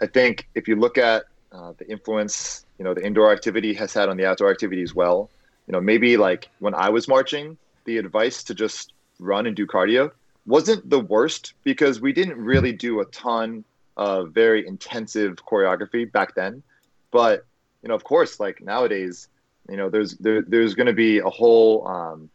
[0.00, 3.94] I think if you look at uh, the influence, you know, the indoor activity has
[3.94, 5.30] had on the outdoor activity as well.
[5.68, 9.64] You know, maybe like when I was marching, the advice to just run and do
[9.64, 10.10] cardio
[10.44, 13.62] wasn't the worst because we didn't really do a ton
[13.96, 16.64] of very intensive choreography back then.
[17.12, 17.44] But
[17.82, 19.28] you know, of course, like nowadays,
[19.70, 22.28] you know, there's there, there's going to be a whole um,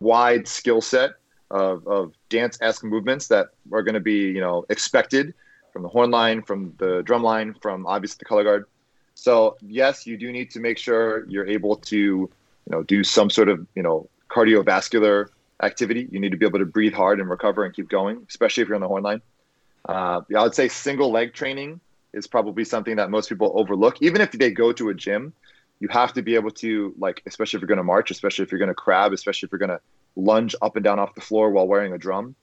[0.00, 1.12] wide skill set
[1.50, 5.34] of, of dance-esque movements that are going to be you know expected
[5.72, 8.66] from the horn line, from the drum line, from obviously the color guard.
[9.14, 12.30] So yes, you do need to make sure you're able to you
[12.70, 15.28] know do some sort of you know cardiovascular
[15.62, 16.08] activity.
[16.10, 18.68] You need to be able to breathe hard and recover and keep going, especially if
[18.68, 19.22] you're on the horn line.
[19.88, 21.80] Uh, I would say single leg training
[22.12, 24.02] is probably something that most people overlook.
[24.02, 25.32] Even if they go to a gym,
[25.80, 28.52] you have to be able to like, especially if you're going to march, especially if
[28.52, 29.80] you're going to crab, especially if you're going to
[30.16, 32.34] lunge up and down off the floor while wearing a drum.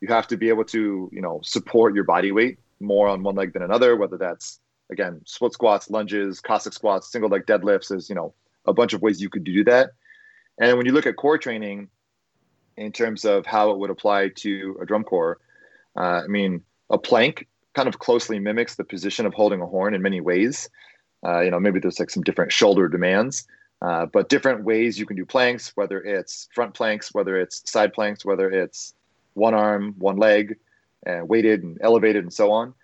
[0.00, 3.36] You have to be able to, you know, support your body weight more on one
[3.36, 3.96] leg than another.
[3.96, 4.60] Whether that's
[4.90, 7.88] again split squats, lunges, Cossack squats, single leg deadlifts.
[7.88, 8.34] There's you know
[8.66, 9.90] a bunch of ways you could do that.
[10.58, 11.88] And when you look at core training,
[12.76, 15.38] in terms of how it would apply to a drum corps,
[15.96, 19.94] uh, I mean, a plank kind of closely mimics the position of holding a horn
[19.94, 20.68] in many ways.
[21.24, 23.46] Uh, you know, maybe there's like some different shoulder demands,
[23.80, 27.92] uh, but different ways you can do planks, whether it's front planks, whether it's side
[27.92, 28.94] planks, whether it's
[29.34, 30.56] one arm, one leg,
[31.04, 32.74] and weighted and elevated and so on.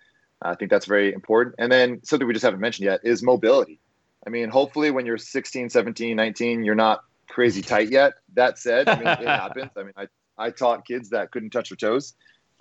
[0.41, 1.55] I think that's very important.
[1.59, 3.79] And then something we just haven't mentioned yet is mobility.
[4.25, 8.13] I mean, hopefully when you're 16, 17, 19, you're not crazy tight yet.
[8.33, 9.71] That said, I mean, it happens.
[9.75, 10.07] I mean, I,
[10.37, 12.13] I taught kids that couldn't touch their toes.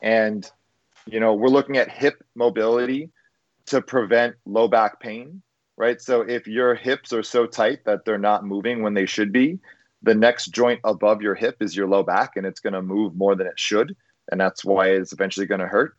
[0.03, 0.49] And
[1.11, 3.11] you know, we're looking at hip mobility
[3.67, 5.43] to prevent low back pain,
[5.79, 6.03] right?
[6.03, 9.59] So if your hips are so tight that they're not moving when they should be,
[10.03, 13.17] the next joint above your hip is your low back, and it's going to move
[13.17, 13.97] more than it should,
[14.31, 15.97] and that's why it's eventually going to hurt.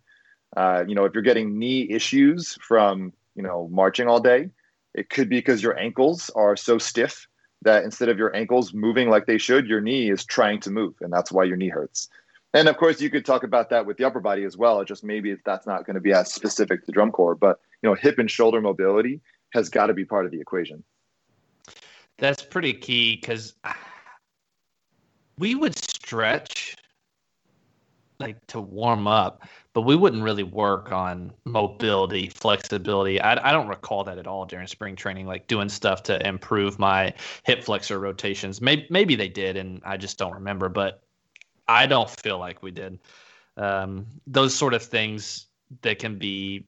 [0.55, 4.49] Uh, you know, if you're getting knee issues from you know marching all day,
[4.93, 7.27] it could be because your ankles are so stiff
[7.61, 10.95] that instead of your ankles moving like they should, your knee is trying to move,
[11.01, 12.09] and that's why your knee hurts.
[12.53, 14.83] And of course, you could talk about that with the upper body as well.
[14.83, 17.95] Just maybe that's not going to be as specific to drum corps, but you know,
[17.95, 19.21] hip and shoulder mobility
[19.51, 20.83] has got to be part of the equation.
[22.17, 23.53] That's pretty key because
[25.37, 26.75] we would stretch
[28.19, 33.21] like to warm up, but we wouldn't really work on mobility, flexibility.
[33.21, 36.77] I, I don't recall that at all during spring training, like doing stuff to improve
[36.77, 37.13] my
[37.45, 38.61] hip flexor rotations.
[38.61, 40.67] Maybe maybe they did, and I just don't remember.
[40.67, 41.01] But
[41.67, 42.99] I don't feel like we did.
[43.55, 45.47] Um, those sort of things
[45.81, 46.65] that can be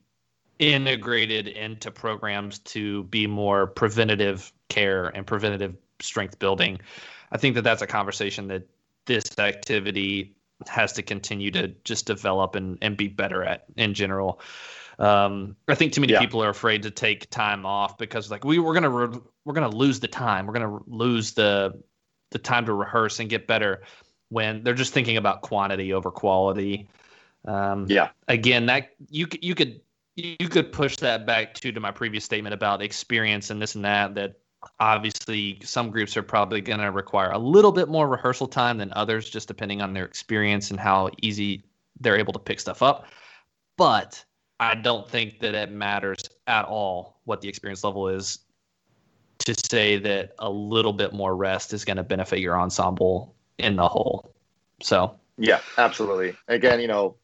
[0.62, 6.80] integrated into programs to be more preventative care and preventative strength building.
[7.32, 8.68] I think that that's a conversation that
[9.06, 10.36] this activity
[10.68, 14.40] has to continue to just develop and, and be better at in general.
[15.00, 16.20] Um, I think too many yeah.
[16.20, 19.76] people are afraid to take time off because like we we're gonna re- we're gonna
[19.76, 20.46] lose the time.
[20.46, 21.82] We're gonna lose the
[22.30, 23.82] the time to rehearse and get better
[24.30, 26.88] when they're just thinking about quantity over quality.
[27.46, 28.10] Um, yeah.
[28.28, 29.82] Again, that you you could
[30.16, 33.86] you could push that back to to my previous statement about experience and this and
[33.86, 34.16] that.
[34.16, 34.36] That
[34.80, 38.92] obviously some groups are probably going to require a little bit more rehearsal time than
[38.94, 41.64] others just depending on their experience and how easy
[42.00, 43.08] they're able to pick stuff up.
[43.78, 44.24] But
[44.62, 48.40] i don't think that it matters at all what the experience level is
[49.40, 53.76] to say that a little bit more rest is going to benefit your ensemble in
[53.76, 54.36] the whole.
[54.84, 55.16] So.
[55.38, 56.36] Yeah absolutely.
[56.48, 57.16] Again you know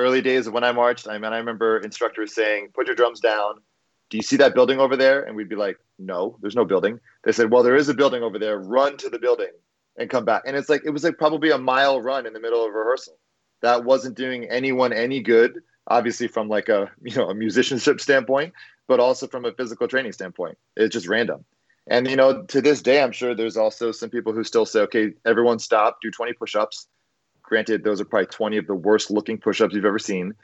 [0.00, 3.20] early days of when i marched i mean i remember instructors saying put your drums
[3.20, 3.54] down
[4.10, 5.22] do you see that building over there?
[5.22, 6.98] And we'd be like, no, there's no building.
[7.24, 8.58] They said, well, there is a building over there.
[8.58, 9.52] Run to the building
[9.96, 10.42] and come back.
[10.46, 13.16] And it's like, it was like probably a mile run in the middle of rehearsal.
[13.62, 18.52] That wasn't doing anyone any good, obviously from like a, you know, a musicianship standpoint,
[18.88, 20.58] but also from a physical training standpoint.
[20.76, 21.44] It's just random.
[21.86, 24.80] And, you know, to this day, I'm sure there's also some people who still say,
[24.80, 26.88] okay, everyone stop, do 20 push-ups.
[27.50, 30.34] Granted, those are probably 20 of the worst looking push-ups you've ever seen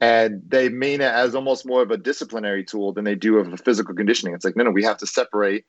[0.00, 3.52] and they mean it as almost more of a disciplinary tool than they do of
[3.52, 4.34] a physical conditioning.
[4.34, 5.64] It's like, no, no, we have to separate.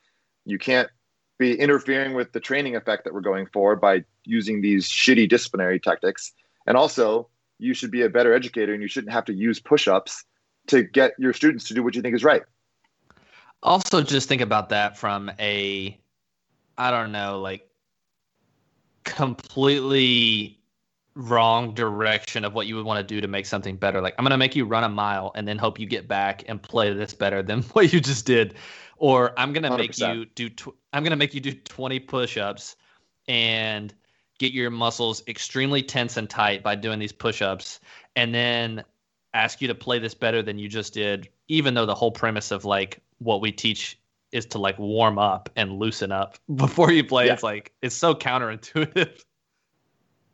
[0.45, 0.89] You can't
[1.38, 5.80] be interfering with the training effect that we're going for by using these shitty disciplinary
[5.80, 6.34] tactics.
[6.65, 9.88] And also, you should be a better educator and you shouldn't have to use push
[9.88, 10.26] ups
[10.68, 12.43] to get your students to do what you think is right.
[13.64, 15.97] Also, just think about that from a,
[16.77, 17.69] I don't know, like
[19.05, 20.56] completely
[21.18, 24.02] wrong direction of what you would want to do to make something better.
[24.02, 26.44] Like I'm going to make you run a mile and then hope you get back
[26.48, 28.53] and play this better than what you just did.
[28.98, 31.99] Or I'm going to make you do tw- I'm going to make you do 20
[31.99, 32.76] push-ups
[33.27, 33.94] and
[34.39, 37.80] get your muscles extremely tense and tight by doing these push-ups
[38.15, 38.84] and then
[39.34, 42.52] ask you to play this better than you just did even though the whole premise
[42.52, 43.99] of like what we teach
[44.31, 47.34] is to like warm up and loosen up before you play yeah.
[47.34, 49.23] it's like it's so counterintuitive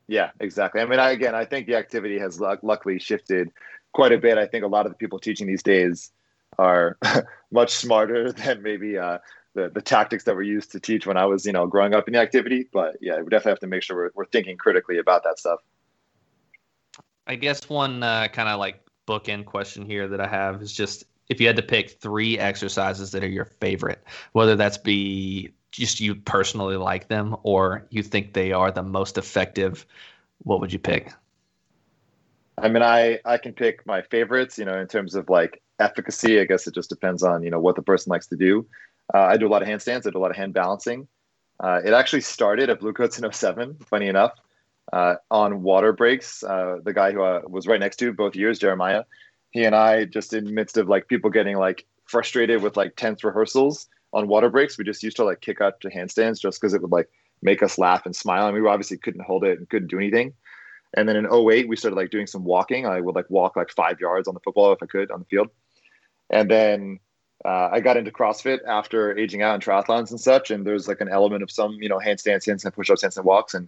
[0.07, 0.81] yeah, exactly.
[0.81, 3.49] I mean, I, again, I think the activity has luckily shifted
[3.93, 4.37] quite a bit.
[4.37, 6.11] I think a lot of the people teaching these days
[6.57, 6.97] are
[7.51, 9.19] much smarter than maybe uh,
[9.53, 12.07] the the tactics that were used to teach when I was, you know, growing up
[12.07, 12.67] in the activity.
[12.71, 15.59] But yeah, we definitely have to make sure we're, we're thinking critically about that stuff.
[17.25, 21.05] I guess one uh, kind of like bookend question here that I have is just
[21.29, 24.03] if you had to pick three exercises that are your favorite,
[24.33, 29.17] whether that's be just you personally like them or you think they are the most
[29.17, 29.85] effective,
[30.43, 31.11] what would you pick?
[32.57, 34.57] I mean, I I can pick my favorites.
[34.57, 37.59] You know, in terms of like efficacy, I guess it just depends on you know
[37.59, 38.65] what the person likes to do.
[39.13, 40.07] Uh, I do a lot of handstands.
[40.07, 41.07] I do a lot of hand balancing.
[41.59, 44.33] Uh, it actually started at Bluecoats in 07, funny enough,
[44.91, 46.43] uh, on water breaks.
[46.43, 49.03] Uh, the guy who I uh, was right next to both years, Jeremiah,
[49.51, 53.23] he and I just in midst of like people getting like frustrated with like tense
[53.23, 56.73] rehearsals on water breaks, we just used to like kick up to handstands just because
[56.73, 57.09] it would like
[57.41, 58.47] make us laugh and smile.
[58.47, 60.33] And we obviously couldn't hold it and couldn't do anything.
[60.95, 62.85] And then in 08, we started like doing some walking.
[62.85, 65.25] I would like walk like five yards on the football if I could on the
[65.25, 65.49] field.
[66.29, 66.99] And then
[67.43, 70.51] uh, I got into CrossFit after aging out in triathlons and such.
[70.51, 73.55] And there's like an element of some, you know, handstands, handstand push-ups, handstand walks.
[73.55, 73.67] And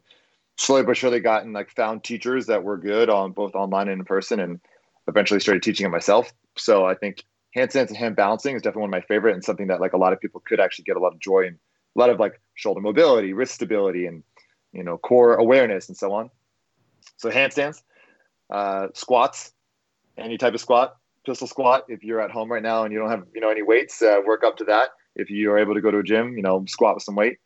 [0.58, 4.06] slowly but surely gotten like found teachers that were good on both online and in
[4.06, 4.60] person and
[5.08, 6.32] eventually started teaching it myself.
[6.56, 7.24] So I think
[7.56, 9.98] handstands and hand balancing is definitely one of my favorite and something that like a
[9.98, 11.58] lot of people could actually get a lot of joy and
[11.96, 14.24] a lot of like shoulder mobility, wrist stability, and
[14.74, 16.30] you know core awareness and so on.
[17.18, 17.82] So handstands,
[18.52, 19.54] uh, squats,
[20.18, 21.86] any type of squat, pistol squat.
[21.90, 24.20] If you're at home right now and you don't have you know any weights, uh,
[24.26, 24.90] work up to that.
[25.16, 27.38] If you are able to go to a gym, you know squat with some weight.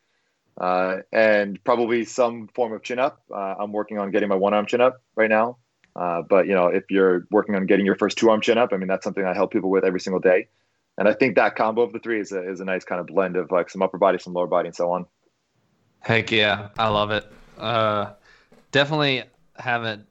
[0.59, 3.21] uh, and probably some form of chin up.
[3.33, 5.57] Uh, I'm working on getting my one arm chin up right now.
[5.95, 8.71] Uh, but you know, if you're working on getting your first two arm chin up,
[8.73, 10.47] I mean, that's something I help people with every single day.
[10.97, 13.07] And I think that combo of the three is a, is a nice kind of
[13.07, 15.05] blend of like some upper body, some lower body, and so on.
[16.01, 17.25] Heck yeah, I love it.
[17.57, 18.11] Uh,
[18.71, 19.23] definitely
[19.57, 20.05] haven't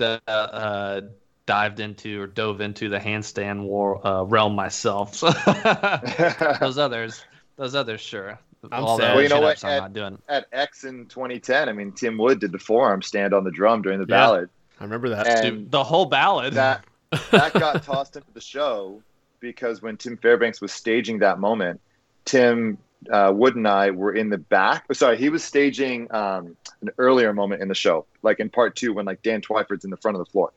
[0.00, 1.00] uh, uh,
[1.46, 5.20] dived into or dove into the handstand war uh, realm myself.
[6.60, 7.24] those others,
[7.56, 8.38] those others, sure.
[8.72, 9.14] I'm All sad.
[9.14, 10.18] Well, you know chin-ups what, I'm Ed- not doing.
[10.28, 13.82] At X in 2010, I mean, Tim Wood did the forearm stand on the drum
[13.82, 14.16] during the Yeah.
[14.16, 14.50] ballad,
[14.80, 15.26] I remember that.
[15.26, 16.54] and Dude, the whole ballad.
[16.54, 16.84] that
[17.30, 19.02] that got tossed into the show
[19.40, 21.80] because when Tim Fairbanks was staging that moment,
[22.24, 22.78] Tim
[23.10, 24.92] uh, Wood and I were in the back.
[24.94, 28.92] Sorry, he was staging um, an earlier moment in the show, like in part two
[28.92, 30.52] when like Dan Twyford's in the front of the floor,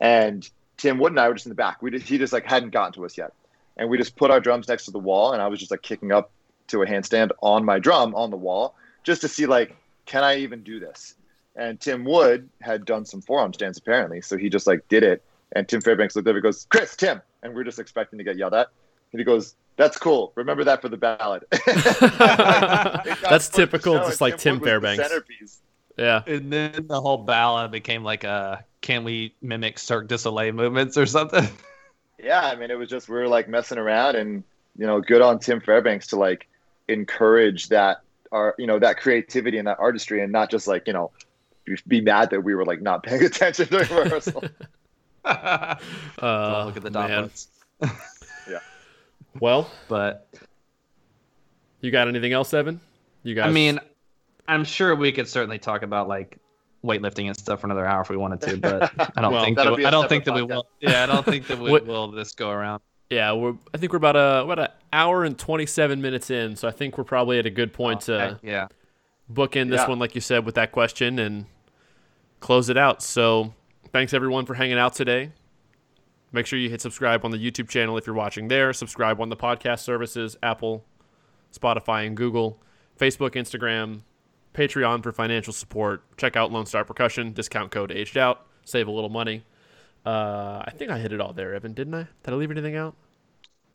[0.00, 1.82] and Tim Wood and I were just in the back.
[1.82, 3.32] We just, he just like hadn't gotten to us yet,
[3.76, 5.82] and we just put our drums next to the wall, and I was just like
[5.82, 6.30] kicking up
[6.68, 8.74] to a handstand on my drum on the wall
[9.04, 9.76] just to see like
[10.06, 11.15] can I even do this.
[11.56, 15.22] And Tim Wood had done some forearm stands apparently, so he just like did it.
[15.54, 17.22] And Tim Fairbanks looked over and goes, Chris, Tim.
[17.42, 18.68] And we're just expecting to get yelled at.
[19.12, 20.32] And he goes, That's cool.
[20.34, 21.44] Remember that for the ballad.
[23.22, 25.60] That's typical, just like Tim Wood was the Fairbanks.
[25.96, 26.22] Yeah.
[26.26, 30.96] and then the whole ballad became like a can we mimic Cirque du Soleil movements
[30.96, 31.48] or something?
[32.18, 34.42] Yeah, I mean, it was just we were like messing around, and
[34.78, 36.48] you know, good on Tim Fairbanks to like
[36.88, 38.00] encourage that
[38.32, 41.10] our you know that creativity and that artistry, and not just like you know
[41.66, 44.42] be- be mad that we were like not paying attention during rehearsal.
[45.24, 45.74] Uh,
[46.20, 47.22] Don't look at the dot man.
[47.22, 47.48] points.
[49.40, 50.28] Well, But
[51.80, 52.80] you got anything else, Evan?
[53.22, 53.46] You guys?
[53.48, 53.80] I mean,
[54.48, 56.38] I'm sure we could certainly talk about like
[56.84, 59.56] weightlifting and stuff for another hour if we wanted to, but I don't Well, think
[59.56, 60.66] that that'll we, be don't think that separate we will.
[60.80, 62.80] Yeah, I don't think that we What- will this go around.
[63.10, 63.54] yeah, we're.
[63.74, 66.70] I think we're about a about an hour and twenty seven minutes in, so I
[66.70, 68.68] think we're probably at a good point to Okay, yeah.
[69.28, 69.88] book in this Yeah.
[69.88, 71.46] one, like you said, with that question and
[72.40, 73.02] close it out.
[73.02, 73.54] So,
[73.92, 75.32] thanks everyone for hanging out today.
[76.32, 78.72] Make sure you hit subscribe on the YouTube channel if you're watching there.
[78.72, 80.84] Subscribe on the podcast services Apple,
[81.52, 82.60] Spotify, and Google,
[82.98, 84.00] Facebook, Instagram,
[84.52, 86.02] Patreon for financial support.
[86.16, 88.46] Check out Lone Star Percussion, discount code aged out.
[88.64, 89.44] Save a little money.
[90.04, 92.06] Uh, I think I hit it all there, Evan, didn't I?
[92.22, 92.94] Did I leave anything out?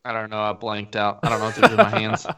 [0.03, 0.41] I don't know.
[0.41, 1.19] I blanked out.
[1.23, 2.27] I don't know what to do with my hands.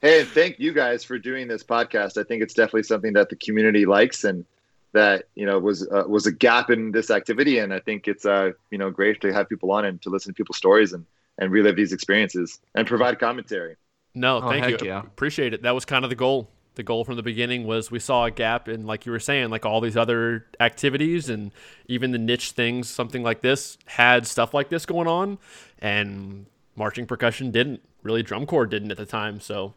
[0.00, 2.18] Hey, thank you guys for doing this podcast.
[2.18, 4.44] I think it's definitely something that the community likes and
[4.92, 8.24] that you know was uh, was a gap in this activity, and I think it's
[8.26, 11.04] uh you know great to have people on and to listen to people's stories and
[11.38, 13.76] and relive these experiences and provide commentary.
[14.14, 14.72] No, Oh, thank you.
[14.72, 15.00] heck yeah.
[15.00, 15.62] Appreciate it.
[15.62, 16.50] That was kind of the goal.
[16.74, 19.50] The goal from the beginning was we saw a gap in, like you were saying,
[19.50, 21.50] like all these other activities and
[21.88, 25.38] even the niche things, something like this had stuff like this going on,
[25.80, 26.46] and
[26.76, 27.82] marching percussion didn't.
[28.04, 29.40] Really, drum corps didn't at the time.
[29.40, 29.74] So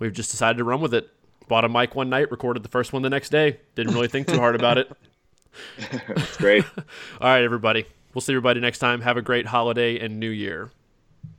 [0.00, 1.08] we've just decided to run with it.
[1.50, 3.58] Bought a mic one night, recorded the first one the next day.
[3.74, 4.90] Didn't really think too hard about it.
[5.78, 6.64] It's great.
[7.20, 7.84] All right, everybody.
[8.14, 9.00] We'll see everybody next time.
[9.00, 10.70] Have a great holiday and new year.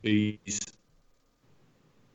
[0.02, 0.60] Peace.